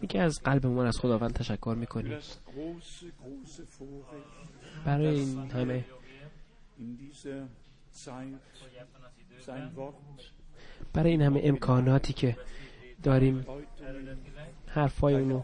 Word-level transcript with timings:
میگه 0.00 0.20
از 0.20 0.40
قلبمون 0.44 0.86
از 0.86 0.98
خداوند 0.98 1.32
تشکر 1.32 1.74
می‌کنیم. 1.78 2.18
برای 4.84 5.06
این 5.06 5.50
همه. 5.50 5.84
برای 10.92 11.10
این 11.10 11.22
همه 11.22 11.40
امکاناتی 11.44 12.12
که 12.12 12.36
داریم 13.02 13.46
حرفای 14.66 15.14
اونو 15.14 15.42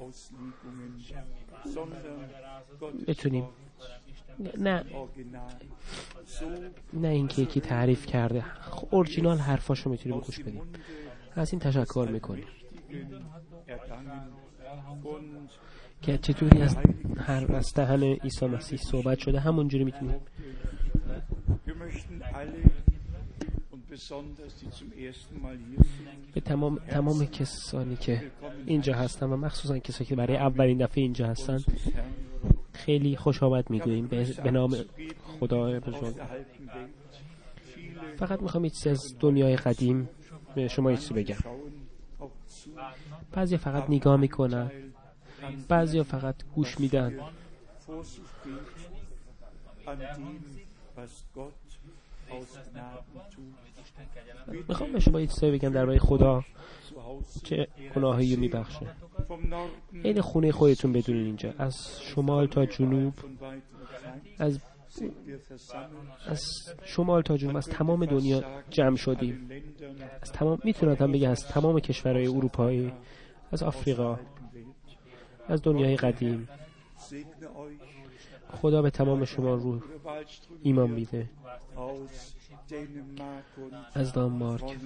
بتونیم. 3.06 3.44
نه. 4.58 4.84
نه 6.92 7.08
اینکه 7.08 7.42
یکی 7.42 7.60
تعریف 7.60 8.06
کرده. 8.06 8.44
اورجینال 8.90 9.38
حرفاشو 9.38 9.90
می‌تونیم 9.90 10.20
گوش 10.20 10.40
بدیم. 10.40 10.62
از 11.38 11.52
این 11.52 11.60
تشکر 11.60 12.08
می‌کنیم. 12.12 12.44
که 16.02 16.18
چطوری 16.18 16.62
از 16.62 16.76
هر 17.16 17.54
از 17.54 17.74
دهن 17.74 18.02
عیسی 18.02 18.46
مسیح 18.46 18.78
صحبت 18.78 19.18
شده؟ 19.18 19.40
همونجوری 19.40 19.84
می‌تونیم. 19.84 20.14
به 26.34 26.40
تمام 26.40 26.78
تمام 26.78 27.26
کسانی 27.26 27.96
که 27.96 28.30
اینجا 28.66 28.94
هستن 28.94 29.26
و 29.26 29.36
مخصوصا 29.36 29.78
کسانی 29.78 30.08
که 30.08 30.16
برای 30.16 30.36
اولین 30.36 30.78
دفعه 30.78 31.02
اینجا 31.02 31.26
هستن 31.26 31.58
خیلی 32.72 33.16
خوش 33.16 33.42
آمد 33.42 33.70
می‌گوییم. 33.70 34.06
به, 34.06 34.50
نام 34.50 34.76
خدا. 35.40 35.80
بزرگ 35.80 36.14
فقط 38.18 38.42
می‌خوام 38.42 38.68
چیزی 38.68 38.90
از 38.90 39.16
دنیای 39.20 39.56
قدیم 39.56 40.08
به 40.54 40.68
شما 40.68 40.90
یه 40.90 40.96
چیزی 40.96 41.14
بگم 41.14 41.36
بعضی 43.32 43.56
فقط 43.56 43.90
نگاه 43.90 44.16
می‌کنن 44.16 44.70
بعضی 45.68 46.02
فقط 46.02 46.34
گوش 46.54 46.80
میدن. 46.80 47.20
می‌خوام 54.68 54.92
به 54.92 55.00
شما 55.00 55.20
یه 55.20 55.26
چیزی 55.26 55.50
بگم 55.50 55.68
درباره 55.68 55.98
خدا 55.98 56.44
چه 57.44 57.68
گناهی 57.94 58.36
میبخشه 58.36 58.86
عین 60.04 60.20
خونه 60.20 60.52
خودتون 60.52 60.92
بدونین 60.92 61.24
اینجا 61.24 61.54
از 61.58 62.00
شمال 62.02 62.46
تا 62.46 62.66
جنوب 62.66 63.14
از. 64.38 64.58
از 66.26 66.44
شمال 66.84 67.22
تا 67.22 67.36
جنوب 67.36 67.56
از 67.56 67.66
تمام 67.66 68.06
دنیا 68.06 68.44
جمع 68.70 68.96
شدیم. 68.96 69.50
از 70.22 70.32
تمام 70.32 70.58
می‌تونم 70.64 71.12
بگم 71.12 71.30
از 71.30 71.46
تمام 71.46 71.80
کشورهای 71.80 72.26
اروپایی 72.26 72.92
از 73.52 73.62
آفریقا. 73.62 74.18
از 75.48 75.62
دنیای 75.62 75.96
قدیم. 75.96 76.48
خدا 78.50 78.82
به 78.82 78.90
تمام 78.90 79.24
شما 79.24 79.54
رو 79.54 79.82
ایمان 80.62 80.90
میده 80.90 81.30
از 83.94 84.12
دانمارک 84.12 84.76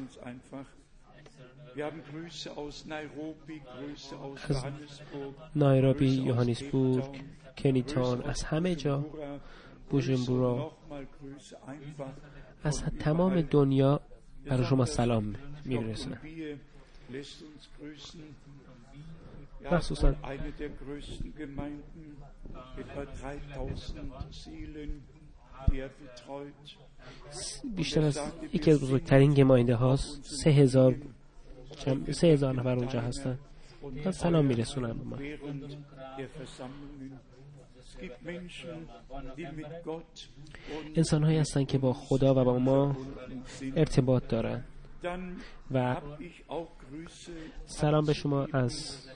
Johannesburg, 1.77 2.36
نایروبی 5.56 6.06
یوهانسبورگ 6.06 7.20
کنیتان 7.58 8.22
از 8.22 8.42
همه 8.42 8.74
جا. 8.74 9.05
Einfach. 11.69 12.12
از 12.64 12.83
تمام 13.00 13.41
دنیا 13.41 14.00
برای 14.47 14.64
شما 14.64 14.84
سلام 14.84 15.34
میرسونم 15.64 16.19
مخصوصا 19.72 20.12
eine 20.12 20.50
der 20.61 20.70
größten 20.83 21.33
Gemeinden, 21.39 22.06
etwa 22.78 23.02
3000 23.06 24.11
Seelen, 24.30 24.90
die 25.70 25.80
betreut. 26.01 26.77
بیشتر 27.77 28.02
از 28.02 28.20
یکی 28.52 28.70
از 28.70 28.80
بزرگترین 28.80 29.35
گماینده 29.35 29.74
هاست 29.74 30.24
سه 30.24 30.51
هزار 30.51 30.95
جمع- 31.86 32.12
سه 32.12 32.27
هزار 32.27 32.55
نفر 32.55 32.77
اونجا 32.77 33.01
هستن 33.01 33.39
من 34.05 34.12
سلام 34.12 34.45
میرسونم 34.45 34.96
به 34.98 35.39
انسان 40.96 41.24
هایی 41.24 41.39
هستن 41.39 41.64
که 41.64 41.79
با 41.79 41.92
خدا 41.92 42.35
و 42.35 42.45
با 42.45 42.58
ما. 42.58 42.96
ارتباط 43.77 44.29
دارن 44.29 44.64
Dann 45.02 45.42
و 45.70 45.96
سلام 47.67 48.05
به 48.05 48.12
شما 48.12 48.48
از. 48.52 49.07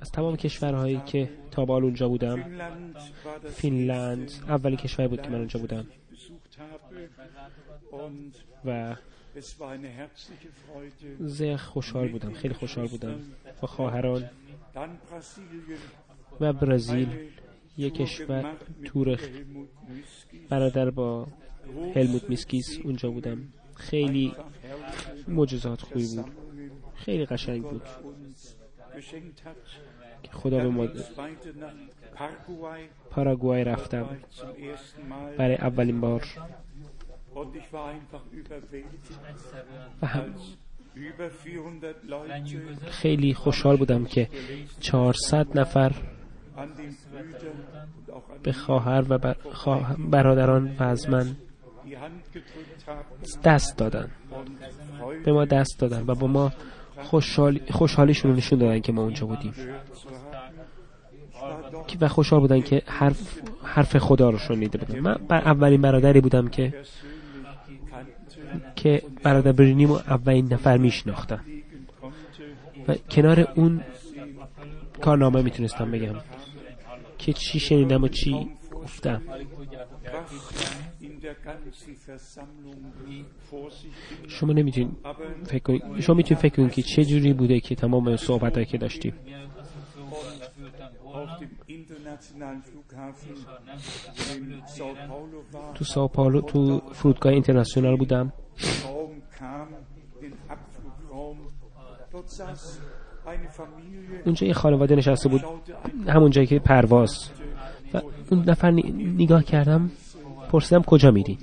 از 0.00 0.10
تمام 0.12 0.36
کشورهایی 0.36 1.02
که 1.06 1.30
تا 1.50 1.64
به 1.64 1.72
اونجا 1.72 2.08
بودم. 2.08 2.44
فینلند 3.54 4.32
اولین 4.48 4.76
کشور 4.76 5.08
بود 5.08 5.22
که 5.22 5.28
من 5.28 5.38
اونجا 5.38 5.60
بودم. 5.60 5.86
و. 8.64 8.96
زیخ 11.20 11.64
خوشحال 11.64 12.08
بودم 12.08 12.32
خیلی 12.32 12.54
خوشحال 12.54 12.86
بودم. 12.86 13.20
با 13.60 13.68
خواهران. 13.68 14.30
و 16.40 16.52
برزیل 16.52 17.08
یک 17.76 17.94
کشور 17.94 18.56
تورخ. 18.84 19.28
برادر 20.48 20.90
با 20.90 21.26
هلموت 21.94 22.30
میسکیس 22.30 22.78
اونجا 22.84 23.10
بودم. 23.10 23.38
خیلی 23.74 24.32
مجزات 25.28 25.80
خوبی 25.80 26.06
بود. 26.16 26.24
خیلی 26.94 27.26
قشنگ 27.26 27.62
بود. 27.62 27.82
خدا 30.32 30.58
به 30.58 30.68
ما 30.68 30.88
پاراگوای 33.10 33.64
رفتم 33.64 34.08
برای 35.38 35.56
اولین 35.56 36.00
بار. 36.00 36.24
و 40.02 40.06
هم 40.06 40.34
خیلی 42.86 43.34
خوشحال 43.34 43.76
بودم 43.76 44.04
که 44.04 44.28
400 44.80 45.58
نفر 45.58 45.92
به 48.42 48.52
خواهر 48.52 49.04
و 49.08 49.18
بر- 49.18 49.36
خواه- 49.52 49.96
برادران 49.98 50.76
و 50.78 50.82
از 50.82 51.08
من 51.10 51.36
دست 53.44 53.76
دادن. 53.78 54.10
به 55.24 55.32
ما 55.32 55.44
دست 55.44 55.78
دادن 55.80 56.04
و 56.06 56.14
با 56.14 56.26
ما 56.26 56.52
خوشحالی 57.02 57.62
خوشحالیشون 57.70 58.30
رو 58.30 58.36
نشون 58.36 58.58
دادن 58.58 58.80
که 58.80 58.92
ما 58.92 59.02
اونجا 59.02 59.26
بودیم. 59.26 59.54
و 62.00 62.08
خوشحال 62.08 62.40
بودن 62.40 62.60
که 62.60 62.82
حرف 62.86 63.38
حرف 63.62 63.96
خدا 63.98 64.30
رو 64.30 64.38
شنیده 64.38 64.78
بودن. 64.78 65.00
من 65.00 65.14
بر 65.28 65.38
اولین 65.38 65.80
برادری 65.82 66.20
بودم 66.20 66.48
که 66.48 66.74
که 68.76 69.02
برادر 69.22 69.52
برینیم 69.52 69.90
و 69.90 69.94
اولین 69.94 70.52
نفر 70.52 70.76
میشناختم 70.78 71.40
و 72.88 72.94
کنار 72.94 73.52
اون 73.54 73.80
کارنامه 75.00 75.42
می‌تونستم 75.42 75.90
بگم. 75.90 76.14
که 77.18 77.32
چی 77.32 77.60
شنیدم 77.60 78.04
و 78.04 78.08
چی 78.08 78.50
گفتم. 78.74 79.22
شما 84.28 84.52
نمی‌تونید 84.52 84.96
فکر 85.44 85.58
کنید 85.58 86.00
شما 86.00 86.16
می‌تونید 86.16 86.42
فکر 86.42 86.56
کنید 86.56 86.72
که 86.72 86.82
چه 86.82 87.04
جوری 87.04 87.32
بوده 87.32 87.60
که 87.60 87.74
تمام 87.74 88.16
صحبت 88.16 88.68
که 88.68 88.78
داشتیم 88.78 89.14
تو 95.74 95.84
ساو 95.84 96.08
پائولو 96.08 96.40
تو 96.40 96.82
فرودگاه 96.92 97.32
اینترنشنال 97.32 97.96
بودم 97.96 98.32
اونجا 104.24 104.46
یه 104.46 104.52
خانواده 104.52 104.96
نشسته 104.96 105.28
بود. 105.28 105.44
همون 106.08 106.30
جایی 106.30 106.46
که 106.46 106.58
پرواز. 106.58 107.30
و 107.94 108.00
اون 108.30 108.44
نفر 108.48 108.70
نگاه 109.18 109.44
کردم 109.44 109.90
پرسیدم 110.50 110.82
کجا 110.82 111.10
میری؟ 111.10 111.38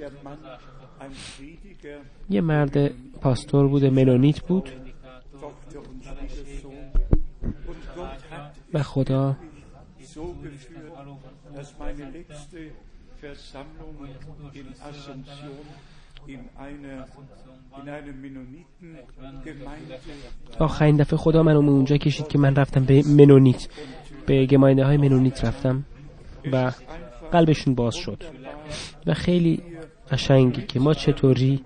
یه 2.30 2.41
مرد 2.41 2.88
پاستور 3.21 3.68
بود 3.68 3.85
منونیت 3.85 4.39
بود. 4.39 4.69
و 8.74 8.83
خدا 8.83 9.35
آخرین 20.59 20.97
دفعه 20.97 21.17
خدا 21.17 21.43
منو 21.43 21.57
اونجا 21.57 21.97
کشید 21.97 22.27
که 22.27 22.37
من 22.37 22.55
رفتم 22.55 22.85
به 22.85 23.03
منونیت. 23.07 23.67
به 24.25 24.45
گماینده 24.45 24.85
های 24.85 24.97
منونیت 24.97 25.45
رفتم 25.45 25.83
و 26.51 26.71
قلبشون 27.31 27.75
باز 27.75 27.95
شد. 27.95 28.23
و 29.05 29.13
خیلی 29.13 29.61
قشنگی 30.11 30.61
که 30.61 30.79
ما 30.79 30.93
چطوری 30.93 31.61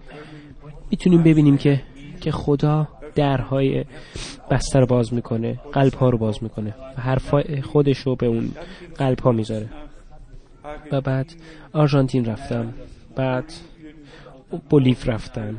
می‌تونیم 0.91 1.23
ببینیم 1.23 1.57
که 1.57 1.81
که 2.21 2.31
خدا 2.31 2.87
درهای 3.15 3.85
بستر 4.51 4.85
باز 4.85 5.13
می‌کنه 5.13 5.59
قلب 5.71 5.93
ها 5.93 6.09
رو 6.09 6.17
باز 6.17 6.43
می‌کنه 6.43 6.75
و 6.97 7.01
حرف 7.01 7.35
خودش 7.61 7.97
رو 7.97 8.15
به 8.15 8.25
اون 8.25 8.51
قلب 8.97 9.19
ها 9.19 9.31
می‌ذاره. 9.31 9.69
و 10.91 11.01
بعد 11.01 11.33
آرژانتین 11.73 12.25
رفتم. 12.25 12.73
بعد 13.15 13.53
بولیف 14.69 15.09
رفتم 15.09 15.57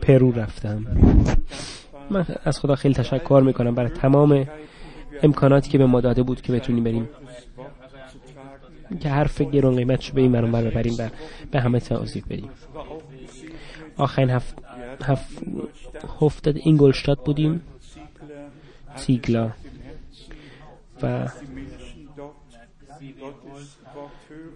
پرو 0.00 0.32
رفتم. 0.32 0.86
من 2.10 2.26
از 2.44 2.60
خدا 2.60 2.74
خیلی 2.74 2.94
تشکر 2.94 3.42
می‌کنم 3.46 3.74
برای 3.74 3.90
تمام 3.90 4.46
امکاناتی 5.22 5.70
که 5.70 5.78
به 5.78 5.86
ما 5.86 6.00
داده 6.00 6.22
بود 6.22 6.42
که 6.42 6.52
بتونیم 6.52 6.84
بریم. 6.84 7.08
که 9.00 9.08
حرف 9.08 9.42
گرون 9.42 9.76
قیمتش 9.76 10.12
به 10.12 10.20
این 10.20 10.30
منو 10.30 10.70
ببریم 10.70 10.94
و 10.98 11.08
به 11.50 11.60
همه 11.60 11.80
توضیح 11.80 12.24
بدیم. 12.30 12.50
آخرین 13.96 14.30
هفت 14.30 14.54
هفت 15.04 15.42
هفتاد 16.20 16.56
اینگلشتاد 16.56 17.18
بودیم. 17.18 17.60
سیگلا. 18.96 19.50
و 21.02 21.28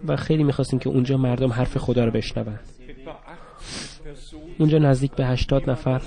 و 0.07 0.15
خیلی 0.15 0.43
می‌خواستیم 0.43 0.79
که 0.79 0.89
اونجا 0.89 1.17
مردم 1.17 1.51
حرف 1.51 1.77
خدا 1.77 2.05
رو 2.05 2.11
بشنون. 2.11 2.59
اونجا 4.59 4.77
نزدیک 4.77 5.11
به 5.11 5.25
هشتاد 5.25 5.69
نفر. 5.69 6.01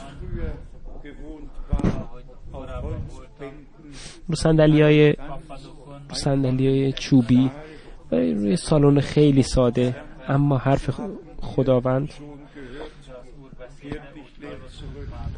رو 4.28 4.34
سندلی 4.34 4.82
های 4.82 5.14
سندلی 6.12 6.68
های 6.68 6.92
چوبی. 6.92 7.50
و 8.12 8.14
روی 8.16 8.56
سالن 8.56 9.00
خیلی 9.00 9.42
ساده 9.42 9.96
اما 10.28 10.58
حرف 10.58 10.90
خداوند. 11.40 12.14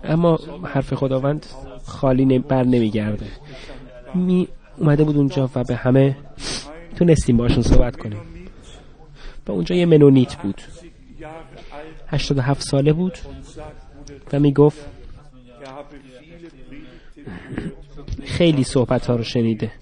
اما 0.05 0.39
حرف 0.65 0.95
خداوند 0.95 1.47
خالی 1.85 2.39
بر 2.39 2.65
نمیگرده. 2.65 3.27
می 4.15 4.49
اومده 4.79 5.05
بود 5.05 5.17
اونجا 5.17 5.51
و 5.55 5.65
به 5.65 5.77
همه 5.77 6.17
تونستیم 6.97 7.37
باشون 7.37 7.63
صحبت 7.63 7.97
کنیم. 7.97 8.19
و 9.47 9.53
اونجا 9.53 9.77
یه 9.77 9.87
منونیت 9.87 10.35
بود. 10.35 10.63
87 12.13 12.63
ساله 12.63 12.93
بود 12.93 13.19
و 14.33 14.41
می‌گفت 14.41 14.87
خیلی 18.25 18.65
صحبت 18.65 19.07
ها 19.07 19.17
رو 19.17 19.23
شنیده. 19.23 19.73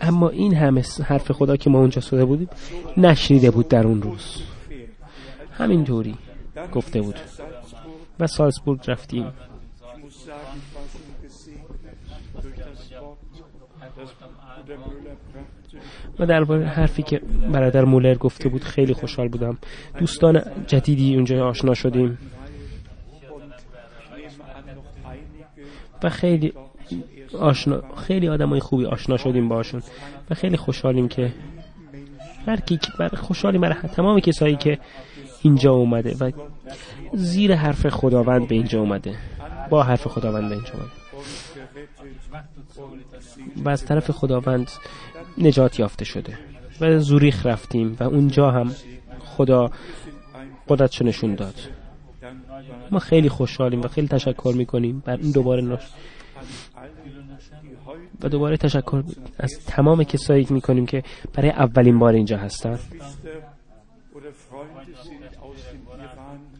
اما 0.00 0.28
این 0.28 0.54
همه 0.54 0.84
حرف 1.04 1.32
خدا 1.32 1.56
که 1.56 1.70
ما 1.70 1.78
اونجا 1.78 2.00
سوده 2.00 2.24
بودیم 2.24 2.48
نشنیده 2.96 3.50
بود 3.50 3.68
در 3.68 3.86
اون 3.86 4.02
روز. 4.02 4.42
همین 5.52 5.84
طوری 5.84 6.14
گفته 6.72 7.00
بود. 7.00 7.16
و 8.20 8.26
سالزبورگ 8.26 8.80
رفتیم. 8.86 9.32
در 16.26 16.44
حرفی 16.62 17.02
که 17.02 17.20
برادر 17.52 17.84
مولر 17.84 18.14
گفته 18.14 18.48
بود 18.48 18.64
خیلی 18.64 18.94
خوشحال 18.94 19.28
بودم. 19.28 19.58
دوستان 19.98 20.42
جدیدی 20.66 21.14
اونجا 21.14 21.48
آشنا 21.48 21.74
شدیم. 21.74 22.18
و 26.02 26.08
خیلی 26.08 26.52
آشنا 27.38 27.82
خیلی 27.96 28.28
آدمای 28.28 28.60
خوبی 28.60 28.86
آشنا 28.86 29.16
شدیم 29.16 29.48
باشون 29.48 29.82
و 30.30 30.34
خیلی 30.34 30.56
خوشحالیم 30.56 31.08
که 31.08 31.32
هر 32.46 32.60
کی 32.60 32.78
خوشحالیم 33.14 33.60
برای 33.60 33.74
تمام 33.74 34.20
کسایی 34.20 34.56
که 34.56 34.78
اینجا 35.42 35.72
اومده 35.72 36.16
و 36.20 36.32
زیر 37.12 37.54
حرف 37.54 37.86
خداوند 37.88 38.48
به 38.48 38.54
اینجا 38.54 38.80
اومده. 38.80 39.14
با 39.70 39.82
حرف 39.82 40.06
خداوند 40.06 40.48
به 40.48 40.54
اینجا 40.54 40.72
اومده. 40.72 41.02
و 43.64 43.68
از 43.68 43.84
طرف 43.84 44.10
خداوند 44.10 44.70
نجات 45.38 45.78
یافته 45.78 46.04
شده. 46.04 46.38
و 46.80 46.98
زوریخ 46.98 47.46
رفتیم 47.46 47.96
و 48.00 48.04
اونجا 48.04 48.50
هم 48.50 48.74
خدا 49.24 49.70
قدرتشو 50.68 51.04
نشون 51.04 51.34
داد. 51.34 51.54
ما 52.90 52.98
خیلی 52.98 53.28
خوشحالیم 53.28 53.80
و 53.80 53.88
خیلی 53.88 54.08
تشکر 54.08 54.54
می‌کنیم. 54.56 55.02
بر 55.06 55.16
این 55.16 55.32
دوباره 55.32 55.62
نش 55.62 55.80
و 58.22 58.28
دوباره 58.28 58.56
تشکر 58.56 59.02
از 59.38 59.50
تمام 59.66 60.04
کسایی 60.04 60.46
می‌کنیم 60.50 60.86
که 60.86 61.02
برای 61.34 61.50
اولین 61.50 61.98
بار 61.98 62.14
اینجا 62.14 62.36
هستن. 62.36 62.78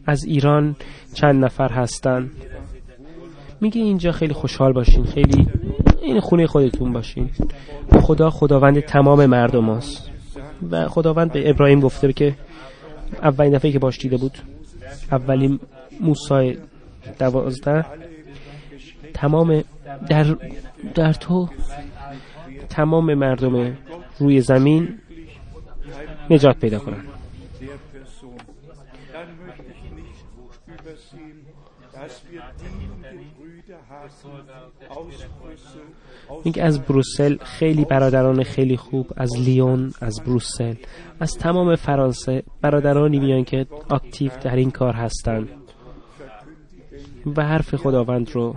از 0.05 0.23
ایران 0.23 0.75
چند 1.13 1.45
نفر 1.45 1.71
هستن. 1.71 2.31
میگه 3.61 3.81
اینجا 3.81 4.11
خیلی 4.11 4.33
خوشحال 4.33 4.73
باشین. 4.73 5.05
خیلی 5.05 5.47
این 6.03 6.19
خونه 6.19 6.47
خودتون 6.47 6.93
باشین. 6.93 7.29
خدا 8.01 8.29
خداوند 8.29 8.79
تمام 8.79 9.25
مردم 9.25 9.69
هست 9.69 10.09
و 10.71 10.87
خداوند 10.87 11.31
به 11.31 11.49
ابراهیم 11.49 11.79
گفته 11.79 12.13
که 12.13 12.35
اولین 13.21 13.53
دفعه 13.53 13.71
که 13.71 13.79
باش 13.79 13.97
دیده 13.97 14.17
بود 14.17 14.37
اولین 15.11 15.59
موسای 16.01 16.57
دوازده 17.19 17.85
تمام 19.13 19.63
در, 20.09 20.35
در 20.95 21.13
تو 21.13 21.49
تمام 22.69 23.13
مردم 23.13 23.77
روی 24.19 24.41
زمین 24.41 24.99
نجات 26.29 26.57
پیدا 26.57 26.79
کنند 26.79 27.07
میگه 36.45 36.63
از 36.63 36.81
بروسل 36.81 37.37
خیلی 37.37 37.85
برادران 37.85 38.43
خیلی 38.43 38.77
خوب 38.77 39.07
از 39.17 39.31
لیون 39.39 39.93
از 40.01 40.21
بروسل 40.25 40.75
از 41.19 41.37
تمام 41.37 41.75
فرانسه 41.75 42.43
برادرانی 42.61 43.19
میان 43.19 43.43
که 43.43 43.65
اکتیو 43.89 44.31
در 44.41 44.55
این 44.55 44.71
کار 44.71 44.93
هستند. 44.93 45.49
و 47.35 47.43
حرف 47.43 47.75
خداوند 47.75 48.31
رو 48.31 48.55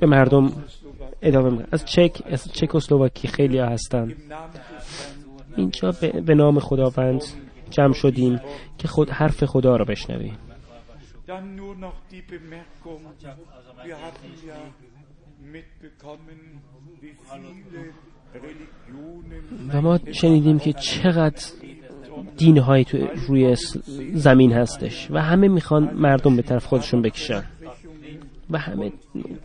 به 0.00 0.06
مردم 0.06 0.52
ادامه 1.22 1.50
میدن. 1.50 1.66
از 1.72 1.84
چک 1.84 2.22
از 2.26 2.52
چکسلواکی 2.52 3.28
خیلی 3.28 3.58
ها 3.58 3.66
هستن 3.66 4.14
اینجا 5.56 5.92
به 6.26 6.34
نام 6.34 6.58
خداوند 6.58 7.24
جمع 7.70 7.92
شدیم 7.92 8.40
که 8.78 8.88
خود 8.88 9.10
حرف 9.10 9.44
خدا 9.44 9.76
رو 9.76 9.84
بشنویم. 9.84 10.38
و 19.72 19.82
ما 19.82 19.98
شنیدیم 20.12 20.58
که 20.58 20.72
چقدر 20.72 21.42
دینهایی 22.36 22.84
تو 22.84 22.98
روی 23.28 23.56
زمین 24.14 24.52
هستش 24.52 25.10
و 25.10 25.22
همه 25.22 25.48
می‌خوان 25.48 25.94
مردم 25.94 26.36
به 26.36 26.42
طرف 26.42 26.64
خودشون 26.66 27.02
بکشن 27.02 27.44
و 28.50 28.58
همه 28.58 28.92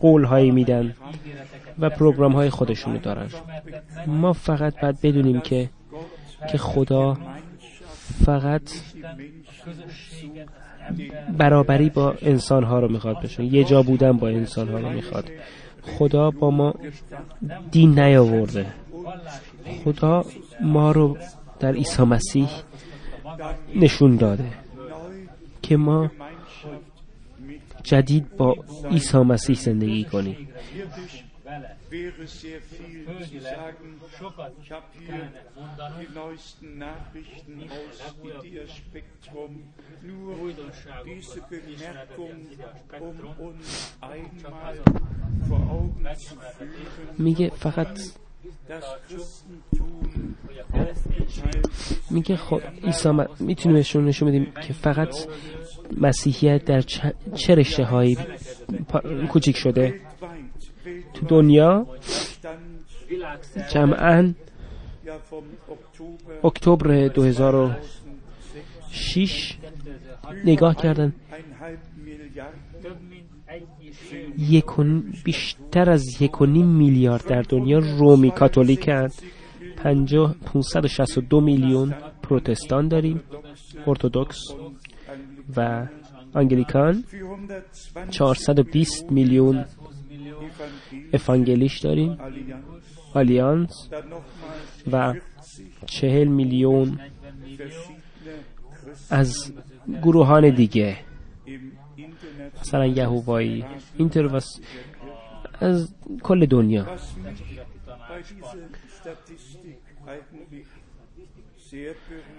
قول 0.00 0.24
هایی 0.24 0.50
میدن 0.50 0.94
و 1.78 1.90
پروگرام 1.90 2.32
های 2.32 2.50
خودشونو 2.50 2.98
دارن. 2.98 3.28
ما 4.06 4.32
فقط 4.32 4.80
باید 4.80 5.00
بدونیم 5.02 5.40
که 5.40 5.70
که 6.52 6.58
خدا 6.58 7.18
فقط 8.24 8.62
برابری 11.38 11.90
با 11.90 12.14
انسان 12.22 12.64
ها 12.64 12.80
رو 12.80 12.88
می‌خواد 12.92 13.22
بشن. 13.22 13.42
یه 13.42 13.64
جا 13.64 13.82
بودن 13.82 14.12
با 14.12 14.28
انسان 14.28 14.68
ها 14.68 14.78
رو 14.78 14.90
می‌خواد. 14.90 15.30
خدا 15.82 16.30
با 16.30 16.50
ما 16.50 16.74
دین 17.70 17.98
نیاورده. 17.98 18.66
خدا 19.84 20.24
ما 20.60 20.92
رو 20.92 21.18
در 21.60 21.72
عیسی 21.72 22.02
مسیح 22.02 22.48
نشون 23.76 24.16
داده 24.16 24.44
که 25.62 25.76
ما 25.76 26.10
جدید 27.82 28.36
با 28.36 28.56
عیسی 28.90 29.18
مسیح 29.18 29.56
زندگی 29.56 30.04
کنیم. 30.04 30.48
Wäre 31.90 32.26
sehr 32.26 32.60
viel 32.60 33.04
zu 33.28 33.40
sagen. 33.40 34.00
Ich 34.62 34.72
habe 34.72 34.86
hier 34.98 35.32
die 36.00 36.14
neuesten 36.14 36.78
Nachrichten 36.78 37.68
aus 37.70 37.96
Idea 38.22 38.66
Spektrum. 38.68 39.62
Nur 40.02 40.34
diese 41.04 41.40
Bemerkung, 41.50 42.36
um 43.00 43.46
uns 43.46 43.96
einmal 44.00 44.78
vor 45.48 45.62
Augen 45.70 46.06
zu 46.16 46.36
führen. 46.36 47.18
میگه 47.18 47.48
فقط 47.48 48.00
میگه 52.10 52.36
خب 52.36 52.60
عیسی 52.84 53.08
می‌تونیم 53.40 53.76
بهشون 53.76 54.04
نشون 54.04 54.28
بدیم 54.28 54.52
که 54.66 54.72
فقط 54.72 55.14
مسیحیت 55.96 56.64
در 56.64 56.80
چه 57.34 57.54
رشته 57.54 57.84
هایی 57.84 58.18
کوچیک 59.28 59.56
شده 59.56 60.00
تو 61.14 61.26
دنیا 61.26 61.86
جمعا 63.72 64.32
اکتبر 66.44 67.10
شیش 68.90 69.58
نگاه 70.44 70.76
کردن. 70.76 71.12
بیشتر 75.24 75.90
از 75.90 76.22
یک 76.22 76.40
و 76.40 76.46
نیم 76.46 76.66
میلیارد 76.66 77.26
در 77.26 77.42
دنیا 77.42 77.78
رومی 77.78 78.30
کاتولیکند 78.30 79.12
پنجاه 79.76 80.34
562 80.34 81.40
میلیون 81.40 81.94
پروتستان 82.22 82.88
داریم 82.88 83.20
ارتودکس 83.86 84.38
و 85.56 85.86
انگلیکان. 86.34 87.04
420 88.10 89.12
میلیون 89.12 89.64
افانگلیش 91.12 91.78
داریم. 91.78 92.18
آلیانس. 93.14 93.88
و 94.92 95.14
چهل 95.86 96.28
میلیون 96.28 96.98
از 99.10 99.52
گروهان 100.02 100.50
دیگه. 100.50 100.96
مثلا 102.60 102.86
یهوایی 102.86 103.64
اینتر 103.96 104.40
از 105.60 105.94
کل 106.22 106.46
دنیا. 106.46 106.86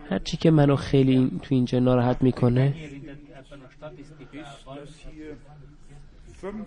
هرچی 0.10 0.38
که 0.38 0.52
منو 0.52 0.76
خیلی 0.76 1.32
تو 1.42 1.56
اینجا 1.56 1.80
ناراحت 1.80 2.22
می‌کنه. 2.22 2.74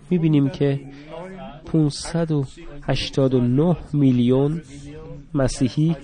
می‌بینیم 0.09 0.49
که 0.49 0.79
589 1.65 3.77
میلیون 3.93 4.61
مسیحی 5.33 5.95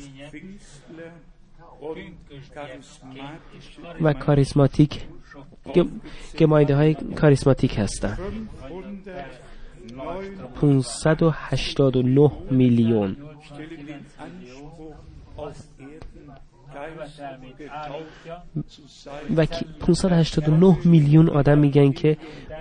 و 4.01 4.13
کاریسماتیک 4.13 5.01
گمایده 6.39 6.75
های 6.75 6.93
کاریسماتیک 6.93 7.79
هستند. 7.79 8.19
589 10.55 12.31
میلیون. 12.51 13.17
و 19.37 19.45
589 19.79 20.77
میلیون 20.85 21.29
آدم 21.29 21.57
میگن 21.57 21.91
که 21.91 22.17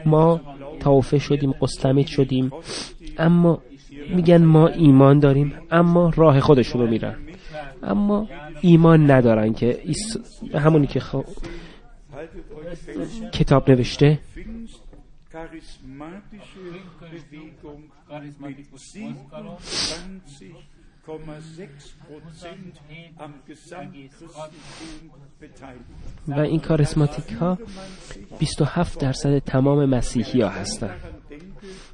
ما 0.07 0.41
توفه 0.81 1.19
شدیم 1.19 1.53
قسلمیت 1.53 2.07
شدیم. 2.07 2.53
اما 3.19 3.63
میگن 4.15 4.45
ما 4.45 4.69
ایمان 4.69 5.19
داریم 5.19 5.55
اما 5.71 6.13
راه 6.17 6.41
خودشونو 6.41 6.87
میرن. 6.87 7.17
اما 7.83 8.29
ایمان 8.61 9.11
ندارن 9.11 9.55
که 9.55 9.81
همونی 10.55 10.87
که 10.87 11.01
خ... 11.01 11.17
کتاب 13.33 13.71
نوشته. 13.71 14.19
و 26.29 26.41
این 26.41 26.61
کاریسماتیک 26.61 27.33
ها 27.33 27.59
27 28.39 29.01
درصد 29.01 29.39
تمام 29.39 29.85
مسیحی 29.85 30.41
ها 30.41 30.49
هستن 30.49 30.97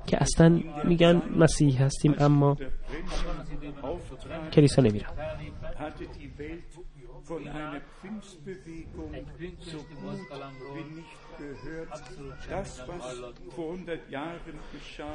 که 0.07 0.23
اصلا 0.23 0.61
میگن 0.85 1.23
مسیحی 1.37 1.77
هستیم 1.77 2.15
اما 2.19 2.57
کلیسا 4.53 4.83
نمیرن. 4.83 5.11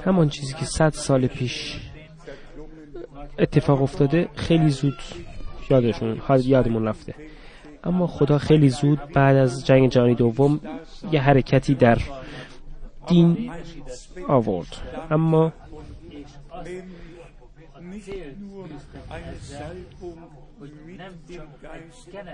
همان 0.05 0.29
چیزی 0.29 0.53
که 0.53 0.65
صد 0.65 0.89
سال 0.89 1.27
پیش 1.27 1.79
اتفاق 3.39 3.81
افتاده 3.81 4.29
خیلی 4.35 4.69
زود 4.69 4.97
یادشون 5.69 6.21
یادمون 6.43 6.85
رفته. 6.85 7.15
اما 7.83 8.07
خدا 8.07 8.37
خیلی 8.37 8.69
زود 8.69 8.99
بعد 9.13 9.35
از 9.35 9.65
جنگ 9.65 9.89
جهانی 9.89 10.15
دوم 10.15 10.59
یه 11.11 11.21
حرکتی 11.21 11.75
در 11.75 11.97
دین 13.07 13.51
آورد. 14.27 14.75
اما 15.11 15.53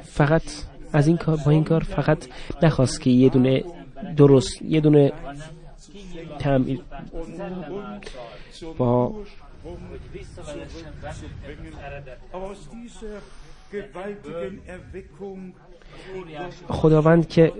فقط 0.04 0.44
از 0.94 1.08
این 1.08 1.18
کار 1.18 1.38
با 1.46 1.52
این 1.52 1.64
کار 1.64 1.84
فقط 1.84 2.18
نخواست 2.64 3.02
که 3.02 3.10
یه 3.10 3.30
دونه 3.30 3.64
درست 4.18 4.62
یه 4.62 4.82
دونه 4.82 5.14
تعمیل 6.40 6.82
با 8.78 9.14
خداوند 16.70 17.28
که 17.28 17.54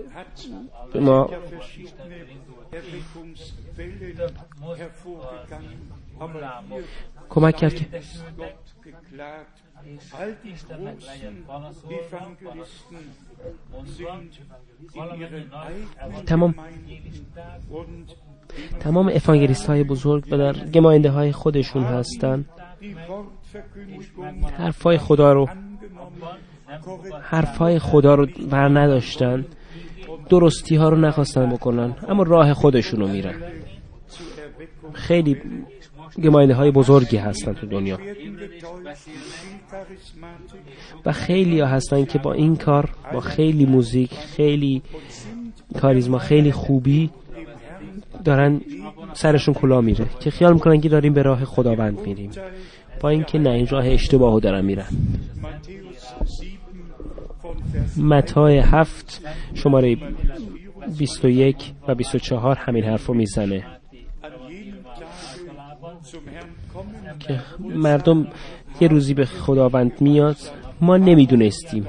ما 0.94 1.30
کمک 7.30 7.56
کرد 7.56 7.74
که 7.74 7.86
تمام 16.26 16.54
تمام 18.80 19.08
افانگلیست 19.08 19.66
های 19.66 19.84
بزرگ 19.84 20.24
و 20.30 20.38
در 20.38 20.52
گماینده 20.52 21.10
های 21.10 21.32
خودشون 21.32 21.82
هستند 21.82 22.44
حرفای 24.58 24.98
خدا 24.98 25.32
رو 25.32 25.48
حرفای 27.22 27.78
خدا 27.78 28.14
رو 28.14 28.26
بر 28.50 28.68
نداشتن. 28.68 29.46
درستی 30.28 30.76
ها 30.76 30.88
رو 30.88 30.96
نخواستن 30.96 31.50
بکنن 31.50 31.94
اما 32.08 32.22
راه 32.22 32.54
خودشون 32.54 33.00
رو 33.00 33.08
میرن. 33.08 33.34
خیلی 34.92 35.36
گماینده 36.22 36.54
های 36.54 36.70
بزرگی 36.70 37.16
هستن 37.16 37.52
تو 37.52 37.66
دنیا. 37.66 37.98
و 41.06 41.12
خیلی 41.12 41.60
ها 41.60 41.66
هستن 41.66 42.04
که 42.04 42.18
با 42.18 42.32
این 42.32 42.56
کار 42.56 42.90
با 43.12 43.20
خیلی 43.20 43.66
موزیک 43.66 44.14
خیلی 44.14 44.82
کاریزما 45.80 46.18
خیلی 46.18 46.52
خوبی 46.52 47.10
دارن 48.24 48.60
سرشون 49.12 49.54
کلا 49.54 49.80
میره. 49.80 50.06
که 50.20 50.30
خیال 50.30 50.54
می‌کنن 50.54 50.80
که 50.80 50.88
داریم 50.88 51.12
به 51.12 51.22
راه 51.22 51.44
خداوند 51.44 51.98
میریم. 52.06 52.30
با 53.00 53.08
اینکه 53.08 53.38
نه 53.38 53.50
این 53.50 53.66
راه 53.66 53.88
اشتباهو 53.88 54.40
دارن 54.40 54.64
میرن. 54.64 54.86
متای 57.96 58.58
هفت 58.58 59.22
شماره 59.54 59.96
21 60.98 61.72
و 61.88 61.94
24 61.94 62.56
همین 62.56 62.84
حرف 62.84 63.10
می‌زنه. 63.10 63.66
که 67.18 67.40
مردم 67.60 68.26
یه 68.80 68.88
روزی 68.88 69.14
به 69.14 69.24
خداوند 69.24 69.92
میاد 70.00 70.36
ما 70.80 70.96
نمی‌دونستیم. 70.96 71.86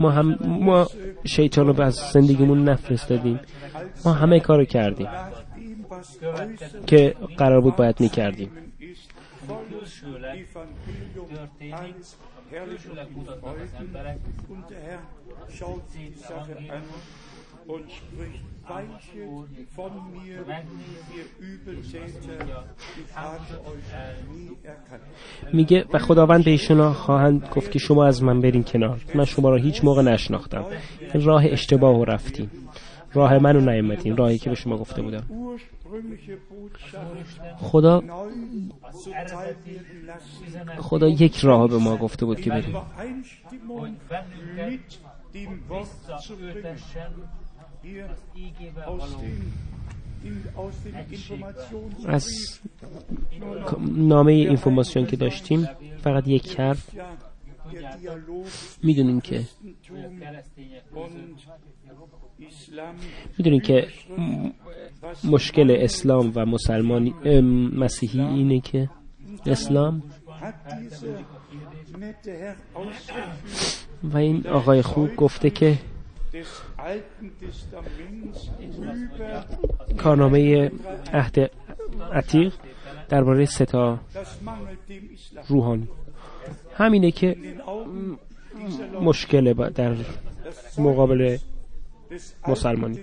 ما 0.00 0.10
هم 0.10 0.38
ما 0.42 0.86
شیطان 1.24 1.66
رو 1.66 1.82
از 1.82 1.94
زندگیمون 1.94 2.68
نفرستادیم. 2.68 3.40
ما 4.04 4.12
همه 4.12 4.40
کارو 4.40 4.64
کردیم 4.64 5.08
که 6.86 7.14
قرار 7.36 7.60
بود 7.60 7.76
باید 7.76 8.00
می‌کردیم. 8.00 8.50
Und 17.66 17.90
spricht 17.90 18.44
weiche 18.68 19.22
von 19.76 19.92
mir, 20.12 20.38
ihr 21.16 21.26
Übeltäter, 21.50 22.64
ich 23.00 23.16
habe 23.16 23.54
euch 23.70 23.90
nie 24.32 24.56
erkannt. 24.64 25.02
میگه 25.52 25.84
و 25.92 25.98
خداوند 25.98 26.44
به 26.44 26.50
ایشون 26.50 26.92
خواهند 26.92 27.48
گفت 27.56 27.70
که 27.70 27.78
شما 27.78 28.06
از 28.06 28.22
من 28.22 28.40
برین 28.40 28.64
کنار. 28.64 29.00
من 29.14 29.24
شما 29.24 29.50
را 29.50 29.56
هیچ 29.56 29.84
موقع 29.84 30.02
نشناختم. 30.02 30.64
راه 31.14 31.44
اشتباه 31.46 31.98
و 31.98 32.04
رفتیم. 32.04 32.50
راه 33.14 33.38
منو 33.38 33.60
نیومدین 33.60 34.16
راهی 34.16 34.38
که 34.38 34.50
به 34.50 34.56
شما 34.56 34.78
گفته 34.78 35.02
بودم. 35.02 35.24
خدا 37.56 38.02
خدا 40.78 41.08
یک 41.08 41.36
راه 41.36 41.68
به 41.68 41.78
ما 41.78 41.96
گفته 41.96 42.26
بود 42.26 42.40
که 42.40 42.50
بریم. 42.50 42.76
از 52.06 52.28
نامه 53.96 54.32
اینفورماسیون 54.32 55.06
که 55.06 55.16
داشتیم 55.16 55.68
فقط 56.02 56.28
یک 56.28 56.60
حرف 56.60 56.90
می‌دونیم 58.82 59.20
که 59.20 59.42
می‌دونیم 63.38 63.60
که 63.60 63.86
مشکل 65.24 65.76
اسلام 65.80 66.32
و 66.34 66.46
مسلمانی 66.46 67.14
مسیحی 67.76 68.20
اینه 68.20 68.60
که 68.60 68.90
اسلام 69.46 70.02
و 74.02 74.16
این 74.16 74.46
آقای 74.46 74.82
خوب 74.82 75.16
گفته 75.16 75.50
که 75.50 75.78
کارنامه 79.98 80.70
عهد 81.12 81.50
عتیق 82.12 82.52
درباره 83.08 83.44
ستا 83.44 83.98
روحانی. 85.48 85.88
همینه 86.76 87.10
که 87.10 87.36
مشکل 89.00 89.52
در 89.52 89.96
مقابل 90.78 91.38
مسلمانی. 92.48 93.00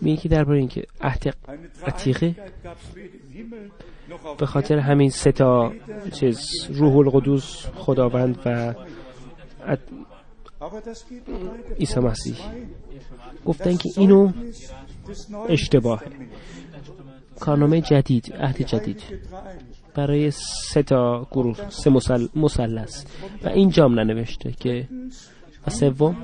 میگه 0.00 0.16
که 0.22 0.28
درباره 0.28 0.58
اینکه 0.58 0.86
عهد 1.00 1.36
عتیقه 1.86 2.34
به 4.38 4.46
خاطر 4.46 4.78
همین 4.78 5.10
سه 5.10 5.32
تا 5.32 5.72
چیز 6.12 6.38
روح 6.68 6.96
القدوس 6.96 7.66
خداوند 7.66 8.38
و 8.46 8.74
عیسی 11.78 12.00
مسیح. 12.00 12.36
گفتن 13.46 13.76
که 13.76 13.90
اینو 13.96 14.32
اشتباه. 15.48 16.02
کارنامه 17.40 17.80
جدید 17.80 18.34
عهد 18.34 18.62
جدید. 18.62 19.02
برای 19.96 20.30
سه 20.72 20.82
تا 20.82 21.26
گروه 21.30 21.70
سه 21.70 21.90
مسلس 22.34 23.06
و 23.44 23.48
اینجام 23.48 24.00
ننوشته 24.00 24.52
که 24.52 24.88
و 25.66 25.70
سوم؟ 25.70 26.16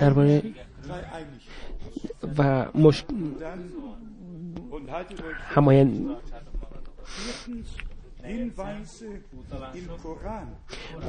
درباره 0.00 0.42
و 2.38 2.66
مش... 2.74 3.04
هماین 5.38 6.16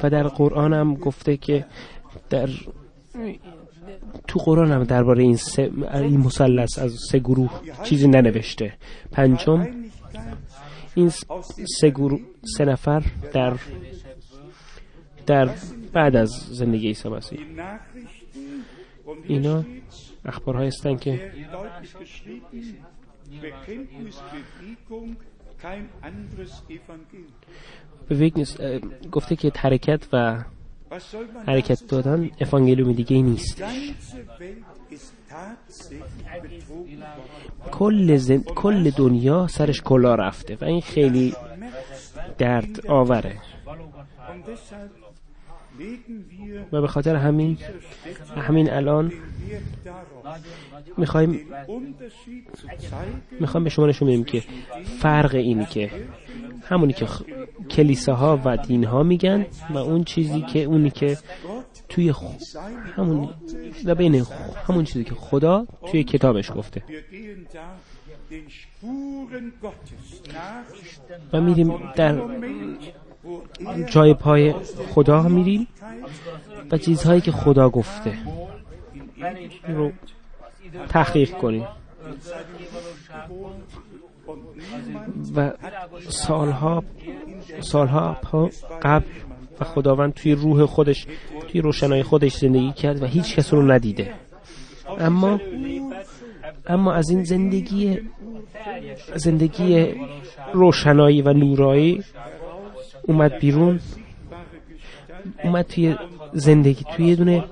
و 0.02 0.10
در 0.10 0.28
قرآن 0.28 0.72
هم 0.72 0.94
گفته 0.94 1.36
که 1.36 1.66
در 2.30 2.48
تو 4.28 4.38
قرآن 4.38 4.72
هم 4.72 4.84
درباره 4.84 5.22
این 5.22 5.36
سه 5.36 5.70
این 5.94 6.20
مثلث 6.20 6.78
از 6.78 6.92
سه 7.10 7.18
گروه 7.18 7.60
چیزی 7.84 8.08
ننوشته. 8.08 8.72
پنجم 9.12 9.66
این 10.94 11.08
سه 11.80 11.90
گروه 11.90 12.20
سه 12.56 12.64
نفر 12.64 13.02
در 13.32 13.56
در 15.26 15.50
بعد 15.92 16.16
از 16.16 16.30
زندگی 16.30 16.86
عیسی 16.86 17.08
مسیح. 17.08 17.38
اینا 19.24 19.64
اخبارهای 20.24 20.66
هستن 20.66 20.96
که 20.96 21.32
به 28.08 28.32
گفته 29.12 29.36
که 29.36 29.52
حرکت 29.56 30.08
و 30.12 30.44
حرکت 31.46 31.86
دادن 31.88 32.30
افانگلیوم 32.40 32.92
دیگه 32.92 33.22
نیست. 33.22 33.62
کل, 37.70 38.16
زن... 38.16 38.38
کل 38.38 38.90
دنیا 38.90 39.46
سرش 39.46 39.82
کلا 39.82 40.14
رفته 40.14 40.56
و 40.60 40.64
این 40.64 40.80
خیلی 40.80 41.34
درد 42.38 42.86
آوره. 42.86 43.40
و 46.72 46.80
به 46.80 46.88
خاطر 46.88 47.16
همین 47.16 47.58
همین 48.36 48.70
الان 48.70 49.12
می‌خوایم 50.96 51.40
می‌خوایم 53.40 53.64
به 53.64 53.70
شما 53.70 53.86
نشون 53.86 54.08
بدیم 54.08 54.24
که 54.24 54.42
فرق 55.00 55.34
اینی 55.34 55.64
که 55.64 55.90
همونی 56.62 56.92
که 56.92 57.06
کلیساها 57.70 58.40
و 58.44 58.56
دینها 58.56 59.02
میگن 59.02 59.46
و 59.70 59.78
اون 59.78 60.04
چیزی 60.04 60.42
که 60.42 60.64
اونی 60.64 60.90
که 60.90 61.18
توی 61.88 62.12
خ... 62.12 62.22
همون 62.96 63.28
و 63.84 63.94
بین 63.94 64.26
همون 64.68 64.84
چیزی 64.84 65.04
که 65.04 65.14
خدا 65.14 65.66
توی 65.90 66.04
کتابش 66.04 66.50
گفته. 66.52 66.82
و 71.32 71.40
میریم 71.40 71.92
در 71.96 72.20
جای 73.90 74.14
پای 74.14 74.54
خدا 74.94 75.22
میریم 75.22 75.66
و 76.70 76.78
چیزهایی 76.78 77.20
که 77.20 77.32
خدا 77.32 77.70
گفته. 77.70 78.18
تحقیق 80.88 81.30
کنیم 81.30 81.66
و 85.36 85.52
سالها 86.08 86.84
سالها 87.60 88.16
قبل 88.82 89.06
و 89.60 89.64
خداوند 89.64 90.14
توی 90.14 90.32
روح 90.32 90.64
خودش 90.64 91.06
توی 91.48 91.60
روشنای 91.60 92.02
خودش 92.02 92.36
زندگی 92.36 92.72
کرد 92.72 93.02
و 93.02 93.06
هیچ 93.06 93.36
کس 93.36 93.54
رو 93.54 93.72
ندیده. 93.72 94.14
اما 94.98 95.40
اما 96.66 96.92
از 96.92 97.10
این 97.10 97.24
زندگی 97.24 98.00
زندگی 99.14 99.94
روشنایی 100.52 101.22
و 101.22 101.32
نورایی 101.32 102.04
اومد 103.02 103.38
بیرون 103.38 103.80
اومد 105.44 105.66
توی 105.66 105.96
زندگی 106.32 106.84
توی 106.96 107.06
یه 107.06 107.16
دونه 107.16 107.44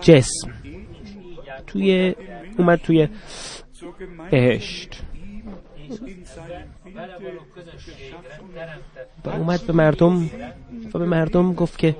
جسم. 0.00 0.50
توی 1.66 2.14
اومد 2.58 2.78
توی 2.78 3.08
بهشت 4.30 5.02
و 9.24 9.30
اومد 9.30 9.66
به 9.66 9.72
مردم 9.72 10.30
و 10.94 10.98
به 10.98 11.06
مردم 11.06 11.52
گفت 11.52 11.78
که 11.78 11.96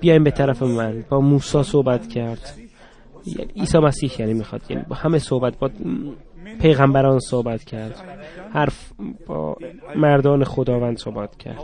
بیایم 0.00 0.24
به 0.24 0.30
طرف 0.30 0.62
من. 0.62 1.04
با 1.08 1.20
موسی 1.20 1.62
صحبت 1.62 2.08
کرد. 2.08 2.54
عیسی 3.56 3.78
مسیح 3.78 4.20
یعنی 4.20 4.34
می‌خواد. 4.34 4.62
یعنی 4.70 4.82
با 4.88 4.96
همه 4.96 5.18
صحبت 5.18 5.58
با 5.58 5.70
پیغمبران 6.60 7.18
صحبت 7.20 7.64
کرد. 7.64 7.94
حرف 8.52 8.92
با 9.26 9.56
مردان 9.96 10.44
خداوند 10.44 10.98
صحبت 10.98 11.36
کرد. 11.36 11.60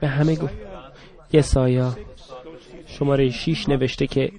به 0.00 0.08
همه 0.08 0.36
گفت 0.36 0.54
یسایا 1.32 1.96
شماره 2.86 3.30
6 3.30 3.68
نوشته 3.68 4.06
که 4.06 4.32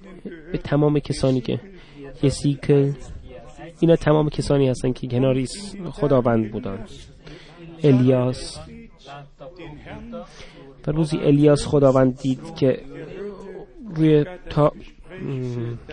به 0.52 0.58
تمام 0.58 0.98
کسانی 0.98 1.40
که 1.40 1.60
یسیکل 2.22 2.92
اینا 3.80 3.96
تمام 3.96 4.28
کسانی 4.28 4.68
هستن 4.68 4.92
که 4.92 5.06
کنار 5.06 5.44
خداوند 5.90 6.52
بودن. 6.52 6.86
الیاس. 7.82 8.58
و 10.86 10.90
روزی 10.90 11.16
الیاس 11.16 11.66
خداوند 11.66 12.18
دید 12.18 12.54
که 12.54 12.82
روی 13.94 14.24
تا 14.50 14.72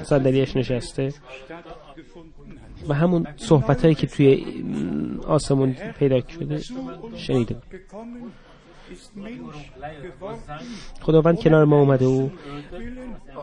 صندلیش 0.04 0.56
نشسته. 0.56 1.14
و 2.90 2.94
همون 2.94 3.28
صحبت 3.38 3.82
هایی 3.82 3.96
که 3.96 4.08
توی 4.08 4.46
آسمون 5.28 5.74
پیدا 6.00 6.22
شده 6.28 6.62
شنیده 7.16 7.56
خداوند 11.02 11.40
کنار 11.40 11.66
ما 11.66 11.80
اومده 11.80 12.06
و 12.06 12.30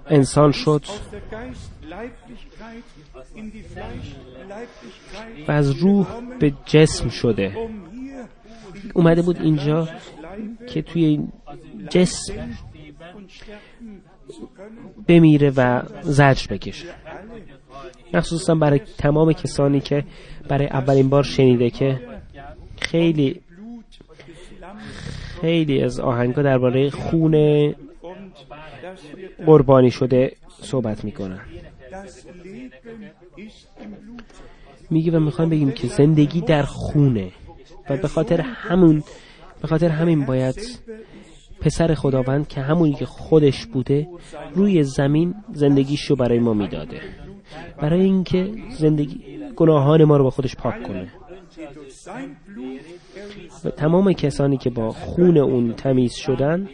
انسان 0.07 0.53
شد 0.53 0.85
و 5.49 5.53
از 5.53 5.71
روح 5.71 6.07
به 6.41 6.53
جسم 6.67 7.09
شده. 7.09 7.69
اومده 8.95 9.23
بود 9.23 9.37
اینجا 9.37 9.89
که 10.69 10.83
توی 10.83 11.29
جسم 11.91 12.57
بمیره 15.09 15.53
و 15.57 15.83
زجر 16.03 16.47
بکشه. 16.47 16.87
مخصوصا 18.15 18.55
برای 18.55 18.81
تمام 18.99 19.33
کسانی 19.33 19.81
که 19.81 20.05
برای 20.49 20.67
اولین 20.67 21.09
بار 21.09 21.23
شنیده 21.23 21.71
که 21.71 22.01
خیلی 22.81 23.41
خیلی 25.41 25.83
از 25.83 26.01
آهنگا 26.01 26.43
درباره 26.43 26.91
خون 26.91 27.75
قربانی 29.47 29.91
شده 29.91 30.33
صحبت 30.63 31.05
می‌کنن. 31.05 31.41
میگه 34.91 35.13
و 35.13 35.21
می‌خوایم 35.21 35.51
بگیم 35.51 35.71
که 35.71 35.87
زندگی 35.87 36.41
در 36.41 36.63
خونه 36.63 37.33
و 37.91 37.97
به 37.97 38.09
خاطر 38.09 38.41
همون 38.41 39.03
به 39.63 39.69
خاطر 39.69 39.89
همین 39.89 40.25
باید 40.25 40.81
پسر 41.61 41.95
خداوند 41.95 42.49
که 42.49 42.61
همونی 42.61 42.95
که 42.95 43.07
خودش 43.07 43.67
بوده 43.67 44.07
روی 44.55 44.83
زمین 44.83 45.35
زندگیشو 45.53 46.17
برای 46.17 46.39
ما 46.39 46.55
می‌داده. 46.55 47.01
برای 47.79 48.01
اینکه 48.01 48.55
زندگی 48.71 49.39
گناهان 49.57 50.05
ما 50.05 50.17
رو 50.17 50.25
با 50.25 50.31
خودش 50.31 50.57
پاک 50.57 50.83
کنه. 50.83 51.13
و 53.65 53.71
تمام 53.71 54.13
کسانی 54.13 54.57
که 54.57 54.71
با 54.71 54.93
خون 54.93 55.39
اون 55.39 55.73
تمیز 55.73 56.15
شدن 56.15 56.69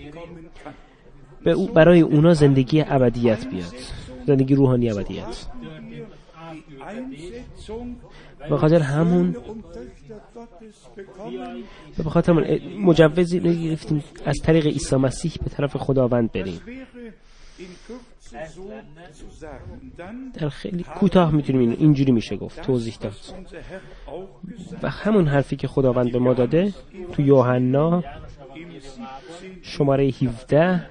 برای 1.74 2.00
اونا 2.00 2.34
زندگی 2.34 2.84
ابدیت 2.86 3.46
بیاد. 3.46 3.74
زندگی 4.26 4.54
روحانی 4.54 4.90
ابدیت. 4.90 5.46
به 8.48 8.56
خاطر 8.56 8.78
همون 8.78 9.36
به 11.98 12.10
خاطر 12.10 12.60
مجوزی 12.78 13.40
گرفتیم 13.40 14.04
از 14.26 14.38
طریق 14.42 14.66
عیسی 14.66 14.96
مسیح 14.96 15.32
به 15.44 15.50
طرف 15.50 15.76
خداوند 15.76 16.32
بریم. 16.32 16.60
در 20.34 20.48
خیلی 20.48 20.82
کوتاه 20.82 21.30
می‌تونیم 21.30 21.70
اینجوری 21.70 22.12
میشه 22.12 22.36
گفت 22.36 22.62
توضیح 22.62 22.96
داد. 23.00 23.16
و 24.82 24.90
همون 24.90 25.28
حرفی 25.28 25.56
که 25.56 25.68
خداوند 25.68 26.12
به 26.12 26.18
ما 26.18 26.34
داده 26.34 26.74
تو 27.12 27.22
یوحنا 27.22 28.04
شماره 29.62 30.04
17 30.04 30.88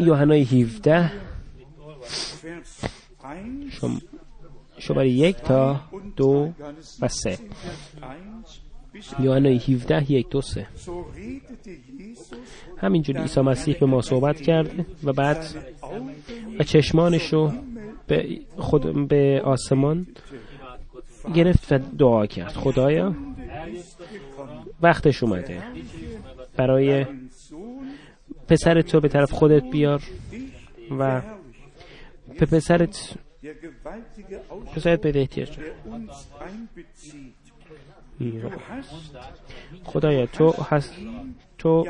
یوحنا 0.00 0.34
17 0.34 1.12
شم... 3.70 4.00
شماره 4.78 5.10
یک 5.10 5.36
تا 5.36 5.80
دو 6.16 6.52
و 7.00 7.08
سه. 7.08 7.38
یوحنا 9.20 9.48
17 9.48 10.12
یک 10.12 10.28
دو 10.28 10.40
سه. 10.40 10.66
همینجوری 12.80 13.18
عیسی 13.18 13.40
مسیح 13.40 13.76
به 13.78 13.86
ما 13.86 14.00
صحبت 14.00 14.40
کرد 14.40 14.86
و 15.04 15.12
بعد 15.12 15.46
و 16.58 16.62
چشمانش 16.62 17.32
رو 17.32 17.52
به 18.06 18.38
خود 18.58 19.08
به 19.08 19.42
آسمان 19.44 20.06
گرفت 21.34 21.72
و 21.72 21.78
دعا 21.78 22.26
کرد. 22.26 22.52
خدایا 22.52 23.14
وقتش 24.82 25.22
اومده. 25.22 25.62
برای 26.56 27.06
پسر 28.48 28.80
تو 28.80 29.00
به 29.00 29.08
طرف 29.08 29.32
خودت 29.32 29.70
بیار 29.70 30.02
و 30.98 31.22
به 32.38 32.46
پسرت 32.46 33.14
پسرت 34.74 35.00
به 35.00 35.20
احتیاج 35.20 35.58
خدایا 39.84 40.26
تو 40.26 40.54
هست 40.70 40.94
تو 41.58 41.84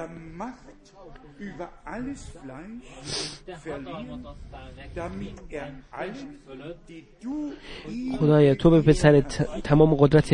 خدایا 8.18 8.54
تو 8.54 8.70
به 8.70 8.82
پسر 8.82 9.20
تمام 9.64 9.94
قدرت 9.94 10.32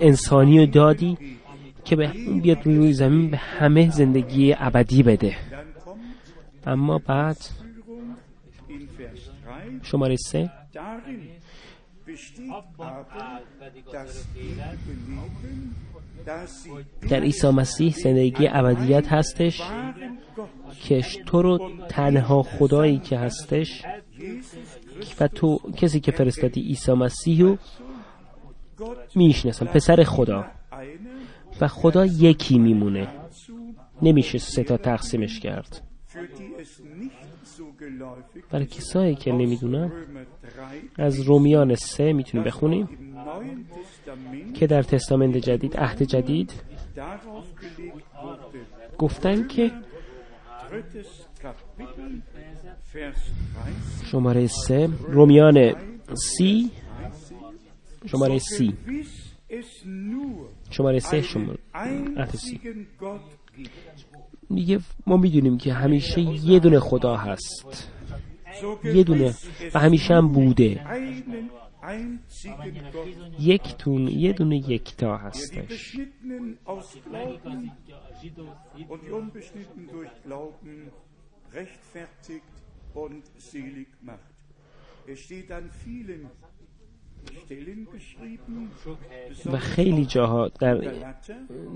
انسانی 0.00 0.60
رو 0.60 0.66
دادی 0.66 1.18
که 1.84 1.96
به 1.96 2.06
بیاد 2.42 2.66
روی 2.66 2.92
زمین 2.92 3.30
به 3.30 3.36
همه 3.36 3.90
زندگی 3.90 4.54
ابدی 4.58 5.02
بده. 5.02 5.36
اما 6.66 6.98
بعد 6.98 7.36
شماره 9.82 10.16
سه. 10.16 10.50
در 17.08 17.20
عیسی 17.20 17.50
مسیح 17.50 17.92
زندگی 17.92 18.48
ابدیت 18.50 19.12
هستش 19.12 19.62
که 20.82 21.02
تو 21.26 21.42
رو 21.42 21.70
تنها 21.88 22.42
خدایی 22.42 22.98
که 22.98 23.18
هستش. 23.18 23.82
و 25.20 25.28
تو 25.28 25.58
کسی 25.76 26.00
که 26.00 26.12
فرستادی 26.12 26.60
عیسی 26.60 26.92
مسیح 26.92 27.42
رو 27.42 27.58
می‌شناسم 29.14 29.66
پسر 29.66 30.02
خدا. 30.02 30.44
و 31.60 31.68
خدا 31.68 32.06
یکی 32.06 32.58
میمونه. 32.58 33.08
نمیشه 34.02 34.38
سه 34.38 34.64
تا 34.64 34.76
تقسیمش 34.76 35.40
کرد. 35.40 35.82
برای 38.50 38.66
کسایی 38.66 39.14
که 39.14 39.32
نمی‌دونن 39.32 39.92
از 40.96 41.20
رومیان 41.20 41.74
سه 41.74 42.12
می‌تونیم 42.12 42.46
بخونیم. 42.46 42.88
که 44.54 44.66
در 44.66 44.82
تستامنت 44.82 45.36
جدید 45.36 45.76
عهد 45.76 46.02
جدید 46.02 46.52
گفتن 48.98 49.48
که 49.48 49.72
شماره 54.04 54.46
سه 54.46 54.88
رومیان 55.08 55.74
سی 56.14 56.70
شماره 58.06 58.38
سی. 58.38 58.74
شماره 60.70 60.98
سه 60.98 61.22
شماره 61.22 61.58
سی. 62.34 62.60
میگه 64.50 64.80
ما 65.06 65.16
می‌دونیم 65.16 65.58
که 65.58 65.72
همیشه 65.72 66.20
یه 66.20 66.58
دونه 66.58 66.80
خدا 66.80 67.16
هست. 67.16 67.90
یه 68.84 69.04
دونه 69.04 69.34
و 69.74 69.78
همیشه 69.78 70.14
هم 70.14 70.28
بوده. 70.28 70.80
یک 73.40 73.76
تون 73.76 74.08
یه 74.08 74.32
دونه 74.32 74.56
یکتا 74.56 75.16
هستش. 75.16 75.96
و 89.46 89.56
خیلی 89.58 90.06
جاها 90.06 90.48
در 90.48 90.92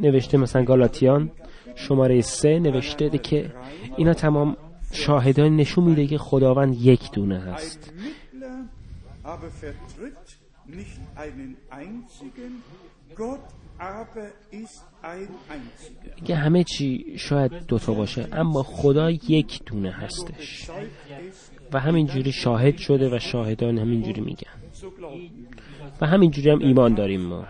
نوشته 0.00 0.38
مثلا 0.38 0.64
گالاتیان 0.64 1.30
شماره 1.74 2.20
سه 2.20 2.58
نوشته 2.58 3.18
که 3.18 3.52
اینا 3.96 4.14
تمام 4.14 4.56
شاهدان 4.92 5.56
نشون 5.56 5.84
میده 5.84 6.06
که 6.06 6.18
خداوند 6.18 6.74
یک 6.80 7.12
دونه 7.12 7.38
هست. 7.38 7.92
که 16.24 16.36
همه 16.36 16.64
چی 16.64 17.18
شاید 17.18 17.52
دوتا 17.52 17.94
باشه 17.94 18.28
اما 18.32 18.62
خدا 18.62 19.10
یک 19.10 19.64
دونه 19.66 19.90
هستش. 19.90 20.70
و 21.72 21.78
همینجوری 21.78 22.32
شاهد 22.32 22.76
شده 22.76 23.16
و 23.16 23.18
شاهدان 23.18 23.78
همینجوری 23.78 24.20
میگن. 24.20 24.52
و 26.00 26.06
همینجوری 26.06 26.50
هم 26.50 26.58
ایمان 26.58 26.94
داریم 26.94 27.20
ما. 27.20 27.46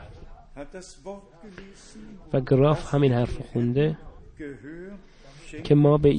و 2.32 2.40
گراف 2.40 2.94
همین 2.94 3.12
حرف 3.12 3.38
خونده. 3.52 3.98
که 5.64 5.74
ما 5.74 5.98
به 5.98 6.14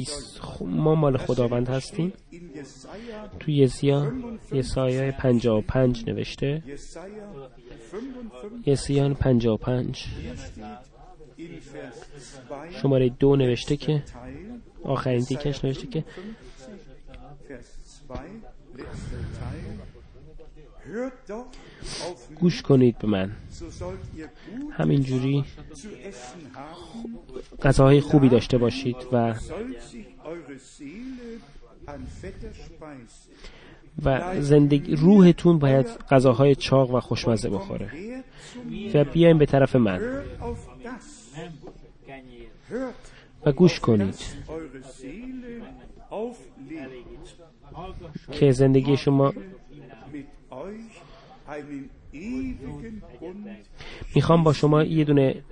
ما 0.61 0.95
مال 0.95 1.17
خداوند 1.17 1.69
هستیم. 1.69 2.13
تو 3.39 3.51
یسیا 3.51 4.11
یسایای 4.51 5.11
55 5.11 6.09
نوشته. 6.09 6.63
یسیان 8.65 9.13
55 9.13 10.05
شماره 12.81 13.09
دو 13.09 13.35
نوشته 13.35 13.77
که 13.77 14.03
آخرین 14.83 15.25
دیکش 15.29 15.65
نوشته 15.65 15.87
که 15.87 16.03
گوش 22.39 22.61
کنید 22.61 22.97
به 22.97 23.07
من. 23.07 23.31
همینجوری 24.71 25.43
غذاهای 27.63 28.01
خوبی 28.01 28.29
داشته 28.29 28.57
باشید 28.57 28.95
و 29.11 29.35
و 34.03 34.41
زندگی 34.41 34.95
روحتون 34.95 35.59
باید 35.59 35.85
غذاهای 36.09 36.55
چاق 36.55 36.93
و 36.93 36.99
خوشمزه 36.99 37.49
بخوره. 37.49 37.89
و 38.93 39.03
بیایم 39.03 39.37
به 39.37 39.45
طرف 39.45 39.75
من. 39.75 40.23
و 43.45 43.51
گوش 43.51 43.79
کنید. 43.79 44.15
که 48.31 48.51
زندگی 48.51 48.97
شما 48.97 49.33
می‌خوام 54.15 54.43
با 54.43 54.53
شما 54.53 54.83
یه 54.83 55.03
دونه 55.03 55.43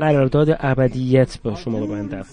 قرارداد 0.00 0.56
ابدیت 0.60 1.42
با 1.42 1.54
شما 1.54 1.86
ببندم. 1.86 2.26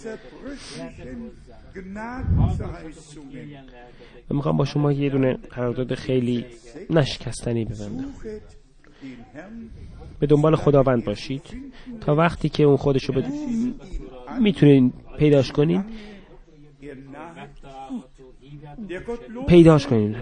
و 4.30 4.34
می‌خوام 4.34 4.58
با 4.58 4.66
شما 4.66 4.92
یه 4.92 5.10
دونه 5.10 5.34
قرارداد 5.34 5.94
خیلی 5.96 6.46
نشکستنی 6.90 7.66
ببندم. 7.66 8.06
به 10.20 10.28
دنبال 10.28 10.56
خداوند 10.56 11.06
باشید. 11.06 11.42
تا 12.02 12.16
وقتی 12.16 12.50
که 12.50 12.64
اون 12.64 12.78
خودشو 12.78 13.14
بد... 13.14 13.32
می‌تونین 14.42 14.94
پیداش 15.18 15.52
کنین 15.52 15.84
ihr 16.82 16.96
nahet. 16.96 17.50
Der 17.62 17.96
Gottlob 18.46 18.69
پیداش 19.48 19.88
کنین. 19.88 20.16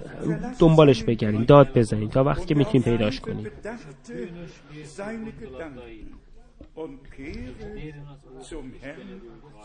دنبالش 0.59 1.03
بگردین. 1.03 1.43
داد 1.43 1.73
بزنین. 1.77 2.09
تا 2.09 2.23
وقتی 2.23 2.45
که 2.45 2.55
می‌تونین 2.55 2.83
پیداش 2.83 3.21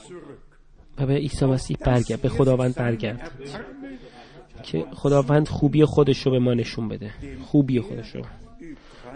zurück. 0.08 0.48
و 0.98 1.06
به 1.06 1.14
عیسی 1.14 1.46
مسیح 1.46 1.76
برگرد. 1.76 2.20
به 2.20 2.28
خداوند 2.28 2.74
برگرد. 2.74 3.30
که 4.62 4.84
خداوند 4.92 5.48
خوبی 5.48 5.84
خودش 5.84 6.26
رو 6.26 6.32
به 6.32 6.38
ما 6.38 6.54
نشون 6.54 6.88
بده. 6.88 7.10
خوبی 7.42 7.80
خودش 7.80 8.14
رو. 8.14 8.22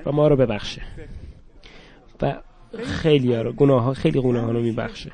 و 0.06 0.12
ما 0.12 0.28
رو 0.28 0.36
ببخشه. 0.36 0.82
و 2.22 2.42
خیلی 2.84 3.34
ها 3.34 3.42
رو 3.42 3.52
گناه 3.52 3.82
ها 3.82 3.94
خیلی 3.94 4.20
گناه 4.20 4.44
ها 4.44 4.50
رو 4.50 4.62
میبخشه. 4.62 5.12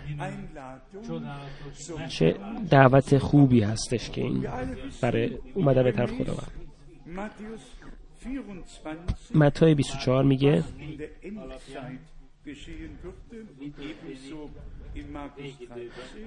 چه 2.09 2.35
دعوت 2.71 3.19
خوبی 3.19 3.61
هستش 3.61 4.11
که 4.11 4.21
این 4.21 4.47
برای 5.01 5.31
اومدن 5.55 5.83
به 5.83 5.93
طرف 5.93 6.11
خداوند. 6.11 6.53
Matthäus 7.07 7.61
24 8.25 8.97
متی 9.35 9.75
24 9.75 10.25
میگه 10.25 10.61
in 10.61 10.99
der 10.99 11.09
Endzeit 11.29 12.01
geschehen 12.45 12.99
würde, 13.03 13.47
ebenso 13.91 14.51
in 14.95 15.13
Markus 15.13 15.43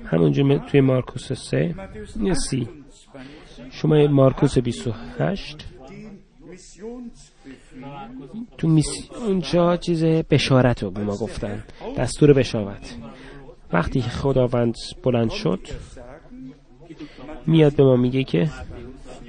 13, 0.02 0.06
همونجا 0.06 0.58
توی 0.58 0.82
مارکوس 0.82 1.34
3 1.34 1.76
Matthäus 1.78 2.24
یا 2.24 2.34
سی. 2.34 2.60
28, 2.60 3.72
شما 3.72 4.08
مارکوس 4.08 4.58
28 4.58 5.66
den 5.88 6.20
Missionsbefehl 6.52 7.25
تو 8.58 8.68
میس... 8.68 9.10
اونجا 9.28 9.78
چیز 9.78 10.04
بشارت 10.04 10.84
رو 10.84 10.92
به 10.92 11.04
ما 11.04 11.18
گفتن. 11.18 11.64
دستور 11.98 12.34
بشارت 12.34 12.96
وقتی 13.74 14.02
خداوند 14.02 14.76
بلند 15.04 15.32
شد 15.32 15.60
میاد 17.48 17.76
به 17.76 17.84
ما 17.84 17.96
میگه 17.96 18.24
که 18.24 18.50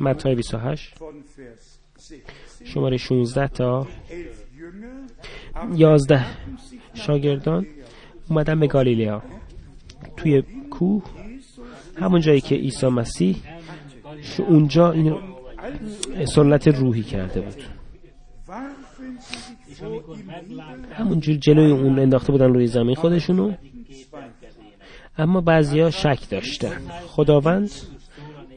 متی 0.01 0.35
28 0.35 0.95
von 0.95 1.01
Vers 1.01 1.67
16, 1.99 2.23
شماره 2.65 2.97
16 2.97 3.49
تا 3.49 3.83
elf 3.83 4.47
Jünger 4.59 5.77
11 5.77 6.25
شاگردان 6.95 7.67
اومدن 8.31 8.61
به 8.61 8.67
گالیلیا. 8.67 9.23
توی 10.17 10.43
کوه 10.71 11.05
همون 11.97 12.21
جایی 12.21 12.41
که 12.41 12.55
عیسی 12.55 12.87
مسیح 12.87 13.37
اونجا 14.39 14.93
این 14.93 15.17
سنت 16.35 16.69
روحی 16.69 17.03
کرده 17.03 17.41
بود. 17.41 17.76
همونجور 20.93 21.37
جلوی 21.37 21.71
اون 21.71 21.99
انداخته 21.99 22.33
بودن 22.33 22.55
روی 22.55 22.67
زمین 22.67 22.95
خودشونو 22.95 23.53
اما 25.19 25.41
بعضیا 25.41 25.91
شک 25.91 26.31
داشتن 26.31 26.79
خداوند 27.07 27.71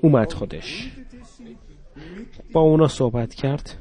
اومد 0.01 0.33
خودش 0.33 0.91
با 2.53 2.61
اونا 2.61 2.87
صحبت 2.87 3.33
کرد. 3.33 3.75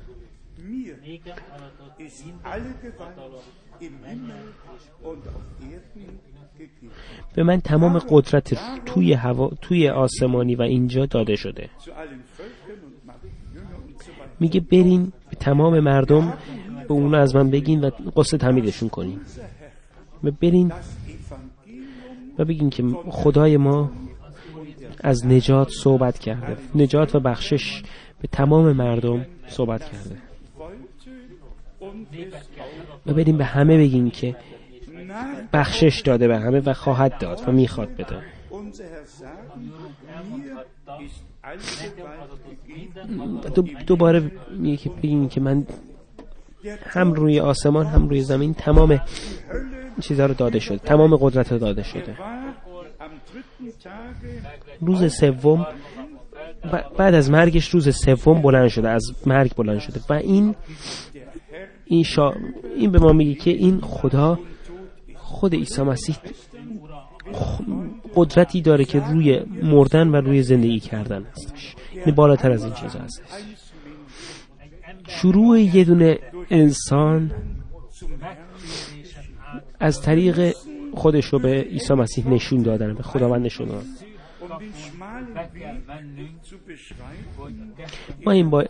به 7.35 7.43
من 7.43 7.61
تمام 7.61 7.99
قدرت 7.99 8.59
توی 8.87 9.13
هوا 9.13 9.51
توی 9.61 9.89
آسمانی 9.89 10.55
و 10.55 10.63
اینجا 10.63 11.07
داده 11.07 11.37
شده. 11.37 11.71
میگه 14.41 14.61
برین 14.61 15.13
به 15.31 15.37
تمام 15.37 15.81
مردم 15.81 16.39
به 16.89 16.95
اونا 16.95 17.19
از 17.19 17.37
من 17.37 17.51
بگین 17.51 17.85
و 17.85 17.91
قصه 18.17 18.39
تعمیدشون 18.39 18.89
کنین. 18.89 19.21
و 20.25 20.31
برین 20.31 20.73
و 22.39 22.45
بگین 22.45 22.71
که 22.71 22.83
خدای 23.11 23.57
ما 23.57 23.91
از 25.01 25.27
نجات 25.27 25.69
صحبت 25.71 26.19
کرده. 26.19 26.57
نجات 26.75 27.15
و 27.15 27.21
بخشش 27.21 27.83
به 28.23 28.29
تمام 28.33 28.73
مردم 28.73 29.27
صحبت 29.49 29.85
کرده. 29.85 30.17
و 33.07 33.13
بریم 33.13 33.37
به 33.37 33.45
همه 33.45 33.79
بگین 33.79 34.11
که 34.11 34.37
بخشش 35.53 36.03
داده 36.05 36.29
به 36.29 36.39
همه 36.39 36.61
و 36.61 36.73
خواهد 36.73 37.19
داد 37.19 37.43
و 37.47 37.53
می‌خواد 37.53 37.89
بده. 37.89 38.23
دوباره 43.87 44.31
میگه 44.59 44.77
که 44.77 44.91
بگین 44.91 45.29
که 45.29 45.41
من 45.41 45.67
هم 46.87 47.13
روی 47.13 47.41
آسمان 47.41 47.87
هم 47.87 48.09
روی 48.09 48.21
زمین 48.21 48.55
تمام 48.55 49.01
چیزها 50.01 50.27
رو 50.27 50.35
داده 50.35 50.59
شده 50.59 50.79
تمام 50.79 51.17
قدرت 51.17 51.53
رو 51.53 51.59
داده 51.59 51.83
شده. 51.83 52.17
روز 54.81 55.15
سوم 55.15 55.67
بعد 56.99 57.15
از 57.15 57.31
مرگش 57.31 57.69
روز 57.69 57.97
سوم 57.97 58.43
بلند 58.43 58.69
شده 58.69 58.89
از 58.89 59.13
مرگ 59.27 59.55
بلند 59.55 59.79
شده. 59.79 60.01
و 60.09 60.13
این 60.13 60.55
این, 61.85 62.03
شا... 62.03 62.33
این 62.77 62.91
به 62.91 62.99
ما 62.99 63.13
میگه 63.13 63.35
که 63.35 63.51
این 63.51 63.81
خدا 63.81 64.39
خود 65.15 65.55
عیسی 65.55 65.83
مسیح 65.83 66.17
قدرتی 68.15 68.63
داره 68.63 68.85
که 68.85 69.01
روی 69.01 69.41
مردن 69.63 70.09
و 70.09 70.17
روی 70.17 70.43
زندگی 70.43 70.81
کردن 70.81 71.25
هستش. 71.25 71.75
این 72.07 72.15
بالاتر 72.15 72.51
از 72.51 72.65
این 72.65 72.75
چیزا 72.75 72.99
هستش. 72.99 73.25
شروع 75.09 75.61
یه 75.61 75.85
دونه 75.85 76.19
انسان 76.51 77.31
از 79.81 80.03
طریق 80.03 80.55
خودش 80.95 81.25
رو 81.25 81.39
به 81.39 81.63
عیسی 81.71 81.95
مسیح 81.95 82.29
نشون 82.29 82.63
دادن 82.63 82.95
به 82.95 83.03
خداوند 83.03 83.47
نشون 83.47 83.69
دادن. 83.69 83.87
ما 88.27 88.33
این 88.33 88.51
با 88.51 88.65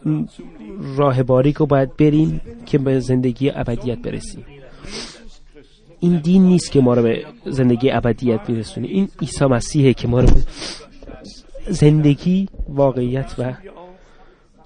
راه 0.96 1.22
باریک 1.22 1.56
رو 1.56 1.66
باید 1.66 1.96
بریم 1.96 2.40
که 2.66 2.78
به 2.78 3.00
زندگی 3.00 3.50
ابدیت 3.50 3.98
برسیم. 3.98 4.44
این 6.00 6.16
دین 6.18 6.42
نیست 6.42 6.72
که 6.72 6.80
ما 6.80 6.94
رو 6.94 7.02
به 7.02 7.26
زندگی 7.46 7.90
ابدیت 7.90 8.50
میرسونه. 8.50 8.86
این 8.86 9.08
عیسی 9.20 9.44
مسیحه 9.44 9.94
که 9.94 10.08
ما 10.08 10.20
رو 10.20 10.26
به 10.26 10.44
زندگی 11.68 12.48
واقعیت 12.68 13.34
و 13.38 13.42
wir 13.42 13.72
auch, 13.72 13.98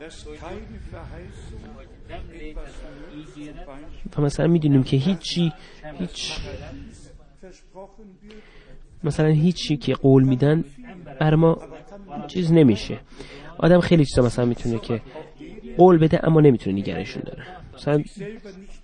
dass 0.01 0.25
keine 0.25 0.79
Verheißung 0.91 1.63
etwas 2.09 2.75
nur 2.83 3.05
zum 3.25 3.65
Beispiel 3.65 3.92
و 4.19 4.23
مثلا 4.23 4.47
می‌دونیم 4.47 4.83
که 4.83 4.97
هیچی 4.97 5.53
هیچ 5.99 6.33
مثلا 9.05 9.29
هیچی 9.29 9.77
که 9.77 9.95
قول 9.95 10.25
میدن 10.25 10.65
بر 11.21 11.35
ما 11.35 11.59
چیز 12.27 12.53
نمیشه. 12.53 12.99
آدم 13.59 13.81
خیلی 13.81 14.05
چیزا 14.05 14.23
مثلا 14.23 14.45
می‌تونه 14.45 14.79
که 14.79 15.01
قول 15.77 15.99
بده 15.99 16.27
اما 16.27 16.41
نمی‌تونه 16.41 16.77
نگرشون 16.77 17.23
داره. 17.27 17.47
مثلا 17.75 18.03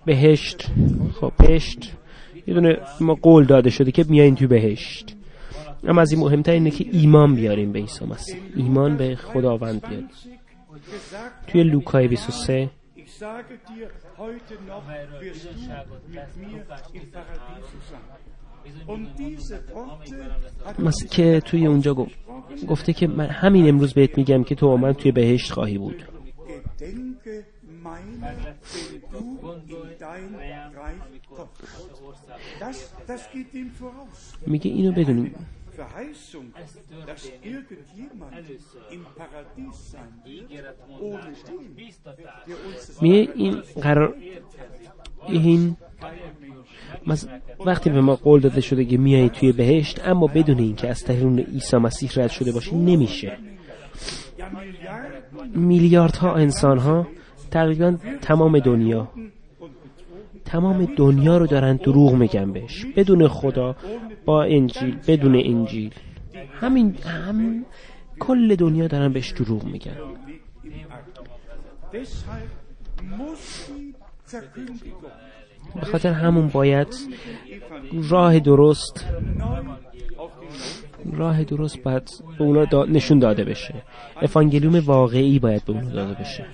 بهشت 0.05 0.67
خب 1.21 1.31
بهشت 1.37 1.93
یه 2.47 2.53
دونه 2.53 2.77
ما 2.99 3.13
قول 3.13 3.45
داده 3.45 3.69
شده 3.69 3.91
که 3.91 4.05
میایین 4.09 4.35
توی 4.35 4.47
بهشت. 4.47 5.15
اما 5.83 6.01
از 6.01 6.11
این 6.11 6.21
مهمتر 6.21 6.51
اینه 6.51 6.71
که 6.71 6.85
ایمان 6.91 7.35
بیاریم 7.35 7.71
به 7.71 7.79
عیسی 7.79 8.05
مسیح. 8.05 8.37
ایمان 8.55 8.97
به 8.97 9.15
خداوند 9.15 9.87
بیاریم 9.87 10.07
توی 11.47 11.63
لوکای 11.63 12.07
23 12.07 12.65
ich 12.65 12.78
sage 13.19 13.55
dir, 13.69 13.87
heute 14.17 14.53
noch 14.71 14.85
wirst 15.21 15.45
du 15.45 16.11
mit 16.15 16.29
mir 16.41 16.61
im 16.99 17.05
Paradiese 17.15 17.77
sein. 17.89 18.07
Worte 19.73 20.15
hat 20.65 20.79
مثل 20.79 21.07
که 21.07 21.41
توی 21.45 21.67
اونجا 21.67 21.93
گفت 21.93 22.15
گفته 22.67 22.93
که 22.93 23.07
من 23.07 23.25
همین 23.25 23.69
امروز 23.69 23.93
بهت 23.93 24.17
میگم 24.17 24.43
که 24.43 24.55
تو 24.55 24.67
با 24.67 24.77
من 24.77 24.93
توی 24.93 25.11
بهشت 25.11 25.51
خواهی 25.51 25.77
بود 25.77 26.03
Gedenke 26.79 27.35
meiner, 27.83 28.33
wenn 29.43 29.67
du 29.69 29.77
in 29.83 29.99
dein 29.99 30.35
Reich 30.81 31.21
kommst. 31.35 32.23
Das, 32.59 32.77
das 33.07 33.21
geht 33.31 33.53
dem 33.53 33.69
voraus. 33.79 34.37
میگه 34.47 34.71
اینو 34.71 34.91
بدونیم 34.91 35.35
Verheißung, 35.83 36.45
dass 37.09 37.23
irgendjemand 37.51 38.33
im 38.95 39.03
Paradies 39.19 39.77
sein 39.93 40.11
wird, 40.25 40.75
ohne 41.07 41.31
den, 41.47 41.63
der 42.47 42.57
uns 42.67 43.01
میگه 43.01 43.31
این 43.35 43.61
قرار 43.81 44.13
این 45.27 45.77
مز- 47.07 47.27
وقتی 47.65 47.89
به 47.89 48.01
ما 48.01 48.15
قول 48.15 48.39
داده 48.41 48.61
شده 48.61 48.85
که 48.85 48.97
میایی 48.97 49.29
توی 49.29 49.51
بهشت 49.51 50.07
اما 50.07 50.27
بدون 50.27 50.57
اینکه 50.59 50.89
از 50.89 51.03
طریق 51.03 51.25
عیسی 51.53 51.77
مسیح 51.77 52.09
رد 52.15 52.29
شده 52.29 52.51
باشی 52.51 52.75
نمیشه. 52.75 53.37
ja 54.39 54.41
Milliarden 54.41 55.57
میلیاردها 55.57 56.35
انسان 56.35 56.77
ها 56.77 57.07
تقریبا 57.51 57.97
تمام 58.21 58.59
دنیا 58.59 59.11
تمام 60.49 60.85
دنیا 60.85 61.37
رو 61.37 61.47
دارن 61.47 61.75
دروغ 61.75 62.13
میگن 62.13 62.51
بهش. 62.51 62.85
بدون 62.95 63.27
خدا 63.27 63.75
با 64.25 64.43
انجیل 64.43 64.97
بدون 65.07 65.35
انجیل. 65.35 65.93
همین 66.61 66.95
هم 67.05 67.65
کل 68.19 68.55
دنیا 68.55 68.87
دارن 68.87 69.13
بهش 69.13 69.31
دروغ 69.31 69.63
میگن. 69.63 69.97
به 75.75 75.85
خاطر 75.91 76.11
همون 76.11 76.47
باید 76.47 76.87
راه 78.09 78.39
درست 78.39 79.05
راه 81.13 81.43
درست 81.43 81.83
باید 81.83 82.09
به 82.37 82.43
اونا 82.43 82.83
نشون 82.85 83.19
داده 83.19 83.43
بشه. 83.43 83.73
افانگلیوم 84.21 84.79
واقعی 84.85 85.39
باید 85.39 85.65
به 85.65 85.73
اونا 85.73 85.89
داده 85.89 86.13
بشه. 86.13 86.45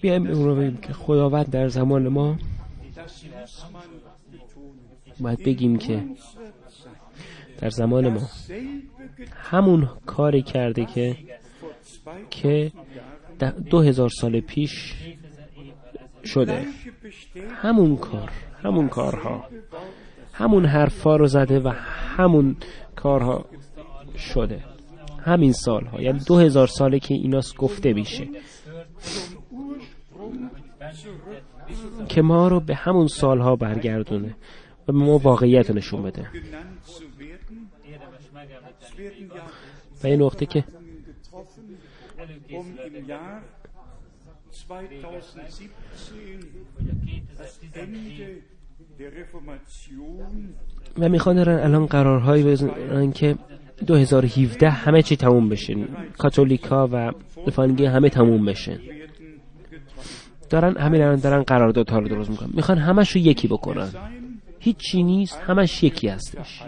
بیایم 0.00 0.24
به 0.24 0.32
اونا 0.32 0.54
بگیم 0.54 0.76
که 0.76 0.92
خداوند 0.92 1.50
در 1.50 1.68
زمان 1.68 2.08
ما 2.08 2.36
باید 5.20 5.44
بگیم 5.44 5.78
که 5.78 6.04
در 7.58 7.70
زمان 7.70 8.08
ما 8.08 8.28
همون 9.36 9.88
کاری 10.06 10.42
کرده 10.42 10.84
که 10.84 11.16
که 12.30 12.72
دو 13.70 13.80
هزار 13.80 14.08
سال 14.08 14.40
پیش 14.40 14.94
شده. 16.24 16.66
همون 17.62 17.96
کار 17.96 18.30
همون 18.62 18.88
کارها 18.88 19.44
همون 20.32 20.64
حرفا 20.64 21.16
رو 21.16 21.26
زده 21.26 21.60
و 21.60 21.68
همون 22.16 22.56
کارها 22.96 23.44
شده. 24.16 24.75
همین 25.26 25.52
سالها 25.52 26.02
یعنی 26.02 26.18
دو 26.26 26.38
هزار 26.38 26.66
ساله 26.66 26.98
که 26.98 27.14
ایناست 27.14 27.56
گفته 27.56 27.92
میشه. 27.92 28.28
که 32.08 32.22
ما 32.22 32.48
رو 32.48 32.60
به 32.60 32.74
همون 32.74 33.06
سالها 33.06 33.56
برگردونه 33.56 34.36
و 34.88 34.92
به 34.92 34.98
ما 34.98 35.18
واقعیت 35.18 35.70
نشون 35.70 36.02
بده. 36.02 36.28
و 40.04 40.06
این 40.06 40.22
نقطه 40.22 40.46
که 40.46 40.64
و 50.98 51.08
می‌خوان 51.08 51.38
الان 51.38 51.86
قرارهایی 51.86 52.44
بزنن 52.44 53.12
که 53.12 53.36
2017 53.86 54.70
همه 54.70 55.02
چی 55.02 55.16
تموم 55.16 55.48
بشه. 55.48 55.76
کاتولیکا 56.18 56.88
و 56.92 57.12
افانگی 57.46 57.84
همه 57.84 58.08
تموم 58.08 58.44
بشه. 58.44 58.80
دارن 60.50 60.76
همین 60.76 61.16
دارن 61.16 61.42
قراردادها 61.42 61.98
رو 61.98 62.08
درست 62.08 62.30
می‌کنن. 62.30 62.50
می‌خوان 62.54 62.78
همش 62.78 63.10
رو 63.10 63.20
یکی 63.20 63.48
بکنن. 63.48 63.90
هیچی 64.60 65.02
نیست 65.02 65.40
همش 65.40 65.82
یکی 65.82 66.08
هستش. 66.08 66.62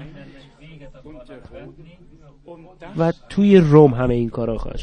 و 2.98 3.12
توی 3.28 3.56
روم 3.56 3.94
همه 3.94 4.14
این 4.14 4.28
کارا 4.28 4.58
خواهد 4.58 4.80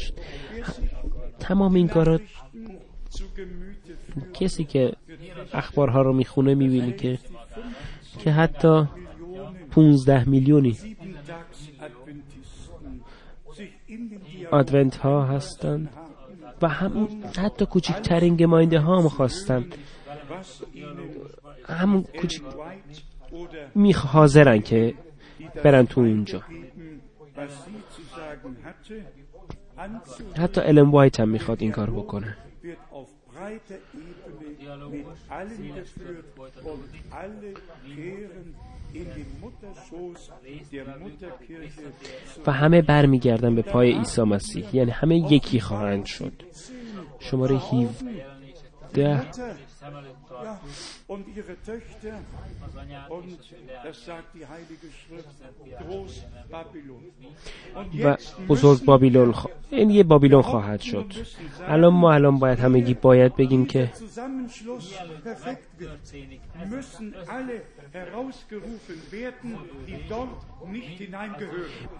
تمام 1.40 1.74
این 1.74 1.88
کارا 1.88 2.20
کسی 4.34 4.64
که 4.64 4.92
اخبارها 5.52 6.02
رو 6.02 6.12
می‌خونه 6.12 6.54
می‌بینی 6.54 6.92
که 6.92 7.18
که 8.18 8.30
حتی 8.30 8.84
15 9.70 10.28
میلیونی 10.28 10.76
آدونت 14.50 14.96
ها 14.96 15.24
هستند 15.24 15.88
و 16.62 16.68
هم 16.68 17.08
حتی 17.38 17.66
کوچکترین 17.66 18.36
گماینده 18.36 18.78
ها 18.80 19.00
هم 19.00 19.08
خواستن. 19.08 19.64
همون 21.68 22.04
کوچک 22.20 22.42
حاضرن 23.94 24.60
که 24.60 24.94
برن 25.64 25.86
تو 25.86 26.00
اونجا. 26.00 26.42
حتی 30.36 30.60
الم 30.60 30.90
وایت 30.90 31.20
هم 31.20 31.28
می‌خواد 31.28 31.62
این 31.62 31.72
کار 31.72 31.90
بکنه. 31.90 32.36
و 42.46 42.52
همه 42.52 42.82
برمیگردن 42.82 43.54
به 43.54 43.62
پای 43.62 43.92
عیسی 43.92 44.22
مسیح. 44.22 44.76
یعنی 44.76 44.90
همه 44.90 45.32
یکی 45.32 45.60
خواهند 45.60 46.04
شد. 46.04 46.32
شماره 47.20 47.56
17 47.56 49.22
und 51.08 51.24
ihre 51.36 51.54
Töchter. 51.70 52.14
Und 53.08 53.38
das 53.84 54.04
sagt 54.04 54.28
die 54.34 54.46
Heilige 54.54 54.88
Schrift. 55.00 55.36
Groß 55.82 56.14
Babylon. 56.50 57.02
و 58.04 58.16
بزرگ 58.48 58.84
بابیلون 58.84 59.32
خ... 59.32 59.46
این 59.70 59.90
یه 59.90 60.02
بابیلون 60.02 60.42
خواهد 60.42 60.80
شد 60.80 61.06
الان 61.68 61.92
ما 61.92 62.12
الان 62.12 62.38
باید 62.38 62.58
همگی 62.58 62.94
باید 62.94 63.36
بگیم 63.36 63.66
که 63.66 63.90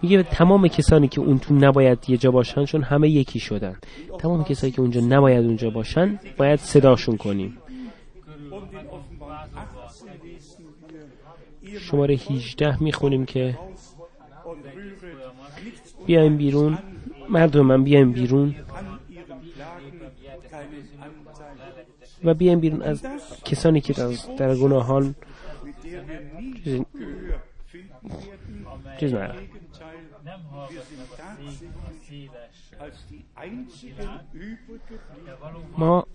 میگه 0.01 0.23
تمام 0.23 0.67
کسانی 0.67 1.07
که 1.07 1.21
اون 1.21 1.39
تو 1.39 1.53
نباید 1.53 2.09
یه 2.09 2.17
جا 2.17 2.31
باشن 2.31 2.65
چون 2.65 2.83
همه 2.83 3.09
یکی 3.09 3.39
شدن 3.39 3.75
تمام 4.19 4.43
کسانی 4.43 4.71
که 4.71 4.81
اونجا 4.81 5.01
نباید 5.01 5.45
اونجا 5.45 5.69
باشن 5.69 6.19
باید 6.37 6.59
صداشون 6.59 7.17
کنیم 7.17 7.57
شماره 11.79 12.15
18 12.15 12.83
می‌خونیم 12.83 13.25
که 13.25 13.57
بیایم 16.05 16.37
بیرون. 16.37 16.77
مردم 17.29 17.65
من 17.65 17.83
بیایم 17.83 18.11
بیرون 18.11 18.55
و 22.23 22.33
بیایم 22.33 22.59
بیرون 22.59 22.81
از 22.81 23.05
کسانی 23.45 23.81
که 23.81 23.93
در 24.37 24.55
گناهان 24.55 25.15
چیز 28.99 29.13
ما 35.77 36.07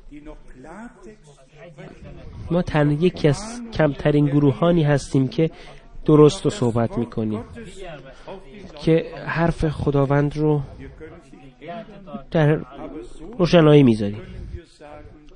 ما 2.50 2.62
تنها 2.62 2.92
یکی 2.92 3.28
از 3.28 3.62
کمترین 3.72 4.26
گروهانی 4.26 4.82
هستیم 4.82 5.28
که 5.28 5.50
درست 6.04 6.44
رو 6.44 6.50
صحبت 6.50 6.98
می‌کنیم. 6.98 7.44
که 8.80 9.04
حرف 9.26 9.68
خداوند 9.68 10.36
رو 10.36 10.60
در 12.30 12.60
روشنایی 13.38 13.82
می‌ذاریم. 13.82 14.22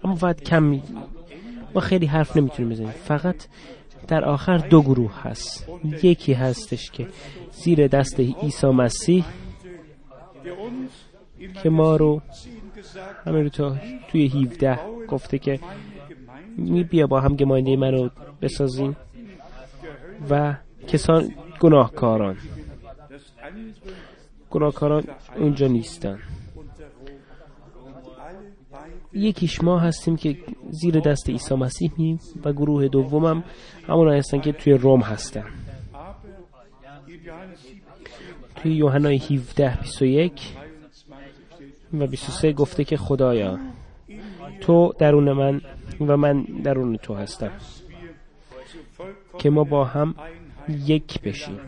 اما 0.04 0.14
فقط 0.14 0.40
کم. 0.40 0.80
ما 1.74 1.80
خیلی 1.80 2.06
حرف 2.06 2.36
نمی‌تونیم 2.36 2.72
بزنیم. 2.72 2.90
فقط 2.90 3.46
در 4.08 4.24
آخر 4.24 4.58
دو 4.58 4.82
گروه 4.82 5.22
هست. 5.22 5.68
یکی 6.02 6.32
هستش 6.32 6.90
که 6.90 7.06
زیر 7.52 7.86
دست 7.86 8.20
عیسی 8.20 8.66
مسیح 8.66 9.24
که 11.62 11.70
ما 11.70 11.96
رو 11.96 12.22
همه 13.26 13.42
رو 13.42 13.48
تا 13.48 13.76
توی 14.08 14.26
17 14.28 14.78
گفته 15.08 15.38
که 15.38 15.60
می 16.56 16.84
بیا 16.84 17.06
با 17.06 17.20
هم 17.20 17.36
گماینده 17.36 17.76
منو 17.76 18.08
بسازیم 18.42 18.96
و 20.30 20.56
کسان 20.88 21.34
گناهکاران. 21.60 22.36
گناهکاران 24.50 25.04
اونجا 25.36 25.66
نیستن. 25.66 26.18
یکیش 29.12 29.64
ما 29.64 29.78
هستیم 29.78 30.16
که 30.16 30.36
زیر 30.70 31.00
دست 31.00 31.30
عیسی 31.30 31.54
مسیح 31.54 31.90
میم 31.98 32.20
و 32.44 32.52
گروه 32.52 32.88
دومم 32.88 33.44
همون 33.88 34.12
هستن 34.12 34.40
که 34.40 34.52
توی 34.52 34.72
روم 34.72 35.00
هستن. 35.00 35.44
توی 38.56 38.74
یوحنای 38.74 39.16
17 39.16 39.78
21 39.82 40.56
و 41.94 42.06
23 42.06 42.52
گفته 42.52 42.84
که 42.84 42.96
خدایا 42.96 43.58
تو 44.60 44.92
درون 44.98 45.32
من 45.32 45.60
و 46.00 46.16
من 46.16 46.42
درون 46.42 46.96
تو 46.96 47.14
هستم. 47.14 47.50
که 49.38 49.50
ما 49.50 49.64
با 49.64 49.84
هم 49.84 50.14
یک 50.68 51.20
بشیم. 51.20 51.60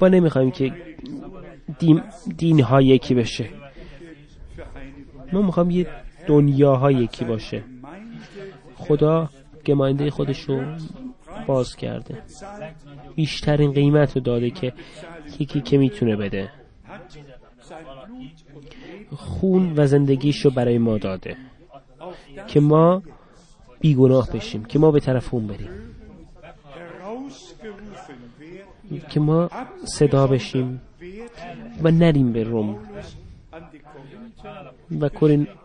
ما 0.00 0.08
نمی‌خوایم 0.08 0.50
که 0.50 0.72
دین, 1.78 2.02
دین 2.36 2.60
ها 2.60 2.82
یکی 2.82 3.14
بشه. 3.14 3.48
ما 5.32 5.42
می‌خوایم 5.42 5.70
یه 5.70 5.86
دنیاها 6.26 6.90
یکی 6.90 7.24
باشه. 7.24 7.64
خدا 8.74 9.28
گماینده 9.66 10.10
خودش 10.10 10.40
رو 10.40 10.62
باز 11.46 11.76
کرده. 11.76 12.22
بیشترین 13.16 13.72
قیمت 13.72 14.16
رو 14.16 14.22
داده 14.22 14.50
که 14.50 14.72
یکی 15.40 15.60
که 15.60 15.78
می‌تونه 15.78 16.16
بده. 16.16 16.50
خون 19.14 19.72
و 19.76 19.86
زندگیش 19.86 20.44
رو 20.44 20.50
برای 20.50 20.78
ما 20.78 20.98
داده. 20.98 21.36
که 22.46 22.60
ما 22.60 23.02
بیگناه 23.80 24.30
بشیم 24.30 24.64
که 24.64 24.78
ما 24.78 24.90
به 24.90 25.00
طرف 25.00 25.34
اون 25.34 25.46
بریم. 25.46 25.68
که 29.10 29.20
ما 29.20 29.50
صدا 29.84 30.26
بشیم 30.26 30.80
و 31.82 31.90
نریم 31.90 32.32
به 32.32 32.42
روم. 32.42 32.78
و 35.00 35.08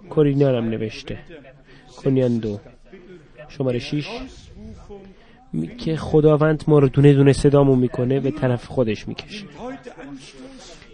کورینا 0.09 0.47
هم 0.47 0.69
نوشته. 0.69 1.19
کنیان 2.03 2.37
دو. 2.37 2.59
شماره 3.49 3.79
شیش. 3.79 4.07
که 5.77 5.97
خداوند 5.97 6.63
ما 6.67 6.79
رو 6.79 6.89
دونه 6.89 7.13
دونه 7.13 7.33
صدامون 7.33 7.79
می‌کنه 7.79 8.19
به 8.19 8.31
طرف 8.31 8.65
خودش 8.65 9.07
می‌کشه. 9.07 9.45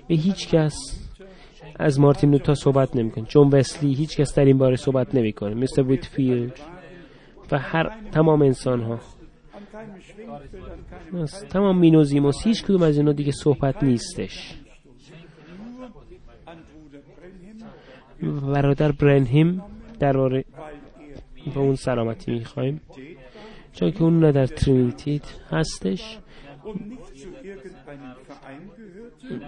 به 0.08 0.16
هیچ 0.16 0.48
کس 0.48 0.76
از 1.80 2.00
مارتین 2.00 2.32
لوتا 2.32 2.56
صحبت 2.56 2.96
نمی‌کنه. 2.96 3.26
جون 3.26 3.50
وسلی 3.50 3.94
هیچ 3.94 4.18
کس 4.18 4.36
در 4.36 4.46
این 4.46 4.58
باره 4.58 4.76
صحبت 4.76 5.16
نمی‌کنه. 5.16 5.56
مثل 5.56 5.82
ویتفیلد 5.82 6.60
و 7.52 7.58
هر 7.58 7.90
تمام 8.12 8.42
انسان 8.42 8.82
ها 8.82 9.00
تمام 11.50 11.78
مینوزیموس 11.78 12.36
هیچ 12.44 12.64
کدوم 12.64 12.82
از 12.82 12.98
اینا 12.98 13.12
دیگه 13.12 13.32
صحبت 13.32 13.84
نیستش. 13.84 14.54
برادر 18.54 18.92
برنهیم 18.92 19.62
در 20.00 20.14
به 20.14 20.44
اون 21.56 21.76
سلامتی 21.76 22.32
می‌خوایم. 22.32 22.82
چون 23.74 23.92
که 23.92 24.04
اون 24.04 24.32
در 24.32 24.46
ترینیتیت 24.46 25.24
هستش. 25.52 26.18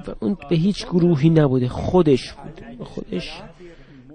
و 0.07 0.11
اون 0.19 0.37
به 0.49 0.55
هیچ 0.55 0.85
گروهی 0.85 1.29
نبوده 1.29 1.67
خودش 1.67 2.33
بود. 2.33 2.85
خودش 2.85 3.41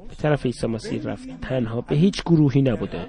به 0.08 0.14
طرف 0.14 0.46
عیسی 0.46 0.66
مسیح 0.66 1.02
رفت. 1.02 1.28
تنها 1.42 1.80
به 1.80 1.96
هیچ 1.96 2.22
گروهی 2.22 2.62
نبوده. 2.62 3.06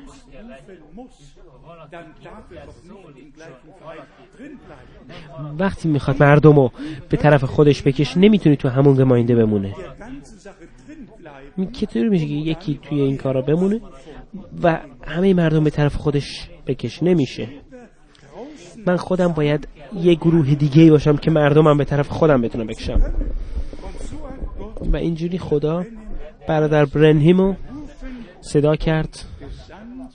وقتی 5.59 5.89
می‌خواد 5.89 6.23
مردم 6.23 6.55
رو 6.55 6.71
به 7.09 7.17
طرف 7.17 7.43
خودش 7.43 7.83
بکش 7.83 8.17
نمی‌تونی 8.17 8.55
تو 8.55 8.69
همون 8.69 8.95
گماینده 8.95 9.35
بمونه. 9.35 9.75
چطور 11.73 12.09
میشه 12.09 12.25
که 12.25 12.33
یکی 12.33 12.79
توی 12.83 13.01
این 13.01 13.17
کارا 13.17 13.41
بمونه 13.41 13.81
و 14.63 14.79
همه 15.07 15.33
مردم 15.33 15.63
به 15.63 15.69
طرف 15.69 15.95
خودش 15.95 16.49
بکش 16.67 17.03
نمیشه. 17.03 17.47
من 18.87 18.97
خودم 18.97 19.27
باید 19.27 19.67
یه 19.93 20.15
گروه 20.15 20.55
دیگه 20.55 20.91
باشم 20.91 21.17
که 21.17 21.31
مردمم 21.31 21.77
به 21.77 21.85
طرف 21.85 22.07
خودم 22.09 22.41
بتونم 22.41 22.67
بکشم. 22.67 23.01
و 24.93 24.95
اینجوری 24.95 25.37
خدا 25.37 25.85
برادر 26.47 26.85
برنهیمو 26.85 27.55
صدا 28.41 28.75
کرد 28.75 29.25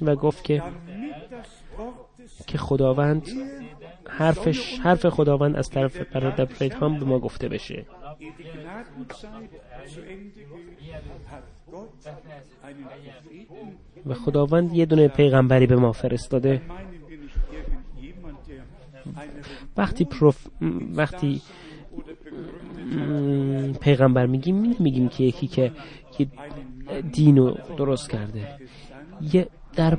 و 0.02 0.16
گفت 0.16 0.44
که 0.44 0.62
که 2.46 2.58
خداوند 2.58 3.28
حرفش 4.08 4.78
حرف 4.78 5.08
خداوند 5.08 5.56
از 5.56 5.70
طرف 5.70 5.96
برادر 5.96 6.48
هم 6.80 6.98
به 6.98 7.04
ما 7.04 7.18
گفته 7.18 7.48
بشه. 7.48 7.86
و 14.06 14.14
خداوند 14.14 14.72
یه 14.72 14.86
دونه 14.86 15.08
پیغمبری 15.08 15.66
به 15.66 15.76
ما 15.76 15.92
فرستاده. 15.92 16.62
وقتی 19.76 20.04
پروف 20.04 20.46
وقتی 20.94 21.42
پیغمبر 23.80 24.26
میگیم 24.26 24.76
میگیم 24.78 25.08
که 25.08 25.24
یکی 25.24 25.46
که 25.46 25.72
که 26.18 26.26
دینو 27.12 27.54
درست 27.76 28.10
کرده. 28.10 28.58
یه 29.32 29.48
در 29.76 29.98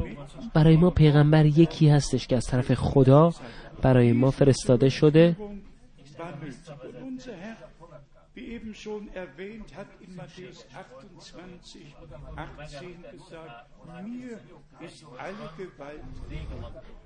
برای 0.54 0.78
ما 0.78 0.90
پیغمبر 0.90 1.46
یکی 1.46 1.90
هستش 1.90 2.28
که 2.28 2.36
از 2.36 2.46
طرف 2.46 2.74
خدا 2.74 3.32
برای 3.82 4.14
ما 4.14 4.32
فرستاده 4.32 4.90
شده. 4.90 5.36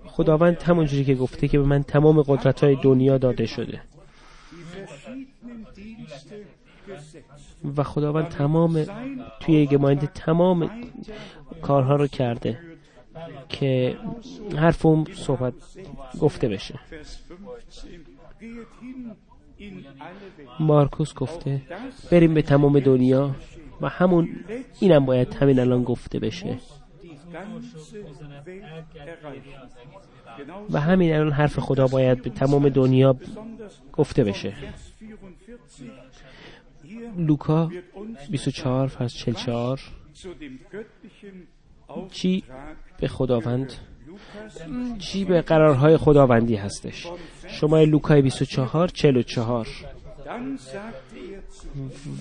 خداوند 0.06 0.64
همونجوری 0.64 1.06
که 1.06 1.16
گفته 1.16 1.48
که 1.48 1.60
به 1.60 1.66
من 1.66 1.84
تمام 1.84 2.22
قدرت 2.22 2.64
های 2.64 2.78
دنیا 2.84 3.18
داده 3.18 3.46
شده. 3.46 3.82
و 7.78 7.84
خداوند 7.84 8.30
تمام 8.30 8.86
توی 9.40 9.66
گماینده 9.66 10.08
تمام 10.08 10.70
کارها 11.62 11.96
رو 11.96 12.08
کرده 12.08 12.60
که 13.50 13.98
حرف 14.58 14.86
اون 14.86 15.08
صحبت 15.14 15.54
گفته 16.20 16.48
بشه. 16.50 16.80
مارکوس 20.60 21.14
گفته 21.14 21.62
بریم 22.12 22.34
به 22.34 22.42
تمام 22.42 22.80
دنیا 22.80 23.36
و 23.82 23.90
همون 23.90 24.30
اینم 24.80 25.06
باید 25.06 25.34
همین 25.34 25.60
الان 25.60 25.84
گفته 25.84 26.20
بشه. 26.20 26.58
و 30.70 30.80
همین 30.80 31.14
الان 31.14 31.32
حرف 31.32 31.60
خدا 31.60 31.88
باید 31.88 32.22
به 32.22 32.30
تمام 32.30 32.70
دنیا 32.70 33.16
گفته 33.94 34.24
بشه. 34.24 34.54
لوکا 37.18 37.72
24 38.30 38.88
فصل 38.88 39.18
44 39.18 39.82
چی؟ 42.12 42.44
به 43.00 43.08
خداوند 43.08 43.74
چی 45.00 45.26
به 45.26 45.42
قرارهای 45.42 45.98
خداوندی 45.98 46.56
هستش. 46.56 47.08
شما 47.48 47.80
لوکای 47.84 48.22
24 48.22 48.88
44 48.88 49.68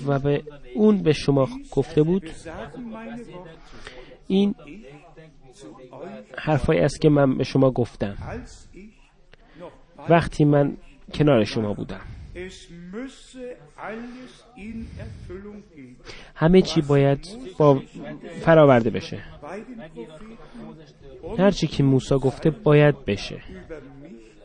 و 0.06 0.18
به 0.18 0.42
اون 0.74 1.02
به 1.02 1.12
شما 1.12 1.48
گفته 1.70 2.02
بود. 2.02 2.30
این 4.26 4.54
حرفایی 6.38 6.80
است 6.80 7.00
که 7.00 7.08
من 7.08 7.38
به 7.38 7.44
شما 7.44 7.70
گفتم. 7.70 8.16
وقتی 10.08 10.44
من 10.44 10.76
کنار 11.14 11.44
شما 11.44 11.72
بودم. 11.72 12.00
همه 16.34 16.62
چی 16.62 16.80
باید 16.80 17.28
با 17.58 17.82
فراورده 18.40 18.90
بشه. 18.90 19.22
هرچی 21.38 21.66
که 21.66 21.82
موسی 21.82 22.14
گفته 22.14 22.50
باید 22.50 23.04
بشه 23.04 23.42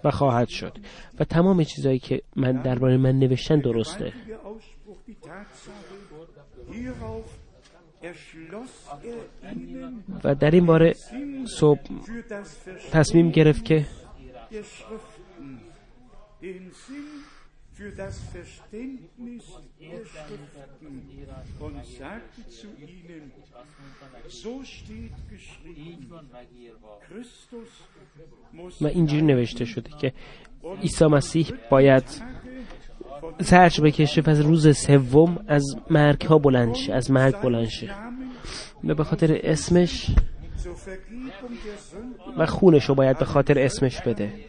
و 0.04 0.12
خواهد 0.12 0.48
شد. 0.48 0.78
و 1.20 1.24
تمام 1.24 1.64
چیزهایی 1.64 2.00
که 2.00 2.22
من 2.36 2.62
درباره 2.62 2.98
من 2.98 3.20
نوشتن 3.20 3.60
درسته. 3.60 4.14
و 10.24 10.36
در 10.36 10.52
این 10.52 10.66
باره 10.66 10.94
صبح 11.46 11.80
تصمیم 12.92 13.30
گرفت 13.30 13.66
که 13.66 13.86
و 28.82 28.88
اینجوری 28.88 29.22
نوشته 29.22 29.66
شده 29.66 29.90
که 30.02 30.14
عیسی 30.82 31.06
مسیح 31.06 31.52
باید 31.72 32.04
سرچ 33.42 33.82
بکشه 33.82 34.22
پس 34.22 34.38
روز 34.38 34.78
سوم 34.78 35.46
از 35.48 35.76
مرگ 35.90 36.22
ها 36.22 36.38
بلند 36.38 36.76
شه 36.76 36.94
از 36.94 37.12
مرگ 37.12 37.42
بلند 37.42 37.68
شه. 37.68 37.96
و 38.84 38.96
به 38.96 39.04
خاطر 39.04 39.40
اسمش 39.44 40.12
و 42.38 42.46
خونش 42.46 42.86
رو 42.86 42.96
باید 42.96 43.20
به 43.20 43.26
خاطر 43.26 43.60
اسمش 43.60 44.02
بده. 44.02 44.49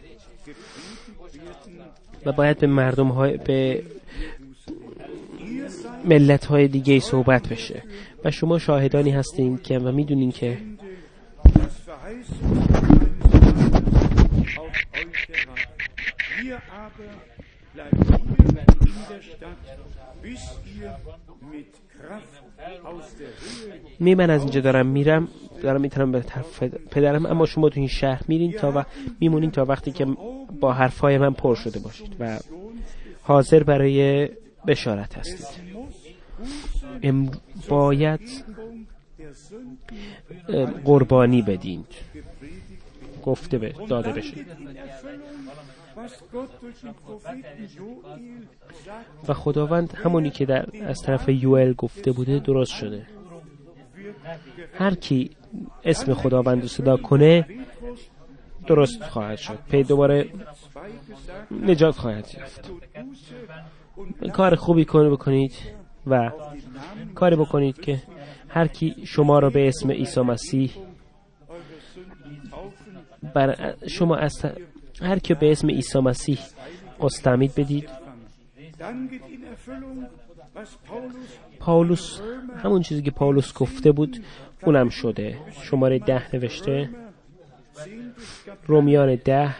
و 2.25 2.31
باید 2.31 2.57
به 2.59 2.67
مردم 2.67 3.07
های 3.07 3.37
به 3.37 3.83
ملت 6.05 6.45
های 6.45 6.67
دیگه 6.67 6.99
صحبت 6.99 7.47
بشه. 7.47 7.83
و 8.23 8.31
شما 8.31 8.59
شاهدانی 8.59 9.11
هستین 9.11 9.57
که 9.57 9.79
و 9.79 9.91
می‌دونین 9.91 10.31
که 10.31 10.57
می 23.99 24.15
من 24.15 24.29
از 24.29 24.41
اینجا 24.41 24.61
دارم 24.61 24.85
میرم. 24.87 25.27
دارم 25.61 25.81
می‌تونم 25.81 26.11
به 26.11 26.21
طرف 26.21 26.63
پدرم 26.63 27.25
اما 27.25 27.45
شما 27.45 27.69
تو 27.69 27.79
این 27.79 27.89
شهر 27.89 28.21
میرین 28.27 28.51
تا 28.51 28.71
و 28.75 28.83
میمونین 29.19 29.51
تا 29.51 29.65
وقتی 29.65 29.91
که 29.91 30.05
با 30.59 30.73
حرفای 30.73 31.17
من 31.17 31.33
پر 31.33 31.55
شده 31.55 31.79
باشید 31.79 32.15
و 32.19 32.39
حاضر 33.21 33.63
برای 33.63 34.29
بشارت 34.67 35.17
هستید. 35.17 35.71
ام 37.03 37.31
باید 37.69 38.19
قربانی 40.85 41.41
بدین 41.41 41.83
گفته 43.25 43.57
به 43.57 43.73
داده 43.87 44.11
بشه. 44.11 44.45
و 49.27 49.33
خداوند 49.33 49.93
همونی 50.03 50.29
که 50.29 50.45
در 50.45 50.65
از 50.85 51.01
طرف 51.01 51.29
یوئل 51.29 51.73
گفته 51.73 52.11
بوده 52.11 52.39
درست 52.39 52.71
شده. 52.71 53.07
هر 54.73 54.95
کی 54.95 55.31
اسم 55.83 56.13
خداوند 56.13 56.61
رو 56.61 56.67
صدا 56.67 56.97
کنه 56.97 57.45
درست 58.67 59.03
خواهد 59.03 59.37
شد. 59.37 59.59
پی 59.69 59.83
دوباره 59.83 60.29
نجات 61.51 61.95
خواهد 61.95 62.27
یافت. 62.37 62.71
کار 64.33 64.55
خوبی 64.55 64.85
کنه 64.85 65.09
بکنید 65.09 65.53
و 66.07 66.31
کاری 67.15 67.35
بکنید 67.35 67.81
که 67.81 68.01
هر 68.49 68.67
کی 68.67 68.95
شما 69.05 69.39
را 69.39 69.49
به 69.49 69.67
اسم 69.67 69.91
عیسی 69.91 70.21
مسیح 70.21 70.71
بر 73.33 73.75
شما 73.87 74.15
از 74.15 74.45
هر 75.01 75.19
کی 75.19 75.33
به 75.33 75.51
اسم 75.51 75.69
عیسی 75.69 75.99
مسیح 75.99 76.39
استمید 76.99 77.55
بدید. 77.55 77.89
پاولوس 81.59 82.21
همون 82.63 82.81
چیزی 82.81 83.01
که 83.01 83.11
پاولوس 83.11 83.53
گفته 83.53 83.91
بود 83.91 84.23
اونم 84.63 84.89
شده. 84.89 85.37
شماره 85.51 85.99
ده 85.99 86.35
نوشته. 86.35 86.89
رومیان 88.67 89.15
ده 89.15 89.55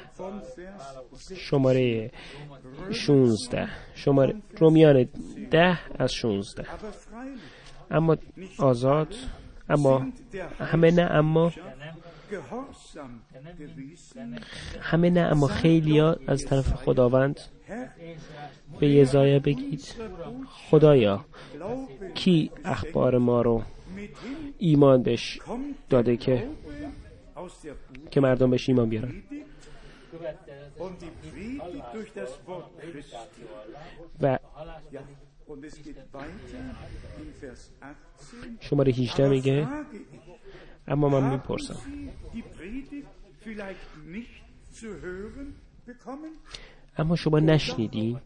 شماره 1.36 2.12
16 2.92 3.68
شماره 3.96 4.36
رومیان 4.58 5.08
ده 5.52 5.80
از 6.00 6.14
16 6.14 6.66
اما 7.92 8.18
آزاد 8.58 9.16
اما 9.70 10.08
همه 10.60 10.92
نه 10.92 11.02
اما 11.02 11.52
همه 14.82 15.10
نه 15.10 15.20
اما 15.20 15.48
خیلی 15.48 16.00
ها 16.00 16.16
از 16.28 16.46
طرف 16.46 16.74
خداوند 16.74 17.40
به 18.80 18.90
یزایا 18.90 19.40
بگید. 19.40 19.96
خدایا 20.70 21.26
کی 22.14 22.52
اخبار 22.66 23.18
ما 23.18 23.42
رو 23.42 23.64
ایمان 24.58 25.04
بهش 25.04 25.40
داده 25.90 26.18
که 26.18 26.48
که 28.12 28.22
مردم 28.22 28.50
بهش 28.50 28.70
ایمان 28.70 28.90
بیارن؟ 28.90 29.14
و 34.22 34.40
شماره 38.60 38.92
18 38.92 39.28
میگه 39.30 39.68
اما 40.88 41.10
من 41.10 41.30
می‌پرسم. 41.30 41.76
اما 46.98 47.16
شما 47.16 47.40
نشنیدین 47.40 48.20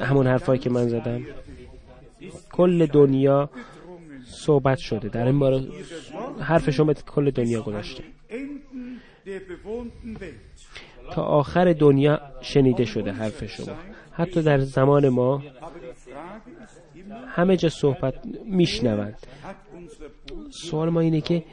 همون 0.00 0.26
حرفایی 0.26 0.60
که 0.60 0.70
من 0.70 0.88
زدم؟ 0.88 1.22
کل 2.52 2.86
دنیا 2.86 3.50
صحبت 4.26 4.78
شده. 4.78 5.08
در 5.08 5.26
این 5.26 5.38
باره 5.38 5.68
حرف 6.40 6.70
شما 6.70 6.92
کل 6.92 7.30
دنیا 7.30 7.62
گذاشته. 7.62 8.04
تا 11.12 11.22
آخر 11.22 11.72
دنیا 11.72 12.20
شنیده 12.42 12.84
شده 12.84 13.12
حرف 13.12 13.44
شما. 13.44 13.76
حتی 14.12 14.42
در 14.42 14.58
زمان 14.58 15.08
ما 15.08 15.42
همه 17.28 17.56
جا 17.56 17.68
صحبت 17.68 18.14
میشنوند. 18.44 19.26
سوال 20.50 20.88
ما 20.88 21.00
اینه 21.00 21.20
که 21.20 21.44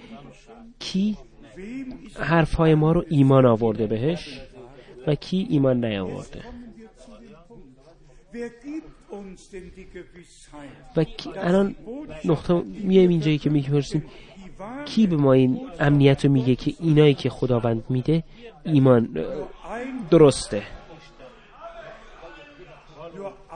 کی 0.86 1.18
حرفهای 2.20 2.76
ما 2.76 2.92
رو 2.92 3.06
ایمان 3.10 3.46
آورده 3.46 3.88
بهش 3.88 4.42
و 5.08 5.16
کی 5.16 5.48
ایمان 5.50 5.86
نیاورده. 5.86 6.42
و 10.98 11.06
الان 11.36 11.76
نقطه 12.26 12.54
میایم 12.64 13.10
اینجایی 13.10 13.38
که 13.38 13.50
می‌پرسیم 13.50 14.04
کی 14.86 15.08
به 15.08 15.16
ما 15.16 15.34
این 15.34 15.62
امنیت 15.80 16.26
رو 16.26 16.32
میگه 16.32 16.56
که 16.56 16.74
اینایی 16.80 17.14
که 17.14 17.30
خداوند 17.30 17.84
میده 17.90 18.24
ایمان 18.64 19.10
درسته؟ 20.10 20.64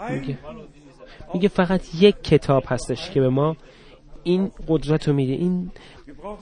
میگه, 0.10 0.38
میگه 1.34 1.48
فقط 1.48 1.82
یک 1.96 2.24
کتاب 2.24 2.64
هستش 2.68 3.10
که 3.10 3.20
به 3.22 3.30
ما 3.30 3.56
این 4.24 4.52
قدرت 4.68 5.08
رو 5.08 5.14
میده 5.14 5.34
این 5.34 5.72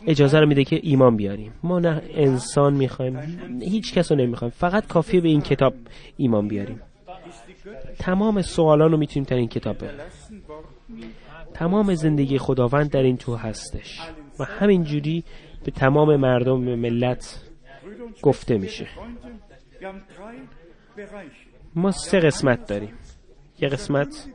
اجازه 0.07 0.39
رو 0.39 0.47
میده 0.47 0.63
که 0.63 0.79
ایمان 0.83 1.17
بیاریم. 1.17 1.53
ما 1.63 1.79
نه 1.79 2.01
انسان 2.09 2.73
می‌خوایم 2.73 3.19
هیچ 3.61 3.93
کس 3.93 4.11
رو 4.11 4.17
نمی‌خوایم. 4.17 4.53
فقط 4.57 4.87
کافیه 4.87 5.21
به 5.21 5.27
این 5.27 5.41
کتاب 5.41 5.73
ایمان 6.17 6.47
بیاریم. 6.47 6.81
تمام 7.99 8.41
سوالان 8.41 8.91
رو 8.91 8.97
می‌تونیم 8.97 9.27
در 9.29 9.37
این 9.37 9.47
کتاب 9.47 9.75
تمام 11.53 11.95
زندگی 11.95 12.37
خداوند 12.37 12.89
در 12.89 13.03
این 13.03 13.17
تو 13.17 13.35
هستش. 13.35 13.99
و 14.39 14.43
همینجوری 14.43 15.23
به 15.63 15.71
تمام 15.71 16.15
مردم 16.15 16.59
ملت 16.59 17.41
گفته 18.21 18.57
میشه. 18.57 18.87
ما 21.75 21.91
سه 21.91 22.19
قسمت 22.19 22.67
داریم. 22.67 22.93
یه 23.59 23.69
قسمت 23.69 24.27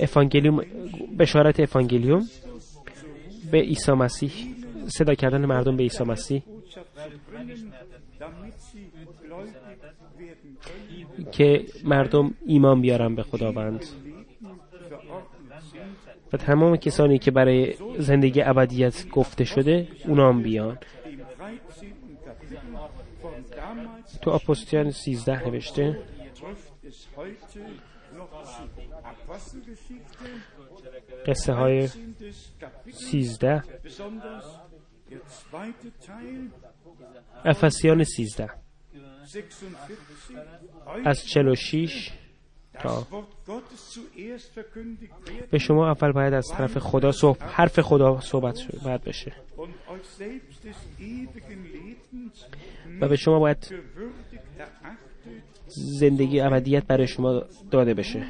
افانگلیوم 0.00 0.60
بشارت 1.18 1.60
افانگلیوم. 1.60 2.22
به 3.52 3.58
عیسی 3.58 3.92
مسیح 3.92 4.32
صدا 4.86 5.14
کردن 5.14 5.46
مردم 5.46 5.76
به 5.76 5.82
عیسی 5.82 6.04
مسیح. 6.04 6.42
که 11.32 11.66
مردم 11.84 12.34
ایمان 12.46 12.80
بیارن 12.80 13.14
به 13.14 13.22
خداوند. 13.22 13.84
و 16.32 16.36
تمام 16.36 16.76
کسانی 16.76 17.18
که 17.18 17.30
برای 17.30 17.74
زندگی 17.98 18.42
ابدیت 18.42 19.08
گفته 19.08 19.44
شده 19.44 19.88
اونام 20.06 20.42
بیان. 20.42 20.78
تو 24.22 24.30
اپوستیان 24.30 24.90
13 24.90 25.48
نوشته. 25.48 25.98
قصه 31.26 31.52
های 31.52 31.88
13 32.92 33.62
افسیان 37.44 38.04
13 38.04 38.50
از 41.04 41.26
46 41.26 42.10
تا 42.80 43.06
به 45.50 45.58
شما 45.58 45.90
اول 45.90 46.12
باید 46.12 46.34
از 46.34 46.48
طرف 46.48 46.78
خدا 46.78 47.12
صحب... 47.12 47.36
حرف 47.40 47.80
خدا 47.80 48.20
صحبت 48.20 48.58
باید 48.84 49.04
بشه. 49.04 49.32
و 53.00 53.08
به 53.08 53.16
شما 53.16 53.38
باید 53.38 53.74
زندگی 55.68 56.40
ابدیت 56.40 56.86
برای 56.86 57.06
شما 57.06 57.42
داده 57.70 57.94
بشه. 57.94 58.26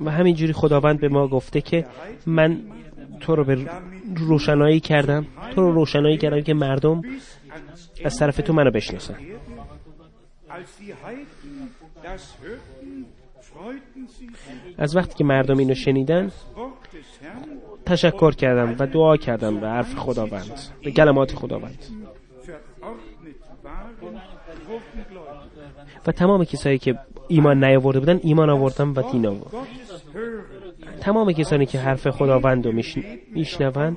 و 0.00 0.10
همینجوری 0.10 0.52
خداوند 0.52 1.00
به 1.00 1.08
ما 1.08 1.28
گفته 1.28 1.60
که 1.60 1.86
من 2.26 2.60
تو 3.20 3.36
رو 3.36 3.44
به 3.44 3.66
روشنایی 4.16 4.80
کردم. 4.80 5.26
تو 5.54 5.60
رو 5.60 5.72
روشنایی 5.72 6.18
کردم 6.18 6.40
که 6.40 6.54
مردم 6.54 7.02
از 8.04 8.18
طرف 8.18 8.36
تو 8.36 8.52
منو 8.52 8.70
بشناسن. 8.70 9.16
از 14.78 14.96
وقتی 14.96 15.14
که 15.14 15.24
مردم 15.24 15.58
اینو 15.58 15.74
شنیدن 15.74 16.30
تشکر 17.86 18.32
کردم 18.32 18.76
و 18.78 18.86
دعا 18.86 19.16
کردم 19.16 19.60
به 19.60 19.68
حرف 19.68 19.94
خداوند 19.94 20.60
به 20.84 20.90
کلمات 20.90 21.34
خداوند. 21.34 21.84
و 26.06 26.12
تمام 26.12 26.44
کسایی 26.44 26.78
که 26.78 26.98
ایمان 27.28 27.64
نیاورده 27.64 28.00
بودن 28.00 28.20
ایمان 28.22 28.50
آوردن 28.50 28.88
و 28.88 29.12
دین 29.12 29.26
آورد. 29.26 29.54
تمام 31.00 31.32
کسانی 31.32 31.66
که 31.66 31.78
حرف 31.78 32.08
خداوند 32.10 32.66
رو 32.66 32.72
میشنوند 33.32 33.96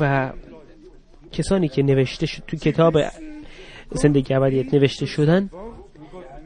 و 0.00 0.32
کسانی 1.32 1.68
که 1.68 1.82
نوشته 1.82 2.26
شد 2.26 2.42
تو 2.46 2.56
کتاب 2.56 2.94
زندگی 3.90 4.34
ابدیت 4.34 4.74
نوشته 4.74 5.06
شدن 5.06 5.50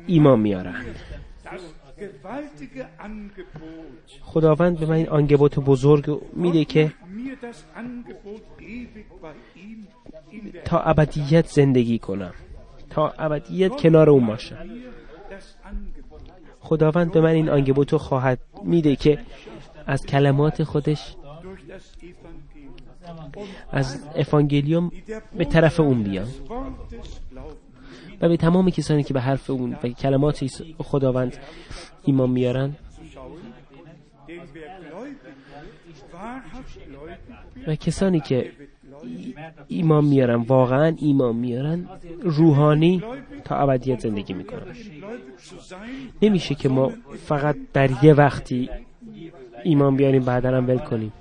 ایمان 0.07 0.41
میارن 0.41 0.75
خداوند 4.23 4.79
به 4.79 4.87
من 4.87 4.93
این 4.93 5.09
آنگبوت 5.09 5.59
بزرگ 5.59 6.21
میده 6.33 6.65
که 6.65 6.93
تا 10.65 10.79
ابدیت 10.79 11.47
زندگی 11.47 11.99
کنم. 11.99 12.33
تا 12.95 13.09
ابدیت 13.19 13.73
کنار 13.77 14.11
اون 14.11 14.27
باشم 14.27 14.57
خداوند 16.61 17.13
به 17.13 17.21
من 17.21 17.31
این 17.31 17.49
آنگبوتو 17.49 17.99
خواهد 17.99 18.39
میده 18.65 18.97
که 18.97 19.19
از 19.87 20.07
کلمات 20.07 20.63
خودش 20.63 21.15
از 23.73 24.03
افانگلیوم 24.17 24.91
به 25.39 25.45
طرف 25.45 25.81
اون 25.81 26.03
بیام. 26.03 26.29
و 28.21 28.29
به 28.29 28.37
تمام 28.37 28.71
کسانی 28.71 29.03
که 29.03 29.15
به 29.15 29.21
حرف 29.21 29.51
اون 29.51 29.77
و 29.83 29.89
کلمات 29.89 30.47
خداوند 30.79 31.37
ایمان 32.05 32.31
میارن 32.31 32.77
و 37.67 37.75
کسانی 37.75 38.21
که 38.21 38.53
ایمان 39.69 40.05
میارن. 40.05 40.35
واقعا 40.35 40.97
ایمان 40.99 41.37
میارن. 41.37 41.89
روحانی 42.23 43.03
تا 43.45 43.57
ابدیت 43.57 44.01
زندگی 44.01 44.33
می‌کنن. 44.33 44.67
نمیشه 46.23 46.55
که 46.55 46.69
ما 46.69 46.93
فقط 47.27 47.57
در 47.73 48.05
یه 48.05 48.15
وقتی 48.15 48.71
ایمان 49.65 49.97
بیاریم 49.97 50.25
بعدا 50.25 50.57
هم 50.57 50.69
ول 50.69 50.79
کنیم. 50.79 51.13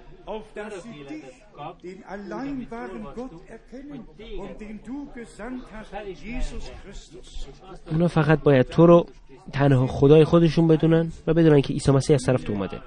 اونا 7.91 8.07
فقط 8.07 8.39
باید 8.39 8.65
تو 8.65 8.85
رو 8.85 9.05
تنها 9.53 9.87
خدای 9.87 10.23
خودشون 10.23 10.67
بدونن 10.67 11.11
و 11.27 11.33
بدونن 11.33 11.61
که 11.61 11.73
عیسی 11.73 11.91
مسیح 11.91 12.13
از 12.13 12.23
طرف 12.23 12.43
تو 12.43 12.53
اومده. 12.53 12.79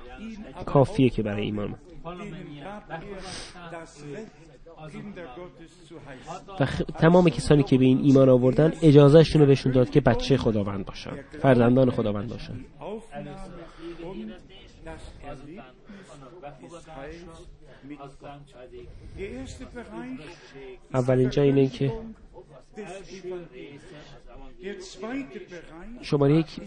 کافیه 0.66 1.10
که 1.10 1.22
برای 1.22 1.42
ایمان. 1.44 1.74
و 6.60 6.66
خ... 6.66 6.82
تمام 6.82 7.28
کسانی 7.28 7.62
که 7.62 7.78
به 7.78 7.84
این 7.84 8.00
ایمان 8.02 8.28
آوردن 8.28 8.72
اجازهشون 8.82 9.40
رو 9.40 9.46
بهشون 9.46 9.72
داد 9.72 9.90
که 9.90 10.00
بچه 10.00 10.36
خداوند 10.36 10.86
باشن 10.86 11.10
فرزندان 11.42 11.90
خداوند 11.90 12.30
باشن. 12.30 12.64
اولین 20.94 21.30
جا 21.30 21.42
اینه 21.42 21.68
که 21.68 21.92
شماره 26.02 26.34
یک 26.34 26.60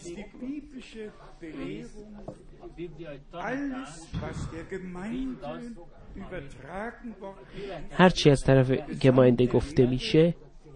هرچی 7.91 8.30
از 8.30 8.41
طرف 8.41 8.72
گماینده 9.01 9.45
گفته 9.45 9.86
میشه 9.86 10.34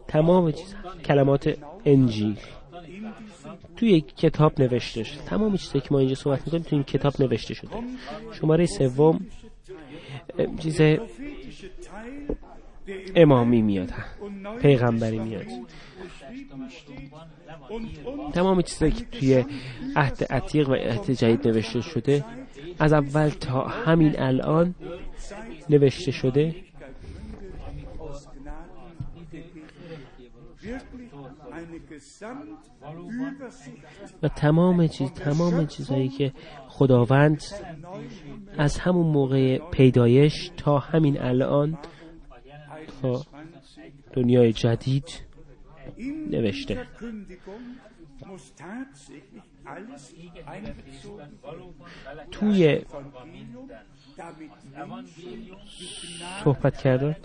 تمام 0.07 0.51
چیز 0.51 0.75
کلمات 1.05 1.57
انجیل 1.85 2.37
توی 3.77 3.89
یک 3.89 4.15
کتاب 4.15 4.61
نوشته 4.61 5.03
شده. 5.03 5.23
تمام 5.23 5.57
چیزی 5.57 5.79
که 5.79 5.87
ما 5.91 5.99
اینجا 5.99 6.15
صحبت 6.15 6.41
می‌کنیم 6.45 6.63
توی 6.63 6.75
این 6.75 6.83
کتاب 6.83 7.21
نوشته 7.21 7.53
شده. 7.53 7.69
شماره 8.31 8.65
سوم 8.65 9.19
چیز 10.59 10.81
امامی 13.15 13.61
میاد 13.61 13.93
پیغمبری 14.61 15.19
میاد. 15.19 15.45
تمام 18.33 18.61
چیزایی 18.61 18.91
که 18.91 19.05
توی 19.05 19.45
عهد 19.95 20.23
عتیق 20.29 20.69
و 20.69 20.73
عهد 20.73 21.11
جدید 21.11 21.47
نوشته 21.47 21.81
شده 21.81 22.25
از 22.79 22.93
اول 22.93 23.29
تا 23.29 23.61
همین 23.61 24.19
الان 24.19 24.75
نوشته 25.69 26.11
شده. 26.11 26.55
و 34.24 34.28
تمام 34.28 34.88
چیز 34.88 35.11
تمام 35.11 35.67
چیزهایی 35.67 36.09
که 36.09 36.34
خداوند 36.67 37.43
از 38.57 38.78
همون 38.78 39.07
موقع 39.07 39.57
پیدایش 39.71 40.51
تا 40.57 40.80
همین 40.80 41.21
الان 41.21 41.78
تا 43.01 43.21
دنیای 44.13 44.53
جدید 44.53 45.24
نوشته. 46.32 46.88
توی 52.32 52.82
صحبت 56.43 56.78
کردن. 56.78 57.16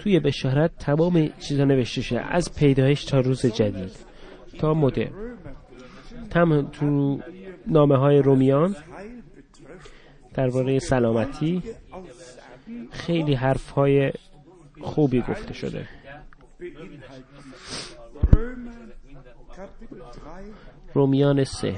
توی 0.00 0.20
بشارت 0.20 0.76
تمام 0.78 1.28
چیزا 1.28 1.64
نوشته 1.64 2.02
شده. 2.02 2.20
از 2.20 2.54
پیدایش 2.54 3.04
تا 3.04 3.20
روز 3.20 3.46
جدید. 3.46 3.96
تا 4.58 4.74
مدر 4.74 5.08
تم 6.30 6.70
تو 6.70 7.20
نامه 7.66 7.96
های 7.96 8.18
رومیان. 8.18 8.76
درباره 10.34 10.78
سلامتی. 10.78 11.62
خیلی 12.90 13.34
حرف 13.34 13.70
های 13.70 14.12
خوبی 14.80 15.20
گفته 15.20 15.54
شده. 15.54 15.88
رومیان 20.94 21.44
سه. 21.44 21.74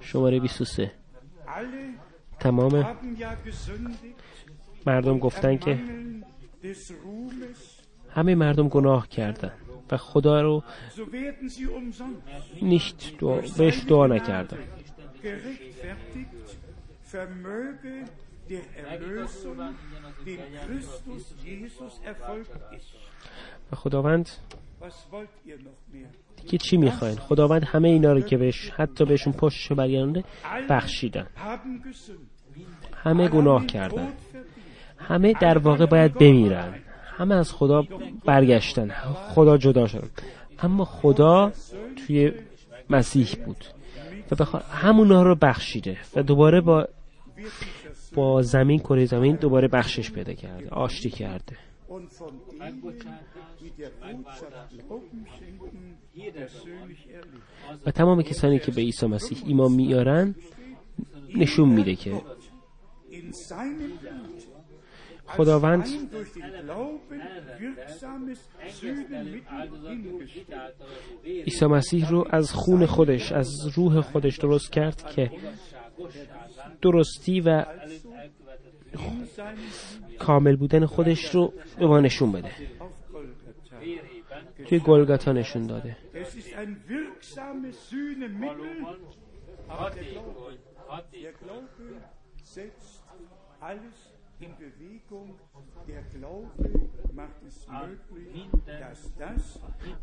شماره 0.00 0.40
23 0.40 0.92
تمام 2.40 2.96
مردم 4.86 5.18
گفتن 5.18 5.56
که 5.56 5.78
همه 8.10 8.34
مردم 8.34 8.68
گناه 8.68 9.08
کردن 9.08 9.52
و 9.90 9.96
خدا 9.96 10.40
رو 10.40 10.62
نیشت 12.62 13.16
دعا 13.20 13.40
بهش 13.58 13.84
دعا 13.88 14.06
نکردن. 14.06 14.58
و 23.72 23.76
خداوند 23.76 24.28
که 26.46 26.58
چی 26.58 26.76
می‌خواین؟ 26.76 27.16
خداوند 27.16 27.64
همه 27.64 27.88
اینا 27.88 28.12
رو 28.12 28.20
که 28.20 28.36
بهش 28.36 28.70
حتی 28.70 29.04
بهشون 29.04 29.32
پشتشو 29.32 29.74
برگرانده 29.74 30.24
بخشیدن. 30.70 31.26
همه 33.04 33.28
گناه 33.28 33.66
کردن. 33.66 34.08
همه 34.98 35.32
در 35.40 35.58
واقع 35.58 35.86
باید 35.86 36.14
بمیرن. 36.14 36.74
همه 37.16 37.34
از 37.34 37.52
خدا 37.52 37.82
برگشتن. 38.24 38.88
خدا 39.34 39.56
جدا 39.56 39.86
شدن 39.86 40.08
اما 40.58 40.84
خدا 40.84 41.52
توی 42.06 42.32
مسیح 42.90 43.28
بود. 43.46 43.64
و 44.30 44.36
بخوا... 44.36 44.60
همونا 44.60 45.22
رو 45.22 45.34
بخشیده. 45.34 45.96
و 46.16 46.22
دوباره 46.22 46.60
با 46.60 46.88
با 48.14 48.42
زمین 48.42 48.78
کره 48.78 49.04
زمین 49.04 49.36
دوباره 49.36 49.68
بخشش 49.68 50.10
پیدا 50.10 50.32
کرده. 50.32 50.68
آشتی 50.68 51.10
کرده. 51.10 51.56
و 57.86 57.90
تمام 57.90 58.22
کسانی 58.22 58.58
که 58.58 58.72
به 58.72 58.80
عیسی 58.80 59.06
مسیح 59.06 59.42
ایمان 59.46 59.72
میارن 59.72 60.34
نشون 61.34 61.68
میده 61.68 61.94
که 61.96 62.22
خداوند 65.26 65.86
عیسی 71.24 71.66
مسیح 71.66 72.10
رو 72.10 72.26
از 72.30 72.52
خون 72.52 72.86
خودش 72.86 73.32
از 73.32 73.66
روح 73.74 74.00
خودش 74.00 74.38
درست 74.38 74.72
کرد 74.72 75.10
که 75.10 75.30
درستی 76.82 77.40
و 77.40 77.64
کامل 80.18 80.56
بودن 80.56 80.86
خودش 80.86 81.34
رو 81.34 81.52
به 81.78 81.86
ما 81.86 82.00
نشون 82.00 82.32
بده. 82.32 82.50
توی 84.68 84.78
گلگتا 84.78 85.32
نشون 85.32 85.66
داده. 85.66 85.96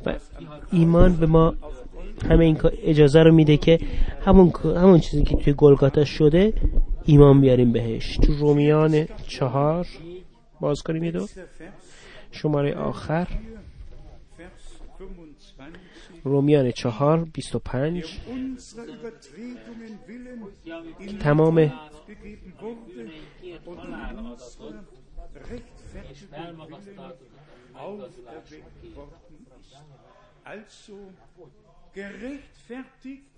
و 0.06 0.20
ایمان 0.72 1.16
به 1.16 1.26
ما 1.26 1.56
همه 2.30 2.46
این 2.46 2.58
اجازه 2.84 3.24
رو 3.24 3.34
میده 3.34 3.58
که 3.58 3.80
همون 4.26 4.54
همون 4.64 5.00
چیزی 5.00 5.24
که 5.24 5.36
توی 5.36 5.54
گلگاتا 5.54 6.06
شده 6.06 6.54
ایمان 7.06 7.42
بیاریم 7.42 7.72
بهش. 7.72 8.18
تو 8.18 8.34
رومیان 8.34 9.06
چهار 9.28 9.88
باز 10.60 10.82
کنیم 10.82 11.04
یه 11.04 11.12
دو. 11.12 11.28
شماره 12.32 12.76
آخر. 12.76 13.28
رومیان 16.24 16.72
چهار 16.72 17.26
بیست 17.26 17.56
و 17.56 17.60
پنج. 17.60 18.20
تمام. 21.20 21.72
Gerechtfertigt 31.96 33.33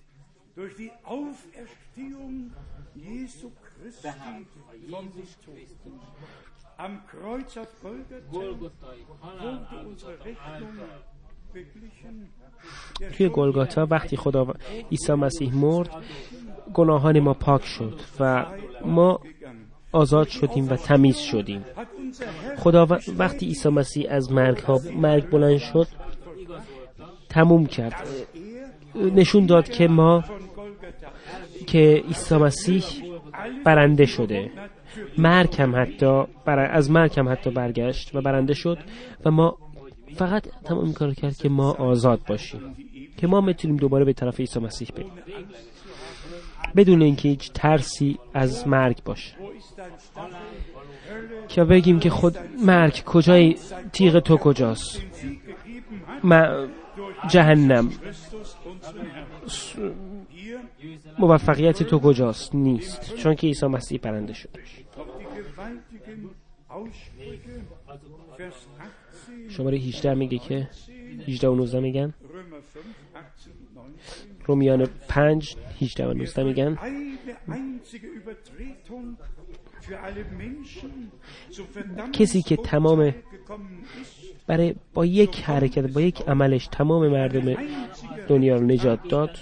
توی 13.17 13.29
گلگاتا 13.29 13.87
وقتی 13.91 14.17
خدا 14.17 14.53
عیسی 14.91 15.13
مسیح 15.13 15.55
مرد 15.55 15.89
گناهان 16.73 17.19
ما 17.19 17.33
پاک 17.33 17.65
شد 17.65 17.99
و 18.19 18.45
ما 18.85 19.19
آزاد 19.91 20.27
شدیم 20.27 20.69
و 20.69 20.75
تمیز 20.75 21.17
شدیم. 21.17 21.65
خدا 22.57 22.87
وقتی 23.17 23.45
عیسی 23.45 23.69
مسیح 23.69 24.07
از 24.09 24.31
مرگ, 24.31 24.57
ها 24.57 24.79
مرگ 24.95 25.29
بلند 25.29 25.57
شد 25.57 25.87
تموم 27.29 27.65
کرد. 27.65 28.07
نشون 28.95 29.45
داد 29.45 29.69
که 29.69 29.87
ما 29.87 30.23
که 31.67 32.03
عیسی 32.07 32.35
مسیح 32.35 32.83
برنده 33.65 34.05
شده. 34.05 34.51
مرگ 35.17 35.61
هم 35.61 35.81
حتی 35.81 36.23
از 36.47 36.91
مرگ 36.91 37.19
هم 37.19 37.29
حتی 37.29 37.49
برگشت 37.49 38.15
و 38.15 38.21
برنده 38.21 38.53
شد 38.53 38.77
و 39.25 39.31
ما 39.31 39.57
فقط 40.15 40.47
تمام 40.63 40.93
کار 40.93 41.13
کرد 41.13 41.37
که 41.37 41.49
ما 41.49 41.71
آزاد 41.71 42.19
باشیم 42.27 42.75
که 43.17 43.27
ما 43.27 43.41
می‌تونیم 43.41 43.77
دوباره 43.77 44.05
به 44.05 44.13
طرف 44.13 44.39
عیسی 44.39 44.59
مسیح 44.59 44.87
بریم. 44.95 45.11
بدون 46.75 47.01
اینکه 47.01 47.29
هیچ 47.29 47.51
ترسی 47.53 48.17
از 48.33 48.67
مرگ 48.67 49.03
باشه. 49.05 49.35
که 51.47 51.63
بگیم 51.63 51.99
که 51.99 52.09
خود 52.09 52.37
مرگ 52.65 53.03
کجای 53.03 53.55
تیغ 53.93 54.19
تو 54.19 54.37
کجاست؟ 54.37 55.01
جهنم. 57.29 57.89
موفقیت 61.19 61.83
تو 61.83 61.99
کجاست؟ 61.99 62.55
نیست. 62.55 63.15
چون 63.15 63.35
که 63.35 63.47
عیسی 63.47 63.65
مسیح 63.65 63.99
برنده 63.99 64.33
شده. 64.33 64.59
شماره 69.49 69.77
18 69.77 70.13
میگه 70.13 70.37
که 70.37 70.69
18 71.27 71.47
و 71.47 71.55
19 71.55 71.79
میگن. 71.79 72.13
رومیان 74.45 74.87
5 75.07 75.55
18 75.81 76.07
و 76.07 76.13
19 76.13 76.43
میگن. 76.43 76.77
کسی 82.13 82.41
که 82.41 82.57
تمام 82.57 83.15
برای 84.47 84.75
با 84.93 85.05
یک 85.05 85.41
حرکت 85.41 85.87
با 85.93 86.01
یک 86.01 86.21
عملش 86.21 86.67
تمام 86.67 87.07
مردم 87.07 87.55
دنیا 88.27 88.55
رو 88.55 88.63
نجات 88.65 89.07
داد. 89.07 89.37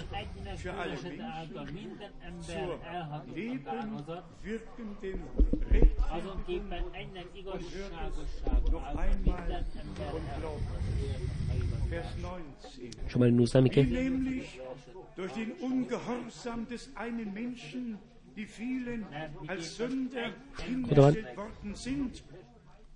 شماره 13.08 13.30
19 13.30 13.60
میگه 13.60 13.86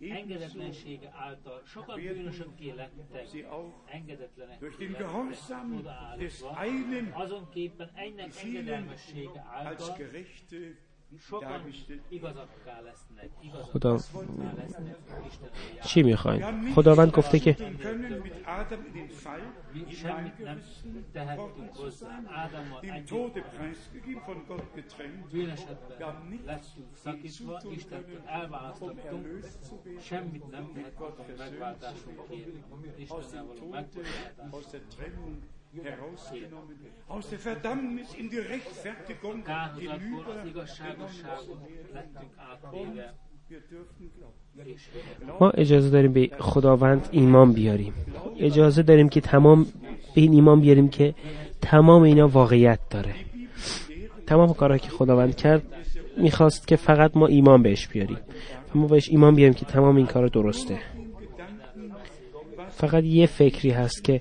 engedetlensége 0.01 1.13
által 1.17 1.63
sokan 1.67 2.01
bűnösökké 2.01 2.71
lettek, 2.71 3.27
engedetlenek 3.87 4.63
odaállítva, 5.79 6.59
azonképpen 7.13 7.91
egynek 7.95 8.37
engedelmessége 8.43 9.47
által 9.51 9.97
شو 11.17 11.41
قائم 11.41 11.71
شده 11.73 12.01
ای 12.11 12.19
گوزاقا 12.19 12.47
لست 12.91 13.07
نه 13.17 13.31
ایگوزاقا 13.41 13.95
لست 13.95 14.13
چی 15.85 16.03
می 16.03 16.17
خداوند 16.75 17.11
گفته 17.11 17.39
که 17.39 17.53
تیم 17.55 17.79
تو 23.07 23.29
ده 23.29 23.41
پیشه 23.41 24.01
گیبون 24.07 24.37
خدا 24.49 24.57
چنگیم 24.89 25.51
ما 30.51 30.61
نمی 30.61 30.79
داشت 34.53 34.79
Verdammnis 37.49 38.11
in 38.21 38.27
die 38.31 38.43
Rechtfertigung 38.53 39.41
hinüber. 39.79 40.65
ما 45.41 45.51
اجازه 45.51 45.91
داریم 45.91 46.13
به 46.13 46.31
خداوند 46.39 47.09
ایمان 47.11 47.53
بیاریم. 47.53 47.95
اجازه 48.39 48.83
داریم 48.83 49.09
که 49.09 49.21
تمام 49.21 49.65
به 50.15 50.21
این 50.21 50.33
ایمان 50.33 50.61
بیاریم 50.61 50.89
که 50.89 51.15
تمام 51.61 52.03
اینا 52.03 52.29
واقعیت 52.29 52.79
داره. 52.91 53.15
تمام 54.27 54.55
کارهایی 54.55 54.81
که 54.81 54.91
خداوند 54.91 55.37
کرد 55.37 55.63
می‌خواست 56.17 56.69
که 56.69 56.77
فقط 56.77 57.17
ما 57.17 57.27
ایمان 57.27 57.63
بهش 57.63 57.87
بیاریم. 57.89 58.19
و 58.75 58.79
ما 58.79 58.87
بهش 58.87 59.09
ایمان 59.09 59.35
بیاریم 59.35 59.55
که 59.55 59.65
تمام 59.65 59.97
این 59.97 60.07
کار 60.07 60.29
درسته. 60.29 60.79
فقط 62.71 63.05
یه 63.05 63.27
فکری 63.27 63.71
هست 63.71 64.05
که 64.05 64.21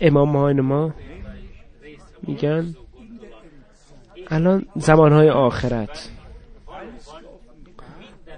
امامان 0.00 0.60
ما 0.60 0.94
میگن. 2.22 2.74
الان 4.30 4.66
زمانهای 4.76 5.30
آخرت. 5.30 6.10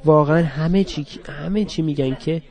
واقعا 0.04 0.44
همه 0.44 0.84
چی 0.84 1.06
همه 1.28 1.64
چی 1.64 1.82
میگن 1.82 2.14
که 2.14 2.42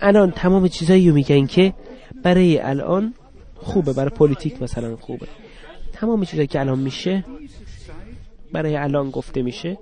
الان 0.00 0.30
تمام 0.30 0.68
چیزایی 0.68 1.10
میگن 1.10 1.46
که 1.46 1.74
برای 2.22 2.58
الان 2.58 3.14
خوبه 3.54 3.92
برای 3.92 4.10
پلیتیک 4.10 4.62
مثلا 4.62 4.96
خوبه. 4.96 5.26
تمام 5.92 6.24
چیزایی 6.24 6.48
که 6.48 6.60
الان 6.60 6.78
میشه 6.78 7.24
برای 8.52 8.76
الان 8.76 9.10
گفته 9.10 9.42
میشه 9.42 9.78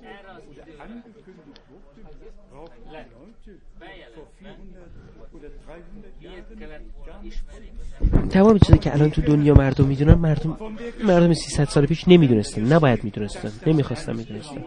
تمام 8.30 8.58
چیزی 8.58 8.78
که 8.78 8.92
الان 8.94 9.10
تو 9.10 9.22
دنیا 9.22 9.54
مردم 9.54 9.86
می‌دونن 9.86 10.14
مردم 10.14 10.56
مردم 11.04 11.34
300 11.34 11.64
سال 11.64 11.86
پیش 11.86 12.08
نمی‌دونستن 12.08 12.72
نباید 12.72 13.04
می‌دونستن 13.04 13.52
نمی‌خواستن 13.66 14.16
می‌دونستن. 14.16 14.64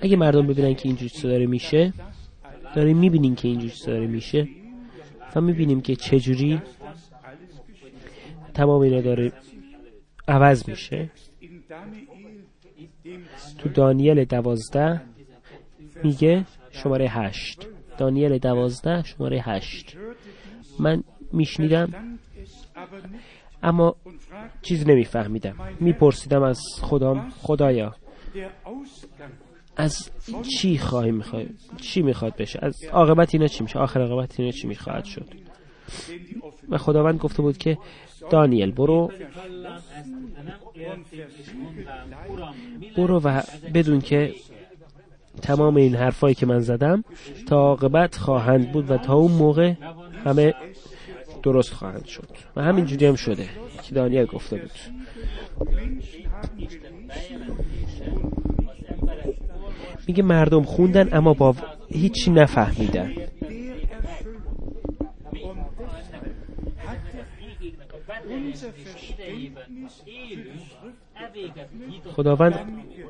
اگه 0.00 0.16
مردم 0.16 0.46
ببینن 0.46 0.74
که 0.74 0.88
اینجور 0.88 1.08
چیزا 1.08 1.28
داره 1.28 1.46
میشه 1.46 1.92
داریم 2.74 2.96
می‌بینیم 2.98 3.34
که 3.34 3.48
اینجور 3.48 3.70
چیزا 3.70 3.92
داره 3.92 4.06
میشه 4.06 4.48
و 5.34 5.40
می‌بینیم 5.40 5.80
که 5.80 5.96
چجوری 5.96 6.62
تمام 8.54 8.80
اینا 8.80 9.00
داره 9.00 9.32
عوض 10.28 10.68
میشه. 10.68 11.10
تو 13.58 13.68
دانیل 13.68 14.24
دوازده 14.24 15.02
میگه 16.04 16.44
شماره 16.70 17.08
هشت. 17.08 17.66
دانیل 17.98 18.38
دوازده 18.38 19.02
شماره 19.02 19.40
هشت. 19.40 19.96
من 20.78 21.02
میشنیدم 21.32 22.18
اما 23.62 23.94
چیز 24.62 24.88
نمیفهمیدم. 24.88 25.54
میپرسیدم 25.80 26.42
از 26.42 26.60
خدام 26.82 27.28
خدایا 27.30 27.94
از 29.76 30.10
چی 30.42 30.78
خواهی 30.78 31.10
می‌خوای؟ 31.10 31.48
چی 31.80 32.02
می‌خواد 32.02 32.36
بشه؟ 32.36 32.58
از 32.62 32.84
عاقبت 32.92 33.34
اینا 33.34 33.46
چی 33.46 33.62
میشه؟ 33.62 33.78
آخر 33.78 34.00
عاقبت 34.00 34.40
اینا 34.40 34.52
چی 34.52 34.68
می‌خواهد 34.68 35.04
شد؟ 35.04 35.28
و 36.68 36.78
خداوند 36.78 37.18
گفته 37.18 37.42
بود 37.42 37.56
که 37.56 37.78
دانیل 38.30 38.70
برو. 38.70 39.12
برو 42.96 43.20
و 43.24 43.42
بدون 43.74 44.00
که 44.00 44.34
تمام 45.42 45.76
این 45.76 45.94
حرفایی 45.94 46.34
که 46.34 46.46
من 46.46 46.58
زدم 46.58 47.04
تا 47.48 47.56
عاقبت 47.56 48.16
خواهند 48.16 48.72
بود 48.72 48.90
و 48.90 48.98
تا 48.98 49.14
اون 49.14 49.32
موقع 49.32 49.74
همه 50.24 50.54
درست 51.46 51.72
خواهند 51.72 52.04
شد. 52.04 52.28
و 52.56 52.62
همینجوری 52.62 53.06
هم 53.06 53.14
شده. 53.14 53.48
که 53.82 53.94
دانیل 53.94 54.24
گفته 54.24 54.56
بود. 54.56 54.70
میگه 60.08 60.22
مردم 60.22 60.62
خوندن 60.62 61.08
اما 61.12 61.34
با 61.34 61.54
هیچی 61.88 62.30
نفهمیدن. 62.30 63.12
خداوند 72.16 72.54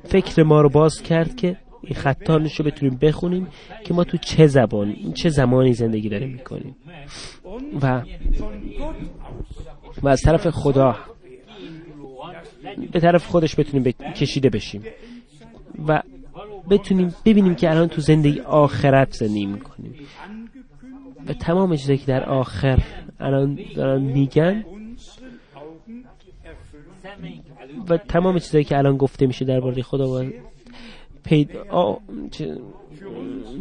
فکر 0.04 0.42
ما 0.42 0.60
رو 0.60 0.68
باز 0.68 1.02
کرد 1.02 1.36
که 1.36 1.56
این 1.86 1.94
خطانش 1.94 2.60
رو 2.60 2.64
بتونیم 2.64 2.98
بخونیم 3.02 3.46
که 3.84 3.94
ما 3.94 4.04
تو 4.04 4.16
چه 4.16 4.46
زبان 4.46 5.12
چه 5.14 5.28
زمانی 5.28 5.72
زندگی 5.72 6.08
داریم 6.08 6.28
می‌کنیم. 6.28 6.76
و 7.82 8.02
و 10.02 10.08
از 10.08 10.22
طرف 10.22 10.46
خدا. 10.50 10.96
به 12.92 13.00
طرف 13.00 13.26
خودش 13.26 13.60
بتونیم 13.60 13.92
کشیده 13.92 14.50
بشیم. 14.50 14.82
و 15.88 16.02
بتونیم 16.70 17.14
ببینیم 17.24 17.54
که 17.54 17.70
الان 17.70 17.88
تو 17.88 18.00
زندگی 18.00 18.40
آخرت 18.40 19.12
زندگی 19.12 19.46
می‌کنیم. 19.46 19.94
و 21.26 21.32
تمام 21.32 21.76
چیزایی 21.76 21.98
که 21.98 22.06
در 22.06 22.24
آخر 22.24 22.78
الان 23.20 23.58
دارن 23.76 24.02
میگن 24.02 24.64
و 27.88 27.96
تمام 27.96 28.38
چیزایی 28.38 28.64
که 28.64 28.78
الان 28.78 28.96
گفته 28.96 29.26
میشه 29.26 29.44
درباره 29.44 29.82
خدا 29.82 30.08
و 30.08 30.30
پید 31.26 31.50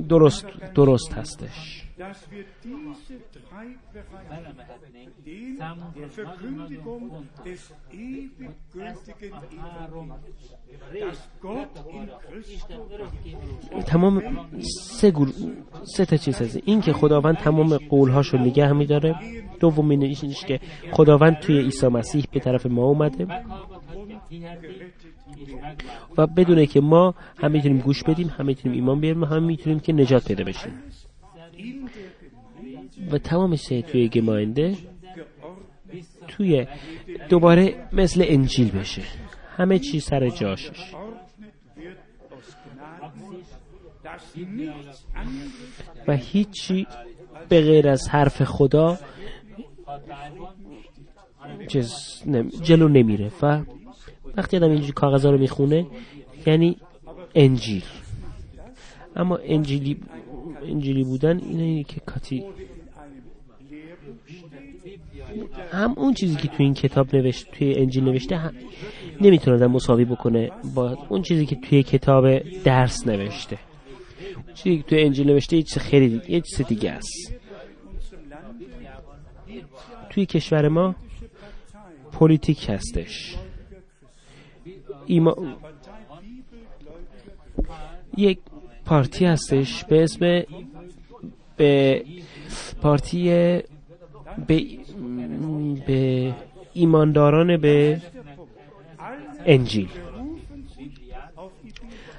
درست 0.09 0.45
درست 0.75 1.13
هستش. 1.13 1.81
تمام 13.85 14.21
سه, 14.59 15.11
گور... 15.11 15.29
سه 15.83 16.05
تا 16.05 16.17
چیز 16.17 16.41
هست. 16.41 16.59
این 16.65 16.81
که 16.81 16.93
خداوند 16.93 17.37
تمام 17.37 17.77
قولهاش 17.77 18.27
رو 18.27 18.39
نگه 18.39 18.71
میداره. 18.71 19.15
دومین 19.59 20.03
اینش 20.03 20.45
که 20.45 20.59
خداوند 20.91 21.39
توی 21.39 21.59
عیسی 21.59 21.87
مسیح 21.87 22.25
به 22.31 22.39
طرف 22.39 22.65
ما 22.65 22.83
اومده. 22.83 23.27
و 26.17 26.27
بدونه 26.27 26.65
که 26.65 26.81
ما 26.81 27.15
هم 27.37 27.51
می‌تونیم 27.51 27.77
گوش 27.77 28.03
بدیم 28.03 28.27
هم 28.27 28.45
می‌تونیم 28.45 28.77
ایمان 28.77 28.99
بیاریم 28.99 29.23
هم 29.23 29.43
می‌تونیم 29.43 29.79
که 29.79 29.93
نجات 29.93 30.27
پیدا 30.27 30.43
بشیم. 30.43 30.73
و 33.11 33.17
تمام 33.17 33.55
چیزهای 33.55 33.81
توی 33.81 34.09
گماینده 34.09 34.77
توی 36.27 36.67
دوباره 37.29 37.87
مثل 37.93 38.23
انجیل 38.27 38.71
بشه. 38.71 39.01
همه 39.57 39.79
چی 39.79 39.99
سر 39.99 40.29
جاشش 40.29 40.95
و 46.07 46.15
هیچی 46.15 46.87
به 47.49 47.61
غیر 47.61 47.89
از 47.89 48.09
حرف 48.09 48.43
خدا 48.43 48.97
جلو 52.61 52.87
نمیره 52.87 53.31
و 53.41 53.61
وقتی 54.37 54.57
آدم 54.57 54.69
اینجوری 54.69 54.91
کاغذ 54.91 55.25
رو 55.25 55.37
می‌خونه 55.37 55.85
یعنی 56.45 56.77
انجیل 57.35 57.83
اما 59.15 59.39
انجیلی 59.43 59.97
انجیلی 60.63 61.03
بودن 61.03 61.39
اینه 61.39 61.83
که 61.83 61.99
کاتی 61.99 62.43
هم 65.71 65.93
اون 65.97 66.13
چیزی 66.13 66.35
که 66.35 66.47
توی 66.47 66.65
این 66.65 66.73
کتاب 66.73 67.15
نوشت 67.15 67.51
توی 67.51 67.75
انجیل 67.75 68.03
نوشته 68.03 68.37
هم 68.37 68.53
نمی‌تونه 69.21 69.67
مساوی 69.67 70.05
بکنه 70.05 70.51
با 70.75 70.97
اون 71.09 71.21
چیزی 71.21 71.45
که 71.45 71.55
توی 71.55 71.83
کتاب 71.83 72.39
درس 72.63 73.07
نوشته. 73.07 73.57
چیزی 74.53 74.77
که 74.77 74.83
توی 74.83 75.03
انجیل 75.03 75.27
نوشته 75.27 75.57
یه 75.57 75.63
چیز 75.63 75.77
خیلی 75.77 76.21
یه 76.27 76.41
چیز 76.41 76.61
دیگه 76.67 76.91
است. 76.91 77.33
توی 80.09 80.25
کشور 80.25 80.67
ما 80.67 80.95
پلیتیک 82.11 82.69
هستش. 82.69 83.35
ایما... 85.05 85.35
یک 88.17 88.39
party 88.85 89.25
هستش 89.25 89.83
به 89.83 90.03
اسم 90.03 90.43
به 91.57 92.03
party 92.81 93.23
به, 94.47 94.61
به 95.87 96.33
ایمانداران 96.73 97.57
به 97.57 98.01
انجیل. 99.45 99.89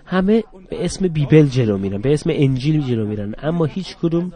همه 0.05 0.45
به 0.70 0.84
اسم 0.84 1.09
بیبل 1.09 1.47
جلو 1.47 1.78
میرن 1.78 2.01
به 2.01 2.12
اسم 2.12 2.30
انجیل 2.32 2.80
جلو 2.80 3.07
میرن 3.07 3.34
اما 3.43 3.64
هیچ 3.64 3.97
کدوم 3.97 4.32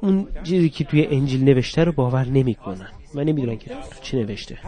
اون 0.00 0.26
چیزی 0.44 0.70
که 0.70 0.84
توی 0.84 1.06
انجیل 1.06 1.44
نوشته 1.44 1.84
رو 1.84 1.92
باور 1.92 2.24
نمی‌کنن. 2.24 2.88
و 3.14 3.24
نمی‌دونن 3.24 3.56
که 3.56 3.70
چی 4.02 4.16
نوشته. 4.16 4.58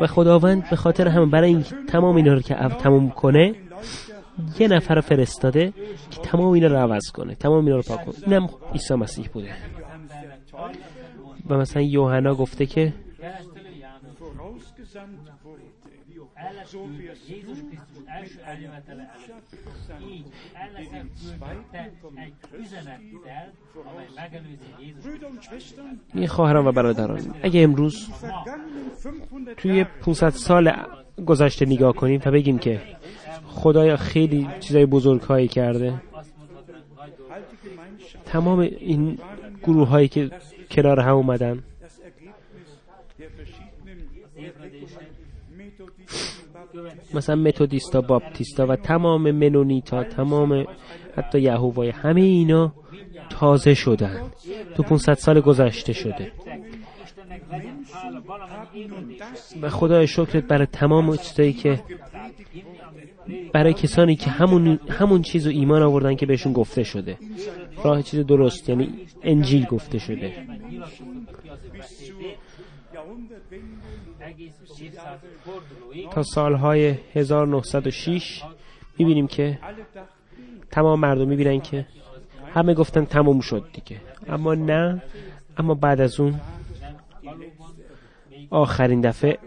و 0.00 0.06
خداوند 0.06 0.70
به 0.70 0.76
خاطر 0.76 1.08
هم 1.08 1.30
برای 1.30 1.50
این 1.50 1.62
تمام 1.62 2.16
اینا 2.16 2.34
رو 2.34 2.40
که 2.40 2.54
تمام 2.54 3.10
کنه 3.10 3.54
یه 4.58 4.68
نفر 4.68 5.00
فرستاده 5.00 5.72
که 6.10 6.20
تمام 6.22 6.52
اینا 6.52 6.66
رو 6.66 6.76
عوض 6.76 7.10
کنه 7.10 7.34
تمام 7.34 7.64
اینا 7.64 7.76
رو 7.76 7.82
پاک 7.82 8.04
کنه. 8.04 8.14
اینم 8.26 8.48
عیسی 8.72 8.94
مسیح 8.94 9.28
بوده. 9.32 9.52
و 11.48 11.56
مثلا 11.56 11.82
یوحنا 11.82 12.34
گفته 12.34 12.66
که 12.66 12.92
این 26.14 26.26
خواهران 26.26 26.66
و 26.66 26.72
برادران 26.72 27.34
اگه 27.42 27.60
امروز 27.60 28.08
توی 29.56 29.84
500 29.84 30.28
سال 30.28 30.72
گذشته 31.26 31.66
نگاه 31.66 31.92
کنیم 31.92 32.20
و 32.26 32.30
بگیم 32.30 32.58
که 32.58 32.80
خدایا 33.46 33.96
خیلی 33.96 34.48
چیزای 34.60 34.86
بزرگ 34.86 35.20
هایی 35.20 35.48
کرده 35.48 36.02
تمام 38.24 38.58
این 38.58 39.18
گروه 39.62 39.88
هایی 39.88 40.08
که 40.08 40.30
کنار 40.70 41.00
هم 41.00 41.14
اومدن 41.14 41.62
مثلا 47.14 47.36
متودیستا 47.36 48.00
باپتیستا 48.00 48.66
و 48.66 48.76
تمام 48.76 49.30
منونیتا 49.30 50.04
تمام 50.04 50.66
حتی 51.16 51.40
یهوای 51.40 51.90
همه 51.90 52.20
اینا 52.20 52.72
تازه 53.30 53.74
شدن. 53.74 54.20
تو 54.74 54.82
500 54.82 55.14
سال 55.14 55.40
گذشته 55.40 55.92
شده. 55.92 56.32
و 59.62 59.70
خدای 59.70 60.06
شکرت 60.06 60.44
برای 60.44 60.66
تمام 60.66 61.16
چیزایی 61.16 61.52
که 61.52 61.82
برای 63.52 63.72
کسانی 63.72 64.16
که 64.16 64.30
همون, 64.30 64.80
همون 64.88 65.22
چیز 65.22 65.46
رو 65.46 65.52
ایمان 65.52 65.82
آوردن 65.82 66.14
که 66.14 66.26
بهشون 66.26 66.52
گفته 66.52 66.82
شده. 66.82 67.18
راه 67.84 68.02
چیز 68.02 68.26
درست 68.26 68.68
یعنی 68.68 68.88
انجیل 69.22 69.64
گفته 69.64 69.98
شده. 69.98 70.32
تا 76.10 76.22
سالهای 76.22 76.94
1906 77.14 78.42
می‌بینیم 78.98 79.26
که 79.26 79.58
تمام 80.70 81.00
مردم 81.00 81.28
می‌بینن 81.28 81.60
که 81.60 81.86
همه 82.54 82.74
گفتن 82.74 83.04
تموم 83.04 83.40
شد 83.40 83.64
دیگه. 83.72 84.00
اما 84.28 84.54
نه 84.54 85.02
اما 85.56 85.74
بعد 85.74 86.00
از 86.00 86.20
اون 86.20 86.40
آخرین 88.50 89.00
دفعه 89.00 89.38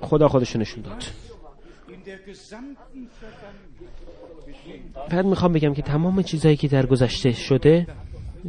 خدا 0.00 0.28
خودشو 0.28 0.58
نشون 0.58 0.82
داد. 0.82 1.04
بعد 5.10 5.26
می‌خوام 5.26 5.52
بگم 5.52 5.74
که 5.74 5.82
تمام 5.82 6.22
چیزهایی 6.22 6.56
که 6.56 6.68
در 6.68 6.86
گذشته 6.86 7.32
شده 7.32 7.86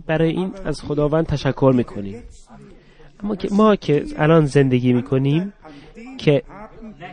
برای 0.07 0.29
این 0.29 0.51
از 0.65 0.81
خداوند 0.81 1.25
تشکر 1.25 1.73
می‌کنیم. 1.75 2.23
اما 3.23 3.35
که 3.35 3.47
ما 3.51 3.75
که 3.75 4.05
الان 4.17 4.45
زندگی 4.45 4.93
می‌کنیم 4.93 5.53
که 6.17 6.43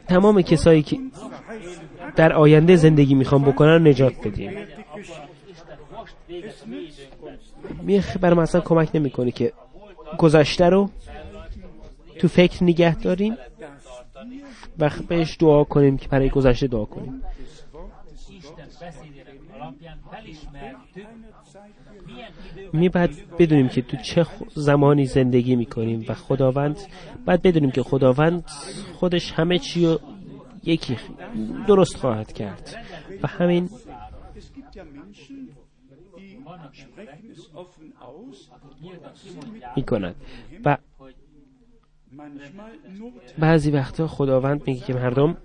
تمام 0.08 0.42
کسایی 0.42 0.82
که 0.82 0.98
در 2.16 2.32
آینده 2.32 2.76
زندگی 2.76 3.14
می‌خوام 3.14 3.44
بکنن 3.44 3.88
نجات 3.88 4.26
بدیم. 4.26 4.50
میخ 7.82 8.16
برای 8.20 8.36
ما 8.36 8.42
اصلا 8.42 8.60
کمک 8.60 8.90
نمی‌کنه 8.94 9.30
که 9.30 9.52
گذشته 10.18 10.64
رو 10.64 10.90
تو 12.18 12.28
فکر 12.28 12.64
نگه 12.64 12.94
داریم 12.94 13.36
و 14.78 14.90
بهش 15.08 15.36
دعا 15.40 15.64
کنیم 15.64 15.96
که 15.96 16.08
برای 16.08 16.28
گذشته 16.28 16.66
دعا 16.66 16.84
کنیم. 16.84 17.22
می 22.72 22.88
باید 22.88 23.36
بدونیم 23.38 23.68
که 23.68 23.82
تو 23.82 23.96
چه 23.96 24.26
زمانی 24.54 25.06
زندگی 25.06 25.56
می‌کنیم 25.56 26.04
و 26.08 26.14
خداوند 26.14 26.76
باید 27.26 27.42
بدونیم 27.42 27.70
که 27.70 27.82
خداوند 27.82 28.44
خودش 28.94 29.32
همه 29.32 29.58
چی 29.58 29.86
رو 29.86 30.00
یکی 30.64 30.96
درست 31.66 31.96
خواهد 31.96 32.32
کرد. 32.32 32.76
و 33.22 33.26
همین 33.26 33.68
می 39.76 39.82
کند 39.82 40.14
و 40.64 40.76
بعضی 43.38 43.70
وقتا 43.70 44.06
خداوند 44.06 44.62
میگه 44.66 44.80
که 44.80 44.94
مردم 44.94 45.36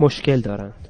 مشکل 0.00 0.40
دارند. 0.40 0.87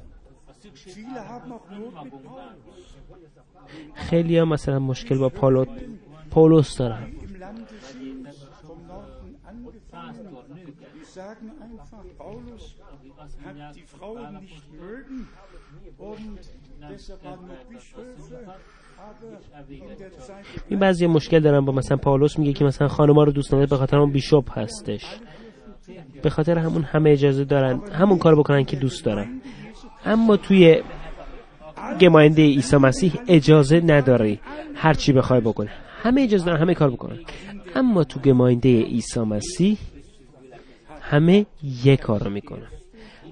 خیلی 3.93 4.37
ها 4.37 4.45
مثلا 4.45 4.79
مشکل 4.79 5.17
با 5.17 5.29
پالو 5.29 5.65
پولس 6.31 6.77
دارن. 6.77 7.07
این 20.69 20.79
بعضی 20.79 21.07
مشکل 21.07 21.39
دارن 21.39 21.65
با 21.65 21.71
مثلا 21.73 21.97
پاولوس 21.97 22.39
میگه 22.39 22.53
که 22.53 22.65
مثلا 22.65 22.87
خانما 22.87 23.23
رو 23.23 23.31
دوست 23.31 23.53
نداره 23.53 23.69
به 23.69 23.77
خاطر 23.77 23.97
اون 23.97 24.11
بیشوب 24.11 24.45
هستش. 24.51 25.05
به 26.23 26.29
خاطر 26.29 26.57
همون 26.57 26.83
همه 26.83 27.09
اجازه 27.09 27.45
دارن 27.45 27.81
همون 27.91 28.17
کار 28.17 28.35
بکنن 28.35 28.63
که 28.63 28.75
دوست 28.75 29.05
دارن. 29.05 29.41
اما 30.05 30.37
توی 30.37 30.81
گماینده 32.01 32.41
عیسی 32.41 32.77
مسیح 32.77 33.13
اجازه 33.27 33.81
نداری 33.85 34.39
هر 34.75 34.93
چی 34.93 35.13
بخوای 35.13 35.41
بکنه 35.41 35.69
همه 36.03 36.21
اجازه 36.21 36.45
دارن 36.45 36.61
همه 36.61 36.73
کار 36.73 36.89
بکنن. 36.89 37.19
اما 37.75 38.03
تو 38.03 38.19
گماینده 38.19 38.81
عیسی 38.81 39.19
مسیح 39.19 39.77
همه 41.01 41.45
یک 41.83 41.99
کار 41.99 42.23
رو 42.23 42.29
می‌کنن. 42.29 42.67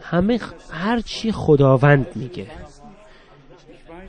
همه 0.01 0.39
هر 0.71 0.99
چی 0.99 1.31
خداوند 1.31 2.07
میگه. 2.15 2.47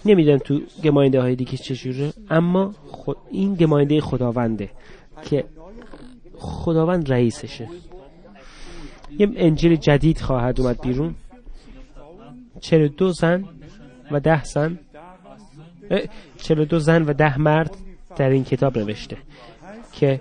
نمی‌دونم 0.05 0.39
تو 0.39 0.61
گماینده 0.85 1.21
های 1.21 1.37
دیگه 1.37 1.57
چجوره 1.57 2.13
اما 2.31 2.75
خود 2.91 3.17
این 3.31 3.55
گماینده 3.55 4.01
خداونده 4.01 4.71
که 5.25 5.45
خداوند 6.39 7.13
رئیسشه. 7.13 7.69
یه 9.19 9.29
انجیل 9.37 9.77
جدید 9.77 10.21
خواهد 10.21 10.61
اومد 10.61 10.81
بیرون. 10.81 11.15
چرا 12.61 12.89
دو 12.89 13.13
زن 13.13 13.45
و 14.11 14.21
ده 14.21 14.45
زن. 14.45 14.79
چرا 16.37 16.65
دو 16.65 16.79
زن 16.79 17.03
و 17.03 17.13
ده 17.13 17.39
مرد 17.39 17.77
در 18.17 18.31
این 18.31 18.45
کتاب 18.45 18.79
نوشته 18.79 19.17
که 19.93 20.21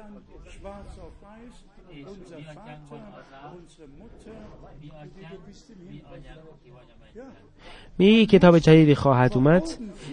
میگه 8.00 8.26
کتاب 8.26 8.60
جدیدی 8.60 8.96
خواهد 8.96 9.34
اومد. 9.36 9.64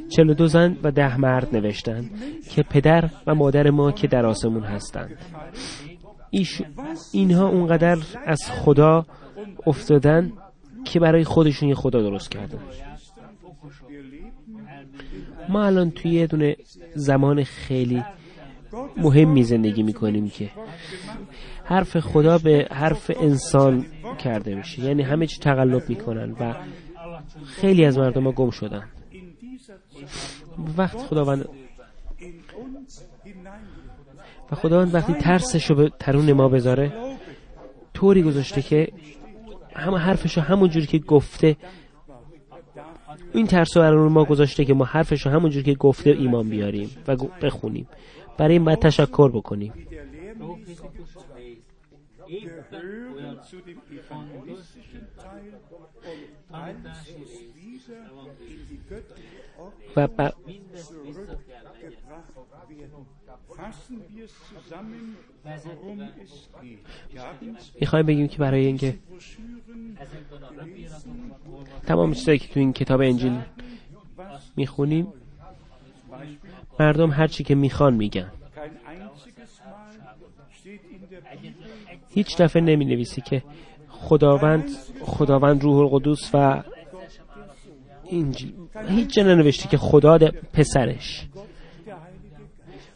چلو 0.09 0.35
دو 0.35 0.47
زن 0.47 0.77
و 0.83 0.91
ده 0.91 1.17
مرد 1.17 1.57
نوشتن 1.57 2.11
که 2.51 2.63
پدر 2.63 3.11
و 3.27 3.35
مادر 3.35 3.71
ما 3.71 3.93
که 3.93 4.07
در 4.07 4.27
آسمون 4.27 4.63
هستند. 4.63 5.19
اینها 7.13 7.49
اونقدر 7.49 7.99
از 8.27 8.43
خدا 8.51 9.07
افتادن 9.67 10.33
که 10.85 11.01
برای 11.01 11.25
خودشون 11.25 11.69
یه 11.69 11.75
خدا 11.75 12.03
درست 12.03 12.31
کردن 12.31 12.59
ما 15.49 15.65
الان 15.65 15.91
توی 15.91 16.11
یه 16.11 16.27
دونه 16.27 16.57
زمان 16.95 17.45
خیلی 17.45 18.05
مهمی 18.97 19.43
زندگی 19.43 19.83
می‌کنیم 19.83 20.31
که 20.31 20.51
حرف 21.65 21.99
خدا 21.99 22.39
به 22.39 22.69
حرف 22.71 23.11
انسان 23.21 23.87
کرده 24.19 24.55
میشه. 24.55 24.83
یعنی 24.83 25.03
همه 25.03 25.27
چی 25.27 25.39
تقلب 25.41 25.89
می‌کنن 25.89 26.33
و 26.41 26.55
خیلی 27.45 27.85
از 27.85 27.99
مردم 27.99 28.25
ها 28.25 28.33
گم 28.33 28.51
شدن. 28.51 28.83
وقت 30.79 30.99
خداوند 30.99 31.49
و 34.53 34.55
خداوند 34.55 34.95
وقتی 34.95 35.15
ترسش 35.15 35.71
رو 35.71 35.77
به 35.77 35.91
ترون 35.99 36.33
ما 36.33 36.49
بذاره 36.49 36.93
طوری 37.95 38.23
گذاشته 38.23 38.63
که 38.63 38.89
همه 39.75 39.99
حرفش 39.99 40.39
همون 40.39 40.69
جوری 40.69 40.87
که 40.87 40.99
گفته 40.99 41.57
این 43.33 43.47
ترس 43.47 43.77
رو 43.77 44.09
ما 44.09 44.25
گذاشته 44.25 44.65
که 44.65 44.75
ما 44.75 44.85
حرفش 44.85 45.27
همون 45.27 45.51
جوری 45.51 45.65
که 45.65 45.75
گفته 45.75 46.11
ایمان 46.11 46.49
بیاریم 46.49 46.91
و 47.09 47.17
بخونیم. 47.17 47.89
برای 48.39 48.53
این 48.53 48.65
باید 48.65 48.79
تشکر 48.79 49.29
بکنیم. 49.29 49.73
و 59.97 60.07
ب... 60.07 60.33
می‌خوایم 67.81 68.07
بگیم 68.07 68.29
که 68.29 68.39
برای 68.39 68.67
اینکه 68.67 68.95
تمام 71.87 72.13
چیزایی 72.13 72.39
که 72.39 72.49
تو 72.49 72.61
این 72.61 72.73
کتاب 72.73 73.01
انجیل 73.01 73.41
می‌خونیم 74.57 75.07
مردم 76.81 77.11
هر 77.11 77.27
چی 77.27 77.45
که 77.45 77.55
می‌خوان 77.55 77.95
میگن. 77.95 78.31
هیچ 82.09 82.37
دفعه 82.37 82.63
نمی 82.63 82.85
نویسی 82.85 83.21
که 83.21 83.43
خداوند 83.89 84.65
خداوند 85.01 85.63
روح 85.63 85.79
القدس 85.79 86.31
و 86.35 86.63
اینجیل 88.05 88.53
هیچ 88.89 89.15
جا 89.15 89.23
ننوشته 89.23 89.69
که 89.69 89.77
خدا 89.77 90.19
پسرش. 90.53 91.27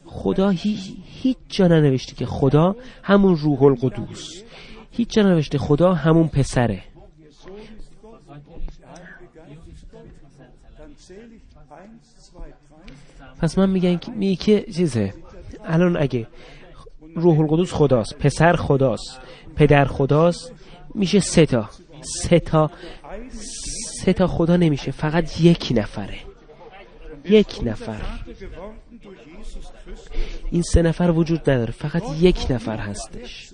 خدا 0.05 0.49
هی... 0.49 0.79
هیچ 1.05 1.37
جا 1.49 1.67
ننوشته 1.67 2.15
که 2.15 2.27
خدا 2.27 2.77
همون 3.03 3.37
روح 3.37 3.63
القدوس 3.63 4.43
هیچ 4.99 5.09
جا 5.11 5.23
ننوشته 5.23 5.59
خدا 5.59 5.95
همون 5.95 6.29
پسره. 6.29 6.83
پس 13.41 13.59
من 13.59 13.71
میگم 13.71 13.99
که 13.99 14.13
می 14.13 14.37
که 14.37 14.65
چیزه؟ 14.77 15.15
الان 15.65 15.97
اگه 15.97 16.27
روح 17.17 17.41
القدس 17.41 17.73
خداست 17.73 18.19
پسر 18.19 18.57
خداست 18.57 19.21
پدر 19.57 19.85
خداست 19.85 20.53
میشه 20.95 21.21
سه 21.21 21.47
تا. 21.47 21.71
سه 22.01 22.41
تا 22.41 22.71
سه 24.05 24.13
تا 24.13 24.27
خدا 24.27 24.57
نمیشه 24.57 24.91
فقط 24.91 25.41
یک 25.41 25.73
نفره. 25.77 26.19
یک 27.25 27.61
نفر. 27.63 28.03
این 30.51 30.63
سه 30.63 30.83
نفر 30.83 31.11
وجود 31.11 31.51
نداره 31.51 31.73
فقط 31.73 32.03
یک 32.21 32.47
نفر 32.51 32.77
هستش. 32.77 33.48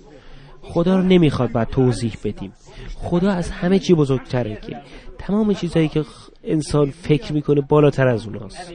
خدا 0.65 0.97
رو 0.97 1.03
نمی‌خواد 1.03 1.53
بعد 1.53 1.69
توضیح 1.69 2.17
بدیم. 2.25 2.53
خدا 2.95 3.31
از 3.33 3.51
همه 3.51 3.79
چی 3.79 3.95
بزرگتره 3.95 4.57
که 4.57 4.81
تمام 5.19 5.55
چیزهایی 5.55 5.89
که 5.89 6.05
انسان 6.45 6.91
فکر 6.91 7.33
می‌کنه 7.33 7.61
بالاتر 7.61 8.09
از 8.09 8.27
اوناست. 8.27 8.73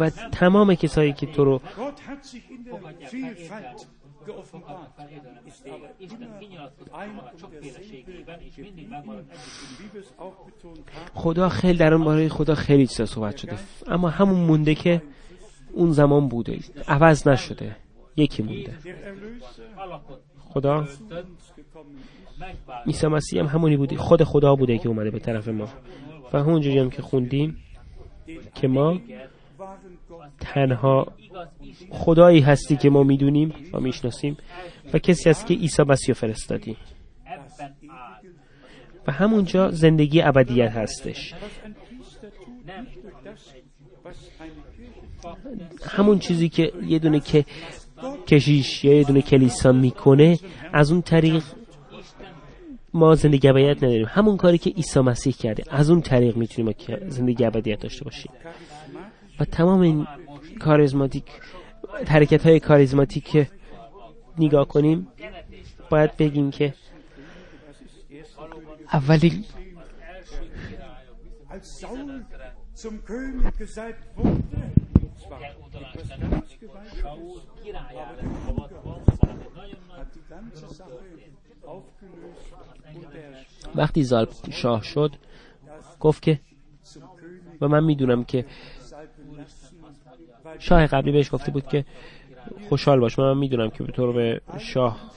و 0.00 0.10
تمام 0.10 0.74
کسایی 0.74 1.12
که 1.12 1.26
تو 1.26 1.44
رو 1.44 1.60
خدا 11.14 11.48
خیلی 11.48 11.78
در 11.78 11.94
اون 11.94 12.04
باره 12.04 12.28
خدا 12.28 12.54
خیلی 12.54 12.86
چیزا 12.86 13.06
صحبت 13.06 13.36
شده. 13.36 13.56
اما 13.86 14.08
همون 14.08 14.40
مونده 14.40 14.74
که 14.74 15.02
اون 15.78 15.92
زمان 15.92 16.28
بوده. 16.28 16.58
عوض 16.88 17.28
نشده. 17.28 17.76
یکی 18.16 18.42
مونده. 18.42 18.74
خدا؟ 20.48 20.86
عیسی 22.86 23.06
مسیح 23.06 23.40
هم 23.40 23.46
همونی 23.46 23.76
بوده. 23.76 23.96
خود 23.96 24.22
خدا 24.22 24.54
بوده 24.56 24.78
که 24.78 24.88
اومده 24.88 25.10
به 25.10 25.18
طرف 25.18 25.48
ما. 25.48 25.68
و 26.32 26.38
همونجوری 26.38 26.78
هم 26.78 26.90
که 26.90 27.02
خوندیم 27.02 27.56
که 28.54 28.68
ما 28.68 29.00
تنها 30.40 31.06
خدایی 31.90 32.40
هستی 32.40 32.76
که 32.76 32.90
ما 32.90 33.02
می‌دونیم 33.02 33.54
و 33.72 33.80
می‌شناسیم 33.80 34.36
و 34.92 34.98
کسی 34.98 35.30
هست 35.30 35.46
که 35.46 35.54
عیسی 35.54 35.82
مسیح 35.82 36.14
فرستادی. 36.14 36.76
و 39.06 39.12
همونجا 39.12 39.70
زندگی 39.70 40.22
ابدیت 40.22 40.70
هستش. 40.70 41.34
همون 45.82 46.18
چیزی 46.18 46.48
که 46.48 46.72
یه 46.86 46.98
دونه 46.98 47.20
که 47.20 47.44
کشیش 48.26 48.84
یا 48.84 48.94
یه 48.94 49.04
دونه 49.04 49.22
کلیسا 49.22 49.72
می‌کنه 49.72 50.38
از 50.72 50.92
اون 50.92 51.02
طریق 51.02 51.42
ما 52.94 53.14
زندگی 53.14 53.48
ابدیت 53.48 53.76
نداریم. 53.76 54.06
همون 54.08 54.36
کاری 54.36 54.58
که 54.58 54.70
عیسی 54.70 55.00
مسیح 55.00 55.32
کرده 55.32 55.64
از 55.70 55.90
اون 55.90 56.00
طریق 56.00 56.36
می‌تونیم 56.36 56.72
که 56.72 57.02
زندگی 57.08 57.44
ابدیت 57.44 57.80
داشته 57.80 58.04
باشیم. 58.04 58.32
و 59.40 59.44
تمام 59.44 59.80
این 59.80 60.06
کاریزماتیک 60.60 61.24
حرکت 62.06 62.46
های 62.46 62.60
کاریزماتیک 62.60 63.46
نگاه 64.38 64.68
کنیم 64.68 65.08
باید 65.90 66.16
بگیم 66.16 66.50
که 66.50 66.74
اولی 68.92 69.44
وقتی 83.74 84.02
زالب 84.02 84.28
شاه 84.50 84.82
شد 84.82 85.10
گفت 86.00 86.22
که 86.22 86.40
و 87.60 87.68
من 87.68 87.84
می‌دونم 87.84 88.24
که 88.24 88.44
شاه 90.58 90.86
قبلی 90.86 91.12
بهش 91.12 91.34
گفته 91.34 91.50
بود 91.50 91.66
که 91.66 91.84
خوشحال 92.68 93.00
باش 93.00 93.18
من 93.18 93.36
می‌دونم 93.36 93.70
که 93.70 93.84
به 93.84 93.92
طور 93.92 94.12
به 94.12 94.40
شاه 94.58 95.10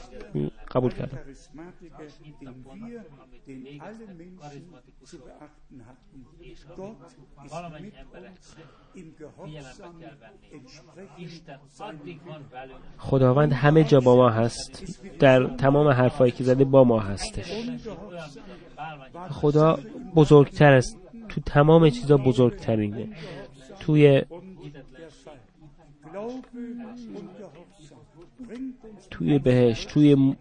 قبول 0.72 0.92
کردم 0.92 1.20
den 3.48 3.82
alle 3.82 4.08
Menschen 4.22 4.64
zu 5.04 5.18
beachten 5.20 5.86
hatten. 5.88 6.26
Ist 6.42 6.68
mit 6.70 6.78
uns 6.78 8.56
im 8.94 9.16
Gehorsam 9.16 9.96
entsprechend 10.52 11.60
خداوند 12.98 13.54
همه 13.54 13.84
جا 13.84 14.00
با 14.00 14.16
ما 14.16 14.30
هست. 14.30 14.84
در 15.20 15.48
تمام 15.48 15.88
حرفایی 15.88 16.32
که 16.32 16.44
زده 16.44 16.64
با 16.66 16.84
ما 16.84 17.00
هستش. 17.00 17.70
خدا 19.30 19.80
بزرگتر 20.16 20.74
است. 20.74 20.98
تو 21.30 21.42
تمام 21.42 21.90
چیزا 21.90 22.18
بزرگترینه. 22.18 23.10
توی 23.80 24.22
توی 29.12 29.40
بهش 29.40 29.86
توی 29.86 30.36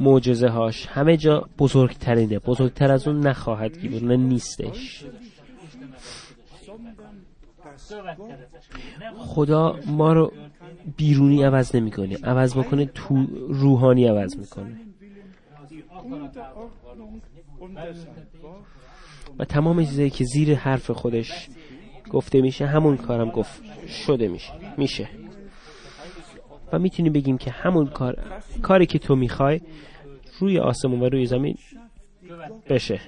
معجزه 0.00 0.48
هاش 0.48 0.86
همه 0.86 1.16
جا 1.16 1.48
بزرگترینه. 1.58 2.38
بزرگتر 2.38 2.90
از 2.92 3.08
اون 3.08 3.26
نخواهد 3.26 3.84
نه 3.84 4.16
نیستش. 4.16 5.04
خدا 9.18 9.78
ما 9.86 10.12
رو 10.12 10.32
بیرونی 10.96 11.42
عوض 11.42 11.76
نمی‌کنه. 11.76 12.16
عوض 12.24 12.56
بکنه 12.56 12.86
تو 12.86 13.26
روحانی 13.48 14.06
عوض 14.06 14.36
می‌کنه. 14.36 14.80
و 19.38 19.44
تمام 19.44 19.84
چیزایی 19.84 20.10
که 20.10 20.24
زیر 20.24 20.54
حرف 20.54 20.90
خودش 20.90 21.48
گفته 22.10 22.40
میشه 22.40 22.66
همون 22.66 22.96
کارم 22.96 23.30
گفت 23.30 23.62
شده 23.88 24.28
میشه. 24.28 24.52
میشه. 24.76 25.08
و 26.72 26.78
می‌تونیم 26.78 27.12
بگیم 27.12 27.38
که 27.38 27.50
همون 27.50 27.86
کار 27.86 28.16
کاری 28.62 28.86
که 28.86 28.98
تو 28.98 29.16
می‌خوای 29.16 29.60
روی 30.40 30.58
آسمون 30.58 31.00
و 31.00 31.08
روی 31.08 31.26
زمین 31.26 31.58
بشه. 32.68 33.00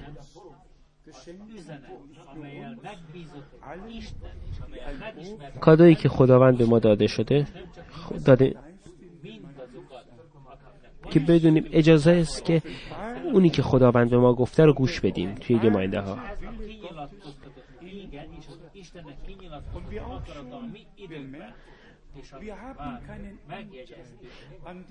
کادویی 5.61 5.95
که 5.95 6.09
خداوند 6.09 6.57
به 6.57 6.65
ما 6.65 6.79
داده 6.79 7.07
شده 7.07 7.47
داده 8.25 8.55
که 11.11 11.19
بدونیم 11.19 11.65
اجازه 11.71 12.11
است 12.11 12.45
که 12.45 12.61
اونی 13.33 13.49
که 13.49 13.61
خداوند 13.61 14.09
به 14.09 14.17
ما 14.17 14.33
گفته 14.33 14.65
رو 14.65 14.73
گوش 14.73 14.99
بدیم 14.99 15.35
توی 15.35 15.59
گماینده 15.59 16.01
ها. 16.01 16.17
Wir 22.39 22.55
haben 22.61 22.99
keinen 23.07 23.39
an 24.65 24.85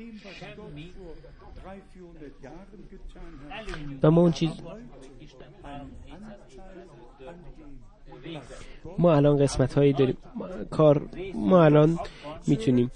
ما 8.98 9.14
الان 9.14 9.36
قسمت 9.42 9.74
هایی 9.74 9.92
داریم. 9.92 10.16
ما... 10.34 10.48
کار 10.70 11.08
ما 11.34 11.64
الان 11.64 11.98
می‌تونیم 12.46 12.90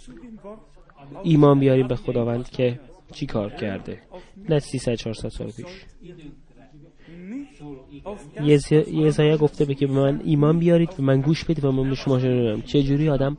ایمان 1.23 1.61
بیاریم 1.61 1.89
به 1.89 1.97
خداوند 1.97 2.51
که 2.51 2.81
چی 3.13 3.27
کار 3.27 3.51
کرده. 3.51 4.03
نه 4.49 4.59
300 4.59 4.95
400 4.95 5.29
سال 5.29 5.51
پیش. 5.51 5.67
یزایا 8.91 9.37
گفته 9.37 9.65
به 9.65 9.75
که 9.75 9.87
من 9.87 10.21
ایمان 10.25 10.59
بیارید 10.59 10.91
و 10.99 11.03
من 11.03 11.21
گوش 11.21 11.45
بدید 11.45 11.65
و 11.65 11.73
من 11.73 11.91
به 11.91 11.95
شما 11.95 12.19
شنویم 12.19 12.61
چه 12.61 12.83
جوری 12.83 13.09
آدم 13.09 13.37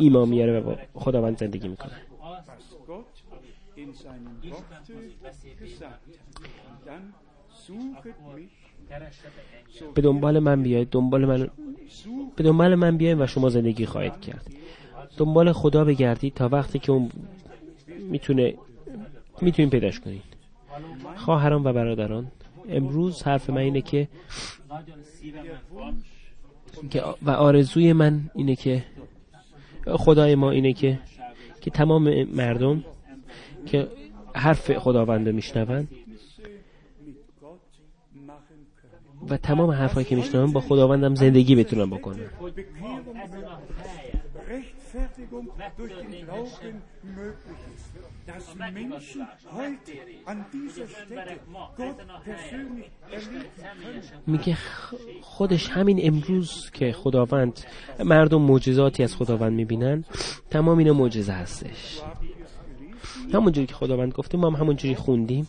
ایمان 0.00 0.28
میاره 0.28 0.60
و 0.60 0.74
خداوند 0.94 1.38
زندگی 1.38 1.68
می‌کنه. 1.68 1.92
به 9.94 10.02
دنبال 10.02 10.38
من 10.38 10.62
بیاید 10.62 10.88
دنبال 10.90 11.24
من 11.24 11.48
به 12.36 12.42
دنبال 12.42 12.74
من 12.74 12.96
بیاید 12.96 13.20
و 13.20 13.26
شما 13.26 13.48
زندگی 13.48 13.86
خواهید 13.86 14.20
کرد. 14.20 14.46
دنبال 15.16 15.52
خدا 15.52 15.84
بگردید 15.84 16.34
تا 16.34 16.48
وقتی 16.48 16.78
که 16.78 16.92
اون 16.92 17.10
می‌تونه 18.10 18.54
می‌تونید 19.40 19.70
پیداش 19.70 20.00
کنید. 20.00 20.22
خواهران 21.16 21.66
و 21.66 21.72
برادران 21.72 22.26
امروز 22.68 23.22
حرف 23.22 23.50
من 23.50 23.58
اینه 23.58 23.80
که 23.80 24.08
و 27.22 27.30
آرزوی 27.30 27.92
من 27.92 28.30
اینه 28.34 28.56
که 28.56 28.84
خدای 29.86 30.34
ما 30.34 30.50
اینه 30.50 30.72
که 30.72 30.98
که 31.60 31.70
تمام 31.70 32.24
مردم 32.24 32.84
که 33.66 33.88
حرف 34.34 34.78
خداوند 34.78 35.28
رو 35.28 35.34
میشنون 35.34 35.88
mit 37.06 37.30
Gott 37.40 37.72
machen 38.26 38.60
können. 38.76 39.28
و 39.28 39.36
تمام 39.36 39.70
حرفایی 39.70 40.06
که 40.06 40.16
میشنون 40.16 40.52
با 40.52 40.60
خداوندم 40.60 41.14
زندگی 41.14 41.54
بتونن 41.54 41.90
بکنن 41.90 42.30
dass 48.28 48.46
Menschen 48.78 49.26
heute 49.58 49.94
an 50.32 50.38
dieser 50.52 50.86
Stelle 50.98 51.34
Gott 51.78 51.98
persönlich 52.28 52.90
erleben 53.10 54.08
können. 54.42 54.56
خودش 55.22 55.68
همین 55.70 55.98
امروز 56.02 56.70
که 56.70 56.92
خداوند 56.92 57.60
مردم 58.04 58.42
معجزاتی 58.42 59.02
از 59.02 59.16
خداوند 59.16 59.52
می‌بینن 59.52 60.04
تمام 60.50 60.78
اینا 60.78 60.92
معجزه 60.92 61.32
هستش. 61.32 62.00
همونجوری 63.34 63.66
که 63.66 63.74
خداوند 63.74 64.12
گفته 64.12 64.38
ما 64.38 64.50
هم 64.50 64.56
همونجوری 64.56 64.94
خوندیم. 64.94 65.46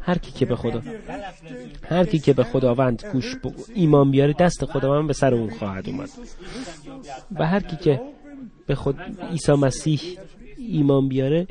هر 0.00 0.18
کی 0.18 0.32
که 0.32 0.46
به 0.46 0.56
خدا 0.56 0.82
هر 1.88 2.04
کی 2.04 2.18
که 2.18 2.32
به 2.32 2.44
خداوند 2.44 3.02
گوش 3.12 3.36
ب... 3.36 3.46
ایمان 3.74 4.10
بیاره 4.10 4.32
دست 4.32 4.64
خداوند 4.64 5.06
به 5.06 5.12
سر 5.12 5.34
اون 5.34 5.50
خواهد 5.50 5.88
اومد. 5.88 6.10
و 7.32 7.46
هر 7.46 7.60
کی 7.60 7.76
که 7.76 8.00
به 8.66 8.74
خود 8.74 9.00
عیسی 9.30 9.52
مسیح 9.52 10.00
ایمان 10.56 11.08
بیاره 11.08 11.46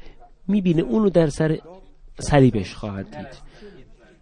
می‌بینه 0.48 0.82
اونو 0.82 1.10
در 1.10 1.28
سر 1.28 1.58
صلیبش 2.20 2.76
خواهد 2.76 3.18
دید. 3.18 3.28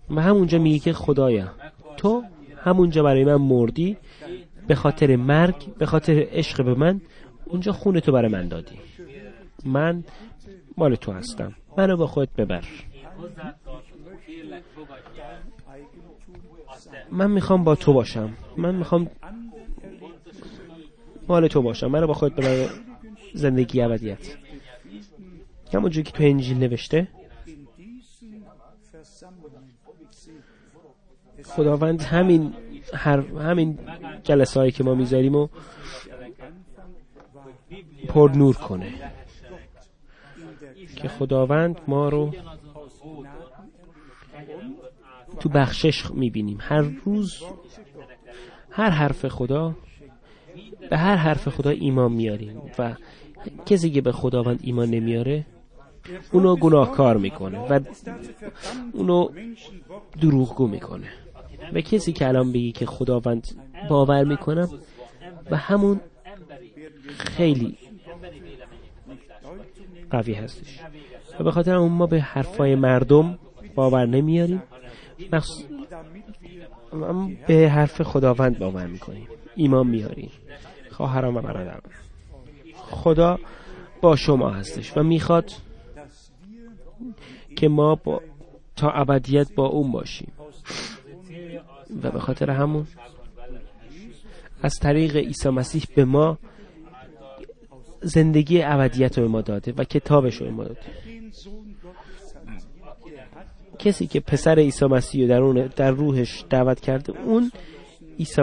و 0.09 0.21
همونجا 0.21 0.59
میگه 0.59 0.79
که 0.79 0.93
خدایا 0.93 1.51
تو 1.97 2.23
همونجا 2.57 3.03
برای 3.03 3.23
من 3.23 3.35
مردی 3.35 3.97
به 4.69 4.75
خاطر 4.75 5.15
مرگ 5.15 5.75
به 5.77 5.85
خاطر 5.85 6.27
عشق 6.31 6.63
به 6.65 6.73
من 6.73 7.01
اونجا 7.45 7.71
خون 7.71 7.99
تو 7.99 8.11
برای 8.11 8.31
من 8.31 8.47
دادی. 8.47 8.75
من 9.65 10.03
مال 10.77 10.95
تو 10.95 11.11
هستم. 11.11 11.55
منو 11.77 11.97
با 11.97 12.07
خودت 12.07 12.33
ببر. 12.37 12.63
من 17.11 17.31
می‌خوام 17.31 17.63
با 17.63 17.75
تو 17.75 17.93
باشم. 17.93 18.29
من 18.57 18.75
می‌خوام 18.75 19.09
مال 21.27 21.47
تو 21.47 21.61
باشم. 21.61 21.87
منو 21.87 22.07
با 22.07 22.13
خودت 22.13 22.35
ببر. 22.35 22.69
زندگی 23.33 23.81
ابدیت. 23.81 24.37
همونجوری 25.73 26.03
که 26.03 26.11
تو 26.11 26.23
انجیل 26.23 26.57
نوشته. 26.57 27.07
خداوند 31.45 32.01
همین 32.01 32.53
هر 32.93 33.19
همین 33.19 33.79
جلسه 34.23 34.59
هایی 34.59 34.71
که 34.71 34.83
ما 34.83 34.95
می‌ذاریم 34.95 35.35
و 35.35 35.47
پر 38.07 38.31
نور 38.35 38.55
کنه. 38.55 38.93
که 40.95 41.07
خداوند 41.07 41.81
ما 41.87 42.09
رو 42.09 42.31
تو 45.39 45.49
بخشش 45.49 46.11
می‌بینیم. 46.11 46.57
هر 46.61 46.81
روز 46.81 47.43
هر 48.71 48.89
حرف 48.89 49.27
خدا 49.27 49.75
به 50.89 50.97
هر 50.97 51.15
حرف 51.15 51.47
خدا 51.47 51.69
ایمان 51.69 52.11
میاریم 52.11 52.61
و 52.79 52.95
کسی 53.65 53.91
که 53.91 54.01
به 54.01 54.11
خداوند 54.11 54.59
ایمان 54.63 54.89
نمیاره 54.89 55.45
اونو 56.31 56.55
گناهکار 56.55 57.17
می‌کنه 57.17 57.59
و 57.59 57.79
اونو 58.93 59.29
دروغگو 60.21 60.67
می‌کنه. 60.67 61.07
و 61.73 61.81
کسی 61.81 62.13
که 62.13 62.27
الان 62.27 62.51
بگی 62.51 62.71
که 62.71 62.85
خداوند 62.85 63.47
باور 63.89 64.23
می‌کنم 64.23 64.69
و 65.51 65.57
همون 65.57 65.99
خیلی 67.07 67.77
قوی 70.09 70.33
هستش. 70.33 70.79
و 71.39 71.43
به 71.43 71.51
خاطر 71.51 71.75
اون 71.75 71.91
ما 71.91 72.05
به 72.05 72.21
حرفای 72.21 72.75
مردم 72.75 73.39
باور 73.75 74.05
نمیاریم. 74.05 74.63
اما 76.93 77.31
به 77.47 77.69
حرف 77.69 78.01
خداوند 78.01 78.59
باور 78.59 78.87
می‌کنیم. 78.87 79.27
ایمان 79.55 79.87
میاریم. 79.87 80.31
خواهران 80.91 81.37
و 81.37 81.41
برادران 81.41 81.81
خدا 82.75 83.39
با 84.01 84.15
شما 84.15 84.49
هستش 84.49 84.97
و 84.97 85.03
می‌خواد 85.03 85.51
که 87.55 87.67
ما 87.67 87.95
با 87.95 88.21
تا 88.75 88.89
ابدیت 88.91 89.55
با 89.55 89.65
اون 89.65 89.91
باشیم. 89.91 90.31
و 92.03 92.11
به 92.11 92.19
خاطر 92.19 92.49
همون 92.49 92.87
از 94.61 94.73
طریق 94.81 95.15
عیسی 95.15 95.49
مسیح 95.49 95.83
به 95.95 96.05
ما 96.05 96.37
زندگی 98.01 98.61
ابدیت 98.61 99.17
رو 99.17 99.23
به 99.23 99.29
ما 99.29 99.41
داده 99.41 99.73
و 99.77 99.83
کتابش 99.83 100.35
رو 100.35 100.45
به 100.45 100.51
ما 100.51 100.63
داده. 100.63 100.79
کسی 103.79 104.07
که 104.07 104.19
پسر 104.19 104.59
عیسی 104.59 104.85
مسیح 104.85 105.27
در, 105.27 105.41
اون 105.41 105.69
در 105.75 105.91
روحش 105.91 106.45
دعوت 106.49 106.79
کرده 106.79 107.13
اون 107.25 107.51
عیسی 108.19 108.41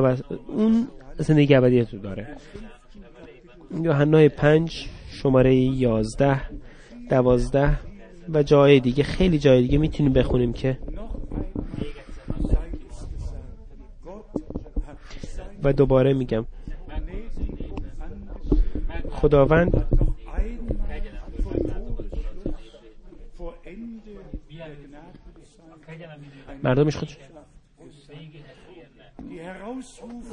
اون 0.49 0.89
زندگی 1.19 1.55
ابدیت 1.55 1.95
رو 1.95 2.01
داره. 2.01 2.37
یوحنای 3.83 4.29
پنج 4.29 4.89
شماره 5.11 5.55
یازده 5.55 6.43
دوازده 7.11 7.79
و 8.29 8.43
جای 8.43 8.81
دیگه 8.81 9.05
خیلی 9.05 9.39
جای 9.39 9.63
دیگه 9.63 9.79
می‌تونیم 9.79 10.13
بخونیم 10.13 10.53
که 10.53 10.79
و 15.63 15.73
دوباره 15.73 16.13
میگم. 16.13 16.47
خداوند 19.11 19.87
مردمش 26.63 26.97
خود 26.97 27.09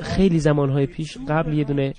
خیلی 0.01 0.39
زمانهای 0.39 0.85
پیش 0.85 1.17
قبل 1.17 1.53
یه 1.53 1.63
دونه 1.63 1.93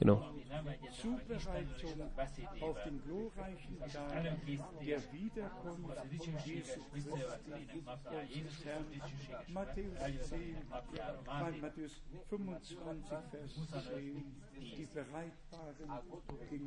Genau. 0.00 0.18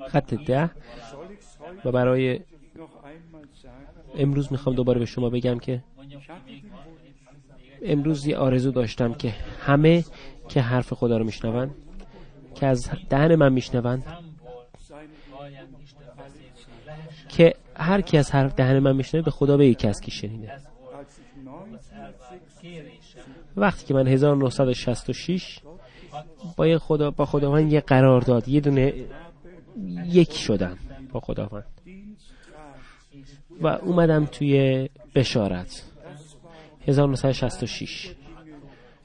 خط 0.07 0.33
ده 0.33 0.71
و 1.85 1.91
برای 1.91 2.39
امروز 4.15 4.51
می‌خوام 4.51 4.75
دوباره 4.75 4.99
به 4.99 5.05
شما 5.05 5.29
بگم 5.29 5.59
که 5.59 5.83
امروز 7.85 8.25
یه 8.27 8.37
آرزو 8.37 8.71
داشتم 8.71 9.13
که 9.13 9.33
همه 9.59 10.03
که 10.49 10.61
حرف 10.61 10.93
خدا 10.93 11.17
رو 11.17 11.25
میشنون 11.25 11.69
که 12.55 12.65
از 12.67 12.89
دهن 13.09 13.35
من 13.35 13.53
میشنون 13.53 14.03
که 17.29 17.53
هر 17.75 18.01
کی 18.01 18.17
از 18.17 18.31
حرف 18.31 18.55
دهن 18.55 18.79
من 18.79 18.95
میشنوه 18.95 19.23
به 19.23 19.31
خدا 19.31 19.57
به 19.57 19.67
یک 19.67 19.85
از 19.85 20.01
کی 20.01 20.11
شنیده. 20.11 20.51
Als 20.51 21.15
ich 21.19 21.43
1906 21.45 22.61
kérésem, 22.61 23.21
وقتی 23.57 23.85
که 23.85 23.93
من 23.93 24.07
1966 24.07 25.59
با 26.57 26.79
خدا 26.79 27.11
با 27.11 27.25
خداوند 27.25 27.73
یه 27.73 27.79
قرار 27.79 28.21
داد 28.21 28.47
یه 28.47 28.59
دونه 28.59 28.93
یک 30.05 30.33
شدم 30.33 30.77
با 31.11 31.19
خداوند. 31.19 31.65
و 33.61 33.67
اومدم 33.67 34.25
توی 34.25 34.89
بشارت. 35.15 35.92
1966 36.87 38.11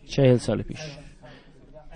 چهل 0.09 0.36
سال 0.36 0.62
پیش. 0.62 0.80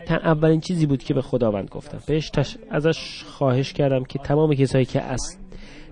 تا 0.06 0.14
اولین 0.14 0.60
چیزی 0.60 0.86
بود 0.86 1.02
که 1.02 1.14
به 1.14 1.22
خداوند 1.22 1.68
گفتم. 1.68 1.98
بهش 2.06 2.30
تش... 2.30 2.56
ازش 2.70 3.22
خواهش 3.22 3.72
کردم 3.72 4.04
که 4.04 4.18
تمام 4.18 4.54
کسایی 4.54 4.84
که 4.84 5.02
از 5.02 5.36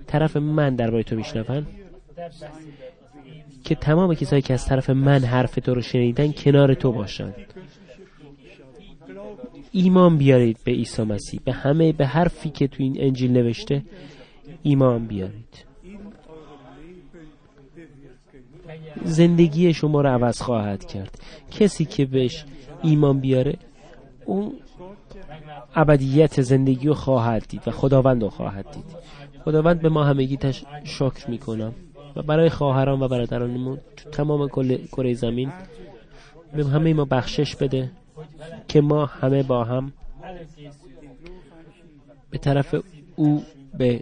طرف 0.06 0.36
من 0.36 0.74
درباره 0.74 1.02
تو 1.02 1.16
میشنون 1.16 1.66
که 3.64 3.74
تمام 3.74 4.14
کسایی 4.14 4.42
که 4.42 4.54
از 4.54 4.64
طرف 4.64 4.90
من 4.90 5.24
حرف 5.24 5.54
تو 5.54 5.74
رو 5.74 5.82
شنیدن 5.82 6.32
کنار 6.32 6.74
تو 6.74 6.92
باشن. 6.92 7.34
ایمان 9.72 10.18
بیارید 10.18 10.58
به 10.64 10.72
عیسی 10.72 11.02
مسیح. 11.02 11.40
به 11.44 11.52
همه 11.52 11.92
به 11.92 12.06
حرفی 12.06 12.50
که 12.50 12.66
تو 12.66 12.82
این 12.82 12.96
انجیل 13.00 13.30
نوشته 13.30 13.82
ایمان 14.62 15.06
بیارید. 15.06 15.69
زندگی 19.04 19.74
شما 19.74 20.00
رو 20.00 20.08
عوض 20.08 20.42
خواهد 20.42 20.84
کرد. 20.84 21.18
کسی 21.50 21.84
که 21.84 22.04
بهش 22.06 22.44
ایمان 22.82 23.20
بیاره 23.20 23.56
اون 24.26 24.52
ابدیت 25.74 26.40
زندگی 26.42 26.88
رو 26.88 26.94
خواهد 26.94 27.46
دید 27.48 27.62
و 27.66 27.70
خداوند 27.70 28.22
رو 28.22 28.30
خواهد 28.30 28.66
دید. 28.72 28.84
خداوند 29.44 29.80
به 29.80 29.88
ما 29.88 30.04
همگی 30.04 30.36
تش 30.36 30.64
شکر 30.84 31.30
می‌کنم. 31.30 31.74
و 32.16 32.22
برای 32.22 32.48
خواهران 32.48 33.02
و 33.02 33.08
برادرانمون 33.08 33.78
تو 33.96 34.10
تمام 34.10 34.48
کره 34.92 35.14
زمین 35.14 35.52
به 36.56 36.64
همه 36.64 36.94
ما 36.94 37.04
بخشش 37.04 37.56
بده 37.56 37.90
که 38.68 38.80
ما 38.80 39.06
همه 39.06 39.42
با 39.42 39.64
هم 39.64 39.92
به 42.30 42.38
طرف 42.38 42.74
او 43.16 43.42
به 43.78 44.00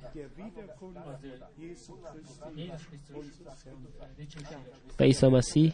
و 5.00 5.02
عیسی 5.02 5.28
مسیح 5.28 5.72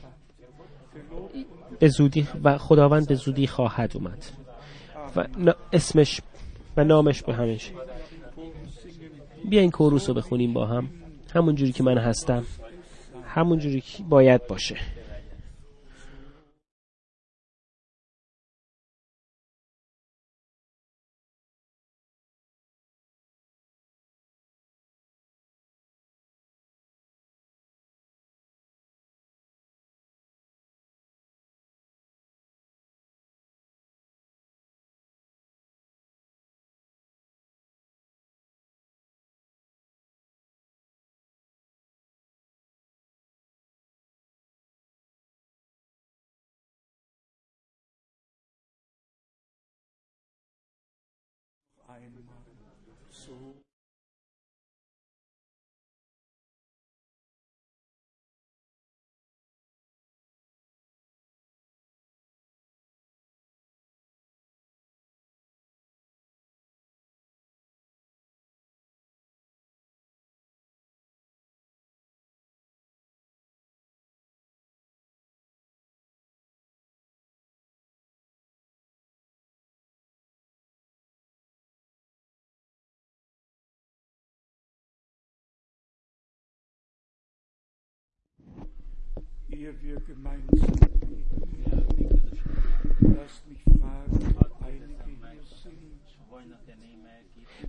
به 1.78 1.88
زودی 1.88 2.28
و 2.44 2.58
خداوند 2.58 3.08
به 3.08 3.14
زودی 3.14 3.46
خواهد 3.46 3.96
اومد. 3.96 4.24
و 5.16 5.54
اسمش 5.72 6.20
و 6.76 6.84
نامش 6.84 7.22
به 7.22 7.34
همش. 7.34 7.72
بیا 9.48 9.60
این 9.60 9.70
کوروس 9.70 10.08
رو 10.08 10.14
بخونیم 10.14 10.52
با 10.52 10.66
هم. 10.66 10.88
همون 11.34 11.54
جوری 11.54 11.72
که 11.72 11.82
من 11.82 11.98
هستم. 11.98 12.44
همون 13.26 13.58
جوری 13.58 13.80
که 13.80 14.02
باید 14.02 14.46
باشه. 14.46 14.76
So. 53.10 53.64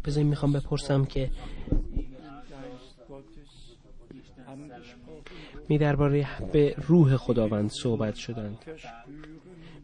بذارین 0.06 0.30
می‌خوام 0.30 0.54
بپرسم 0.54 1.06
که 1.06 1.30
می 5.70 5.78
درباره 5.78 6.28
به 6.52 6.76
روح 6.88 7.18
خداوند 7.18 7.70
صحبت 7.70 8.16
شدند 8.16 8.58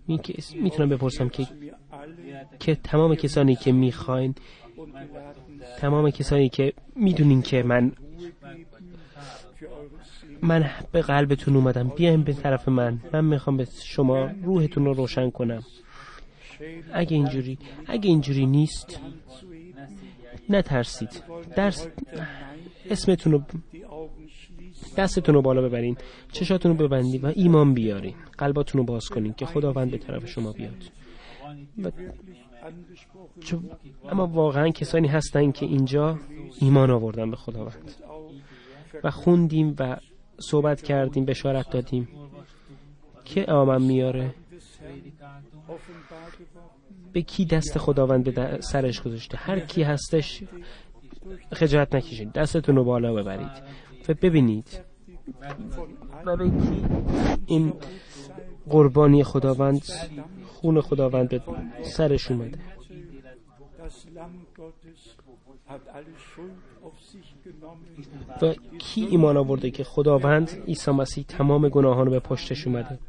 می 0.07 0.19
می‌تونم 0.55 0.89
بپرسم 0.89 1.29
که 1.29 1.47
که 2.59 2.75
تمام 2.75 3.15
کسانی 3.15 3.55
که 3.55 3.71
می‌خواین 3.71 4.35
تمام 5.77 6.09
کسانی 6.09 6.49
که 6.49 6.73
می‌دونین 6.95 7.41
که 7.41 7.63
من 7.63 7.91
من 10.43 10.69
به 10.91 11.01
قلبتون 11.01 11.55
اومدم. 11.55 11.88
بیاین 11.88 12.23
به 12.23 12.34
طرف 12.34 12.68
من. 12.69 12.99
من 13.13 13.26
می‌خوام 13.26 13.57
به 13.57 13.68
شما 13.84 14.30
روحتون 14.43 14.85
رو 14.85 14.93
روشن 14.93 15.30
کنم. 15.30 15.63
اگه 16.93 17.15
اینجوری 17.15 17.57
اگه 17.88 18.09
اینجوری 18.09 18.45
نیست 18.45 18.99
نترسید. 20.49 21.23
درس 21.55 21.88
اسمتون 22.89 23.31
رو 23.34 23.41
دستتون 24.97 25.35
رو 25.35 25.41
بالا 25.41 25.61
ببرین. 25.61 25.97
چشاتون 26.31 26.77
رو 26.77 26.88
ببندین 26.88 27.22
و 27.22 27.31
ایمان 27.35 27.73
بیارین. 27.73 28.15
قلباتون 28.38 28.80
رو 28.80 28.85
باز 28.85 29.05
کنین 29.05 29.34
که 29.34 29.45
خداوند 29.45 29.91
به 29.91 29.97
طرف 29.97 30.26
شما 30.27 30.51
بیاد. 30.51 30.84
و 31.84 31.91
اما 34.09 34.27
واقعا 34.27 34.69
کسانی 34.69 35.07
هستن 35.07 35.51
که 35.51 35.65
اینجا 35.65 36.19
ایمان 36.59 36.91
آوردن 36.91 37.30
به 37.30 37.35
خداوند. 37.35 37.91
و 39.03 39.11
خوندیم 39.11 39.76
و 39.80 39.97
صحبت 40.41 40.81
کردیم 40.81 41.26
بشارت 41.26 41.69
دادیم. 41.69 42.07
که 43.26 43.45
آمن 43.45 43.81
میاره؟ 43.81 44.35
به 47.13 47.22
کی 47.22 47.45
دست 47.45 47.77
خداوند 47.77 48.35
به 48.35 48.61
سرش 48.61 49.01
گذاشته؟ 49.01 49.38
هر 49.38 49.59
کی 49.59 49.84
هستش 49.84 50.43
خجالت 51.53 51.95
نکشید 51.95 52.31
دستتون 52.31 52.76
رو 52.76 52.84
بالا 52.84 53.13
ببرید. 53.13 53.51
و 54.09 54.13
ببینید. 54.13 54.81
و 56.26 56.38
به 56.38 56.49
کی 56.49 56.85
این 57.45 57.73
قربانی 58.69 59.23
خداوند 59.23 59.81
خون 60.45 60.81
خداوند 60.81 61.30
به 61.30 61.41
سرش 61.84 62.31
اومده. 62.31 62.59
و 68.41 68.53
کی 68.77 69.05
ایمان 69.05 69.38
آورده 69.38 69.72
که 69.72 69.84
خداوند 69.84 70.63
عیسی 70.68 70.91
مسیح 70.91 71.26
تمام 71.27 71.69
گناهان 71.69 72.05
رو 72.05 72.11
به 72.11 72.19
پشتش 72.19 72.68
اومده؟ 72.68 72.99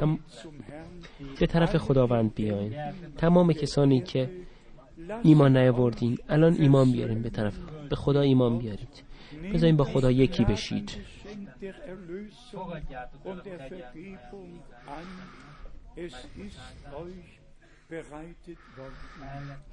تم... 0.00 0.18
به 1.40 1.46
طرف 1.46 1.76
خداوند 1.76 2.34
بیاین. 2.34 2.74
تمام 3.16 3.52
کسانی 3.52 4.00
که 4.00 4.30
ایمان 5.22 5.56
نیاوردین 5.56 6.18
الان 6.28 6.52
ایمان 6.52 6.92
بیارین 6.92 7.22
به 7.22 7.30
طرف 7.30 7.54
به 7.90 7.96
خدا 7.96 8.20
ایمان 8.20 8.58
بیارید. 8.58 9.02
بذارین 9.54 9.76
با 9.76 9.84
خدا 9.84 10.10
یکی 10.10 10.44
بشید. 10.44 10.90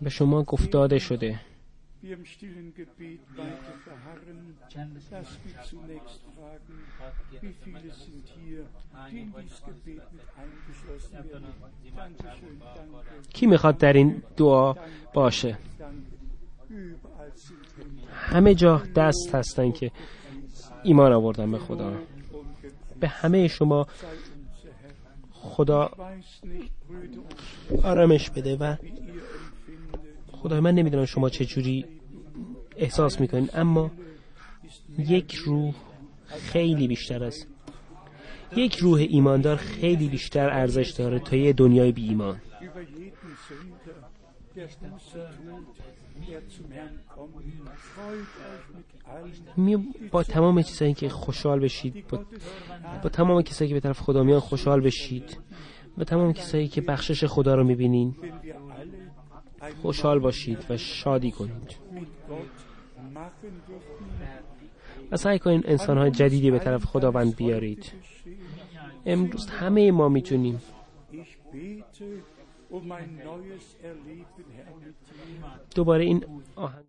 به 0.01 0.09
شما 0.09 0.43
گفتاده 0.43 0.99
شده. 0.99 1.39
کی 13.33 13.45
می‌خواد 13.45 13.77
در 13.77 13.93
این 13.93 14.23
دعا 14.37 14.75
باشه؟ 15.13 15.57
همه 18.13 18.55
جا 18.55 18.83
دست 18.95 19.35
هستن 19.35 19.71
که 19.71 19.91
ایمان 20.83 21.13
آوردن 21.13 21.51
به 21.51 21.57
خدا. 21.57 21.93
به 22.99 23.07
همه 23.07 23.47
شما 23.47 23.87
خدا 25.45 25.91
آرامش 27.83 28.29
بده 28.29 28.55
و 28.55 28.75
خدای 30.31 30.59
من 30.59 30.75
نمی‌دونم 30.75 31.05
شما 31.05 31.29
چه 31.29 31.45
جوری 31.45 31.85
احساس 32.77 33.19
می‌کنین 33.21 33.49
اما 33.53 33.91
یک 34.97 35.35
روح 35.35 35.73
خیلی 36.27 36.87
بیشتر 36.87 37.23
است. 37.23 37.47
یک 38.55 38.77
روح 38.77 38.99
ایماندار 38.99 39.55
خیلی 39.55 40.09
بیشتر 40.09 40.49
ارزش 40.49 40.89
داره 40.89 41.19
تا 41.19 41.35
یه 41.35 41.53
دنیای 41.53 41.91
بی 41.91 42.07
ایمان 42.07 42.41
می 49.57 49.77
با 50.11 50.23
تمام 50.23 50.61
چیزایی 50.61 50.93
که 50.93 51.09
خوشحال 51.09 51.59
بشید 51.59 52.07
با, 52.07 52.25
با 53.03 53.09
تمام 53.09 53.41
کسایی 53.41 53.69
که 53.69 53.73
به 53.73 53.79
طرف 53.79 53.99
خدا 53.99 54.23
میان 54.23 54.39
خوشحال 54.39 54.81
بشید. 54.81 55.37
با 55.97 56.03
تمام 56.03 56.33
کسایی 56.33 56.67
که 56.67 56.81
بخشش 56.81 57.25
خدا 57.25 57.55
رو 57.55 57.63
می‌بینین 57.63 58.15
خوشحال 59.81 60.19
باشید 60.19 60.65
و 60.69 60.77
شادی 60.77 61.31
کنید. 61.31 61.75
و 65.11 65.17
سعی 65.17 65.39
کنید 65.39 65.67
انسان 65.67 65.97
های 65.97 66.11
جدیدی 66.11 66.51
به 66.51 66.59
طرف 66.59 66.85
خداوند 66.85 67.35
بیارید. 67.35 67.91
امروز 69.05 69.47
همه 69.47 69.91
ما 69.91 70.09
می‌تونیم 70.09 70.61
دوباره 75.75 76.03
این 76.03 76.25
آهنگ 76.55 76.84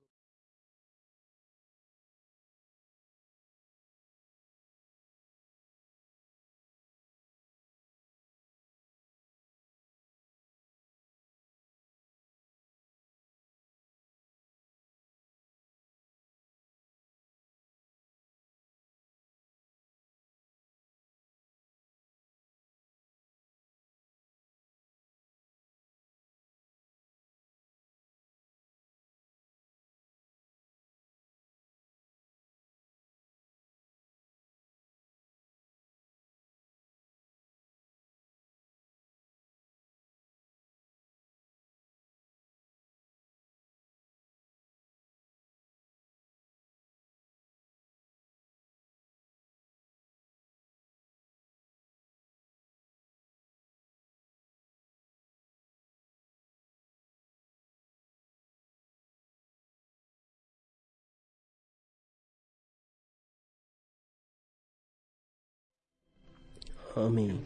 آمین. 66.96 67.38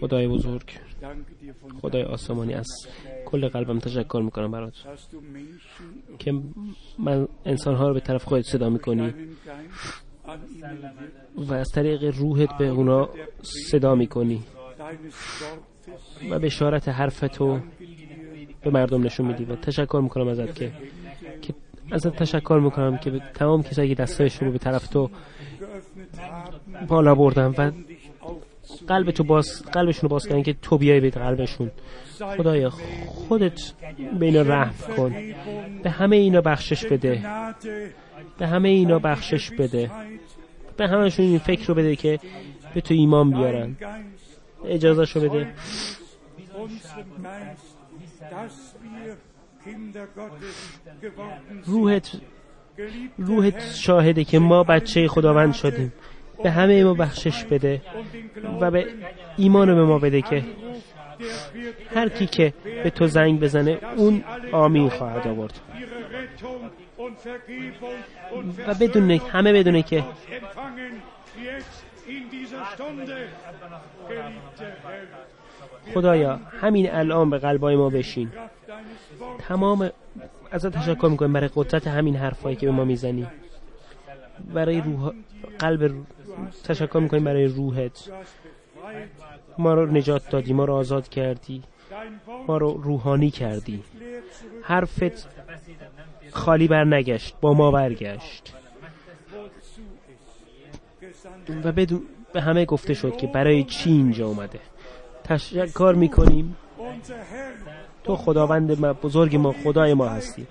خدای 0.00 0.28
بزرگ. 0.28 0.78
خدای 1.80 2.02
آسمانی 2.02 2.54
از 2.54 2.66
کل 3.26 3.48
قلبم 3.48 3.78
تشکر 3.78 4.20
می‌کنم 4.24 4.50
برات. 4.50 4.72
که 6.18 6.32
من 6.98 7.28
انسان 7.44 7.74
ها 7.74 7.88
رو 7.88 7.94
به 7.94 8.00
طرف 8.00 8.24
خودت 8.24 8.44
صدا 8.44 8.68
می‌کنی 8.70 9.14
و 11.36 11.54
از 11.54 11.68
طریق 11.74 12.04
روحت 12.18 12.58
به 12.58 12.68
اونا 12.68 13.08
صدا 13.42 13.94
می‌کنی 13.94 14.42
و 16.30 16.38
بشارت 16.38 16.88
حرفتو 16.88 17.60
به 18.62 18.70
مردم 18.70 19.02
نشون 19.02 19.26
میدی 19.26 19.44
و 19.44 19.56
تشکر 19.56 20.00
می‌کنم 20.02 20.28
ازت 20.28 20.54
که 20.54 20.72
که 21.42 21.54
ازت 21.90 22.16
تشکر 22.16 22.60
می‌کنم 22.64 22.98
که 22.98 23.10
به 23.10 23.20
تمام 23.34 23.62
کسایی 23.62 23.88
که 23.88 23.94
دستایشون 23.94 24.46
رو 24.48 24.52
به 24.52 24.58
طرف 24.58 24.88
تو 24.88 25.10
بالا 26.88 27.14
بردم 27.14 27.54
و 27.58 27.70
قلب 28.88 29.10
تو 29.10 29.24
باز 29.24 29.62
قلبشون 29.72 30.02
رو 30.02 30.08
باز 30.08 30.26
کردن 30.26 30.42
که 30.42 30.52
تو 30.62 30.78
بیای 30.78 31.00
به 31.00 31.10
قلبشون. 31.10 31.70
خدایا 32.36 32.70
خودت 33.06 33.72
به 34.18 34.42
رحم 34.42 34.74
کن. 34.96 35.14
به 35.82 35.90
همه 35.90 36.16
اینا 36.16 36.40
بخشش 36.40 36.86
بده. 36.86 37.22
به 38.38 38.46
همه 38.46 38.68
اینا 38.68 38.98
بخشش 38.98 39.50
بده. 39.50 39.90
به 40.76 40.88
همشون 40.88 41.26
این 41.26 41.38
فکر 41.38 41.66
رو 41.66 41.74
بده 41.74 41.96
که 41.96 42.18
به 42.74 42.80
تو 42.80 42.94
ایمان 42.94 43.30
بیارن. 43.30 43.76
اجازه 44.64 45.04
شو 45.04 45.20
بده. 45.20 45.54
روحت 51.64 52.20
روحت 53.18 53.72
شاهده 53.74 54.24
که 54.24 54.38
ما 54.38 54.62
بچه 54.62 55.08
خداوند 55.08 55.54
شدیم. 55.54 55.92
به 56.42 56.50
همه 56.50 56.84
ما 56.84 56.94
بخشش 56.94 57.44
بده 57.44 57.80
و 58.60 58.70
به 58.70 58.86
ایمان 59.36 59.74
به 59.74 59.84
ما 59.84 59.98
بده 59.98 60.22
که 60.22 60.44
هر 61.94 62.08
کی 62.08 62.26
که 62.26 62.52
به 62.84 62.90
تو 62.90 63.06
زنگ 63.06 63.40
بزنه 63.40 63.78
اون 63.96 64.24
آمین 64.52 64.88
خواهد 64.88 65.28
آورد. 65.28 65.60
و 68.66 68.74
بدونه 68.74 69.20
همه 69.32 69.52
بدونه 69.52 69.82
که 69.82 70.04
خدایا 75.94 76.40
همین 76.60 76.90
الان 76.90 77.30
به 77.30 77.38
قلبای 77.38 77.76
ما 77.76 77.90
بشین. 77.90 78.30
تمام 79.38 79.90
ازت 80.50 80.78
تشکر 80.78 81.08
می‌کنیم 81.10 81.32
برای 81.32 81.50
قدرت 81.54 81.86
همین 81.86 82.16
حرفایی 82.16 82.56
که 82.56 82.66
به 82.66 82.72
ما 82.72 82.84
می‌زنی. 82.84 83.26
برای 84.54 84.80
روح 84.80 85.12
قلب 85.58 85.94
تشکر 86.64 86.98
می‌کنیم 86.98 87.24
برای 87.24 87.46
روحت. 87.46 88.10
ما 89.58 89.74
رو 89.74 89.86
نجات 89.86 90.30
دادی 90.30 90.52
ما 90.52 90.64
رو 90.64 90.74
آزاد 90.74 91.08
کردی 91.08 91.62
ما 92.46 92.56
رو 92.56 92.80
روحانی 92.82 93.30
کردی. 93.30 93.82
حرفت 94.62 95.28
خالی 96.30 96.68
بر 96.68 96.84
نگشت 96.84 97.34
با 97.40 97.54
ما 97.54 97.70
برگشت. 97.70 98.54
و 101.64 101.72
بدون 101.72 102.02
به 102.32 102.40
همه 102.40 102.64
گفته 102.64 102.94
شد 102.94 103.16
که 103.16 103.26
برای 103.26 103.64
چی 103.64 103.90
اینجا 103.90 104.26
اومده. 104.26 104.60
تشکر 105.24 105.94
می‌کنیم. 105.96 106.56
تو 108.04 108.16
خداوند 108.16 108.80
ما 108.80 108.92
بزرگ 108.92 109.36
ما 109.36 109.52
خدای 109.64 109.94
ما 109.94 110.08
هستی. 110.08 110.46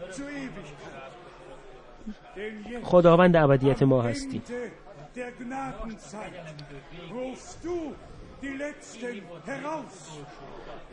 خداوند 2.84 3.35
ابدیت 3.35 3.84
ما 3.84 4.01
هستی. 4.01 4.41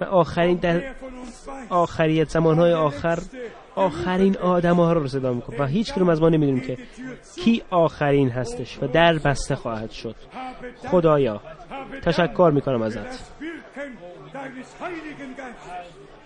و 0.01 0.05
آخرین 0.05 0.57
در 0.57 0.95
آخریت 1.71 2.29
زمانهای 2.29 2.73
آخر 2.73 3.19
آخرین 3.75 4.37
آدم 4.39 4.77
ها 4.77 4.93
رو 4.93 5.09
صدا 5.09 5.33
میکن 5.33 5.57
و 5.59 5.67
هیچ 5.67 5.93
کنم 5.93 6.09
از 6.09 6.21
ما 6.21 6.29
نمی‌دونیم 6.29 6.61
که 6.61 6.79
کی 7.37 7.63
آخرین 7.71 8.31
هستش 8.31 8.83
و 8.83 8.87
در 8.87 9.19
بسته 9.19 9.55
خواهد 9.55 9.91
شد. 9.91 10.17
خدایا 10.89 11.41
تشکر 12.03 12.51
می‌کنم 12.55 12.83
ازت. 12.83 13.33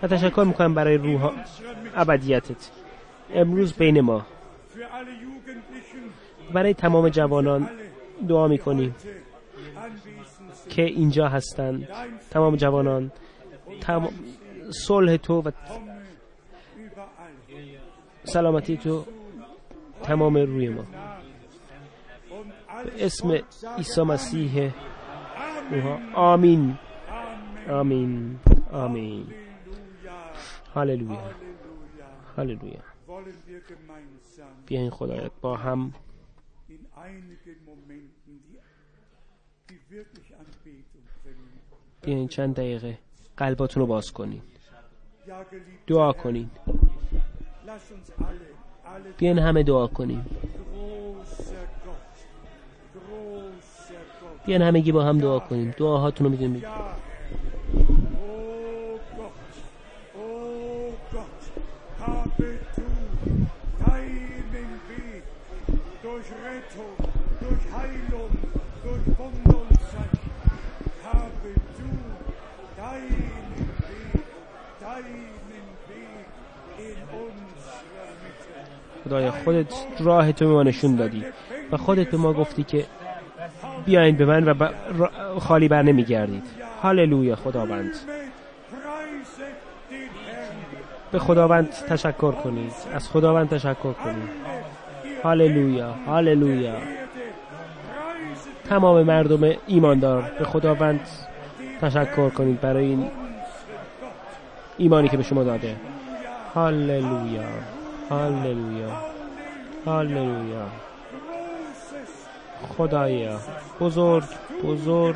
و 0.03 0.07
تشکر 0.07 0.43
می‌کنم 0.47 0.73
برای 0.73 0.97
روح 0.97 1.31
ابدیتت. 1.95 2.69
امروز 3.33 3.73
بین 3.73 4.01
ما. 4.01 4.25
برای 6.53 6.73
تمام 6.73 7.09
جوانان. 7.09 7.69
دعا 8.29 8.47
می‌کنیم 8.47 8.95
که 10.69 10.81
اینجا 10.81 11.27
هستند. 11.27 11.87
تمام 12.31 12.55
جوانان 12.55 13.11
تمام 13.81 14.13
صلح 14.69 15.17
تو 15.17 15.41
و 15.41 15.51
سلامتی 18.23 18.77
تو 18.77 19.05
تمام 20.03 20.37
روی 20.37 20.69
ما. 20.69 20.83
به 22.83 23.05
اسم 23.05 23.31
عیسی 23.77 24.01
مسیح 24.01 24.71
آمین. 26.15 26.77
آمین. 27.69 28.39
آمین. 28.71 29.27
هاللویا 30.75 31.31
هاللویا 32.37 32.79
بیاین 34.65 34.89
خدایت 34.89 35.31
با 35.41 35.57
هم. 35.57 35.93
بیاین 42.01 42.27
چند 42.27 42.55
دقیقه. 42.55 42.97
قلباتون 43.37 43.81
رو 43.81 43.87
باز 43.87 44.11
کنین. 44.11 44.41
دعا 45.87 46.13
کنین. 46.13 46.49
بیاین 49.17 49.39
همه 49.39 49.63
دعا 49.63 49.87
کنین. 49.87 50.25
بیاین 54.45 54.61
همگی 54.61 54.91
با 54.91 55.03
هم 55.03 55.17
دعا 55.17 55.39
کنیم. 55.39 55.71
دعاهاتون 55.77 56.25
رو 56.25 56.31
می‌دونیم. 56.31 56.63
خدایا 79.05 79.31
خودت 79.31 79.73
راه 79.99 80.31
تو 80.31 80.49
ما 80.49 80.63
نشون 80.63 80.95
دادی. 80.95 81.25
و 81.71 81.77
خودت 81.77 82.11
به 82.11 82.17
ما 82.17 82.33
گفتی 82.33 82.63
که 82.63 82.85
بیاین 83.85 84.15
به 84.15 84.25
من 84.25 84.47
و 84.47 84.69
خالی 85.39 85.67
بر 85.67 85.81
نمیگردید. 85.81 86.43
هاللویا 86.83 87.35
خداوند. 87.35 87.91
به 91.11 91.19
خداوند 91.19 91.69
تشکر 91.69 92.31
کنید. 92.31 92.73
از 92.93 93.09
خداوند 93.09 93.49
تشکر 93.49 93.93
کنید. 93.93 94.29
هاللویا 95.23 95.91
هاللویا. 96.07 96.75
تمام 98.69 99.03
مردم 99.03 99.55
ایماندار 99.67 100.31
به 100.39 100.45
خداوند 100.45 100.99
تشکر 101.81 102.29
کنید 102.29 102.61
برای 102.61 102.85
این 102.85 103.07
ایمانی 104.77 105.09
که 105.09 105.17
به 105.17 105.23
شما 105.23 105.43
داده. 105.43 105.75
هاللویا. 106.55 107.74
هاللویا 108.09 108.91
هاللویا 109.85 110.67
خدایا. 112.77 113.39
بزرگ 113.79 114.23
بزرگ. 114.63 115.15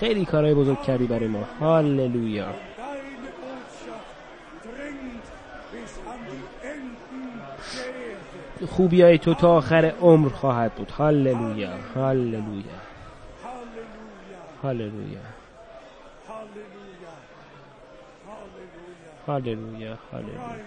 خیلی 0.00 0.24
کارهای 0.24 0.54
بزرگ 0.54 0.82
کردی 0.82 1.06
برای 1.06 1.26
ما. 1.26 1.44
هاللویا 1.60 2.46
خوبی 8.70 9.02
های 9.02 9.18
تو 9.18 9.34
تا 9.34 9.56
آخر 9.56 9.92
عمر 10.00 10.28
خواهد 10.28 10.74
بود. 10.74 10.90
هاللویا 10.90 11.70
هاللویا 11.94 12.62
هاللویا 14.62 15.20
هاللویا 19.26 19.98
هاللویا 20.12 20.62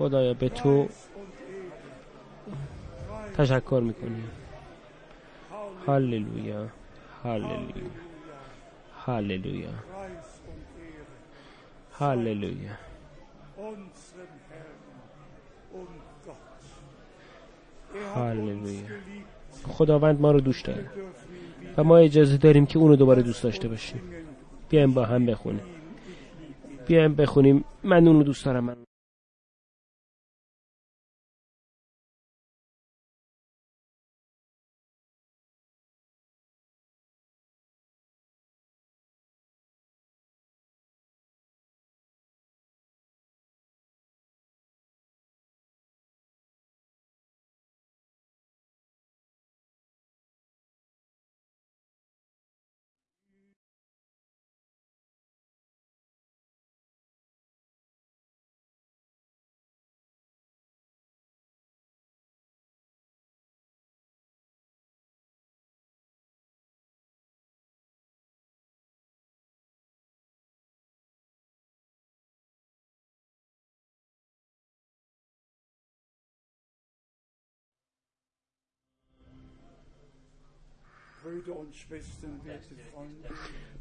خدایا 0.00 0.34
به 0.34 0.48
تو 0.48 0.88
تشکر 3.36 3.82
می‌کنیم. 3.84 4.30
هاللویا 5.86 6.66
هاللویا 7.24 7.90
هاللویا 9.06 9.68
هاللویا. 11.98 12.70
هاللویا. 18.14 18.82
خداوند 19.68 20.20
ما 20.20 20.32
رو 20.32 20.40
دوست 20.40 20.66
داره 20.66 20.86
و 21.76 21.84
ما 21.84 21.96
اجازه 21.96 22.36
داریم 22.36 22.66
که 22.66 22.78
اونو 22.78 22.96
دوباره 22.96 23.22
دوست 23.22 23.42
داشته 23.42 23.68
باشیم. 23.68 24.00
بیایم 24.68 24.94
با 24.94 25.04
هم 25.04 25.26
بخونیم. 25.26 25.62
بیایم 26.86 27.14
بخونیم. 27.14 27.64
من 27.82 28.06
اونو 28.06 28.22
دوست 28.22 28.44
دارم. 28.44 28.64
من 28.64 28.76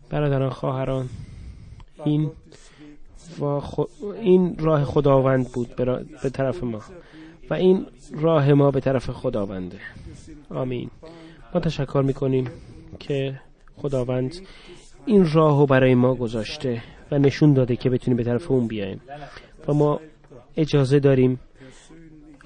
برادران 0.09 0.49
خواهران 0.49 1.09
این 2.05 2.31
و 3.39 3.43
این 4.21 4.55
راه 4.59 4.83
خداوند 4.83 5.51
بود 5.51 5.75
به 6.23 6.29
طرف 6.29 6.63
ما 6.63 6.81
و 7.49 7.53
این 7.53 7.85
راه 8.11 8.53
ما 8.53 8.71
به 8.71 8.79
طرف 8.79 9.09
خداونده. 9.09 9.79
آمین. 10.49 10.89
ما 11.53 11.61
تشکر 11.61 12.01
می‌کنیم 12.05 12.49
که 12.99 13.39
خداوند 13.77 14.35
این 15.05 15.31
راهو 15.33 15.65
برای 15.65 15.95
ما 15.95 16.15
گذاشته 16.15 16.83
و 17.11 17.17
نشون 17.19 17.53
داده 17.53 17.75
که 17.75 17.89
بتونیم 17.89 18.17
به 18.17 18.23
طرف 18.23 18.51
اون 18.51 18.67
بیایم. 18.67 19.01
و 19.67 19.73
ما 19.73 19.99
اجازه 20.57 20.99
داریم 20.99 21.39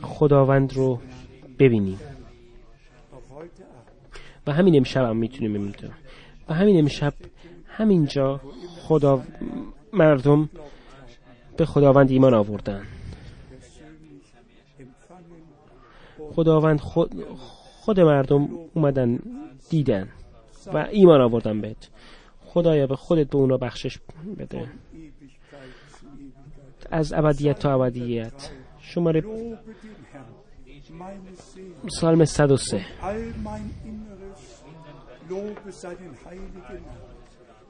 خداوند 0.01 0.73
رو 0.73 0.99
ببینیم. 1.59 1.99
و 4.47 4.51
همین 4.51 4.75
امشب 4.75 5.03
هم 5.03 5.17
می‌تونیم 5.17 5.53
ببینیم 5.53 5.93
و 6.49 6.53
همین 6.53 6.79
امشب 6.79 7.13
همینجا 7.67 8.41
خدا 8.81 9.23
مردم 9.93 10.49
به 11.57 11.65
خداوند 11.65 12.11
ایمان 12.11 12.33
آوردن. 12.33 12.83
خداوند 16.35 16.79
خود, 16.79 17.25
خود 17.81 17.99
مردم 17.99 18.49
اومدن 18.73 19.19
دیدن 19.69 20.09
و 20.73 20.77
ایمان 20.77 21.21
آوردن 21.21 21.61
بهت. 21.61 21.89
خدایا 22.45 22.87
به 22.87 22.95
خودت 22.95 23.29
به 23.29 23.37
اونا 23.37 23.57
بخشش 23.57 23.99
بده. 24.39 24.67
از 26.91 27.13
ابدیت 27.13 27.59
تا 27.59 27.73
ابدیت. 27.73 28.49
شماره 28.81 29.23
سالم 31.87 32.25
103 32.25 32.85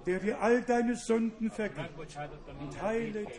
der 0.05 0.19
dir 0.19 0.41
all 0.41 0.61
deine 0.61 0.95
Sünden 0.95 1.49
vergibt 1.49 1.97
und 2.61 2.81
heilet 2.81 3.29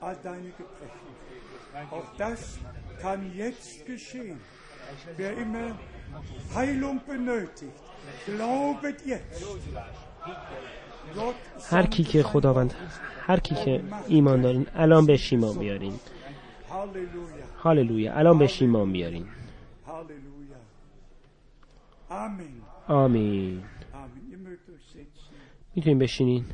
all 0.00 0.16
deine 0.22 0.50
Gebrechen. 0.60 1.90
Auch 1.90 2.08
das 2.16 2.58
kann 3.00 3.32
jetzt 3.34 3.84
geschehen. 3.86 4.40
Wer 5.16 5.36
immer 5.36 5.78
Heilung 6.54 7.00
benötigt, 7.06 7.72
glaubet 8.26 8.98
jetzt. 9.06 9.44
هر 11.70 11.86
کی 11.86 12.04
که 12.04 12.22
خداوند 12.22 12.74
هر 13.26 13.40
کی 13.40 13.54
که 13.54 13.82
ایمان 14.08 14.42
دارین 14.42 14.66
الان 14.74 15.06
به 15.06 15.18
ایمان 15.30 15.58
بیارین 15.58 16.00
هاللویا 17.62 18.14
الان 18.14 18.38
به 18.38 18.50
ایمان 18.60 18.92
بیارین 18.92 19.26
آمین 22.08 22.62
می‌تونین 25.74 25.98
بشینین؟ 25.98 26.44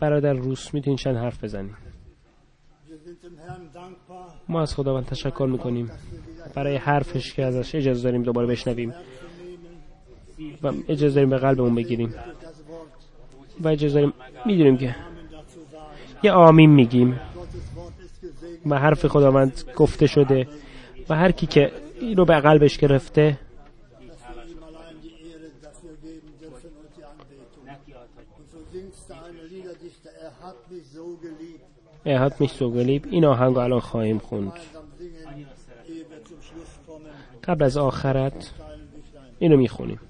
برادر 0.00 0.32
روس 0.32 0.74
می‌تونین 0.74 0.96
چند 0.96 1.16
حرف 1.16 1.44
بزنین؟ 1.44 1.74
ما 4.48 4.62
از 4.62 4.74
خداوند 4.74 5.06
تشکر 5.06 5.48
می‌کنیم. 5.50 5.90
برای 6.54 6.76
حرفش 6.76 7.34
که 7.34 7.44
ازش 7.44 7.74
اجازه 7.74 8.02
داریم 8.02 8.22
دوباره 8.22 8.46
بشنویم 8.46 8.94
و 10.62 10.72
اجازه 10.88 11.14
داریم 11.14 11.30
به 11.30 11.38
قلبمون 11.38 11.74
بگیریم 11.74 12.14
و 13.60 13.68
اجازه 13.68 13.94
داریم 13.94 14.12
می‌دونیم 14.46 14.76
که 14.76 14.96
یه 16.22 16.32
آمین 16.32 16.70
میگیم 16.70 17.20
و 18.66 18.78
حرف 18.78 19.06
خداوند 19.06 19.62
گفته 19.76 20.06
شده 20.06 20.48
و 21.08 21.14
هر 21.14 21.32
کی 21.32 21.46
که 21.46 21.72
اینو 22.00 22.24
به 22.24 22.40
قلبش 22.40 22.78
گرفته 22.78 23.38
Er 32.08 32.20
hat 32.20 32.40
mich 32.40 32.52
so 32.52 32.72
این 33.10 33.24
آهنگ 33.24 33.58
الان 33.58 33.80
خواهیم 33.80 34.18
خوند. 34.18 34.52
قبل 37.44 37.64
از 37.64 37.76
آخرت 37.76 38.50
اینو 39.38 39.56
می‌خونیم. 39.56 40.00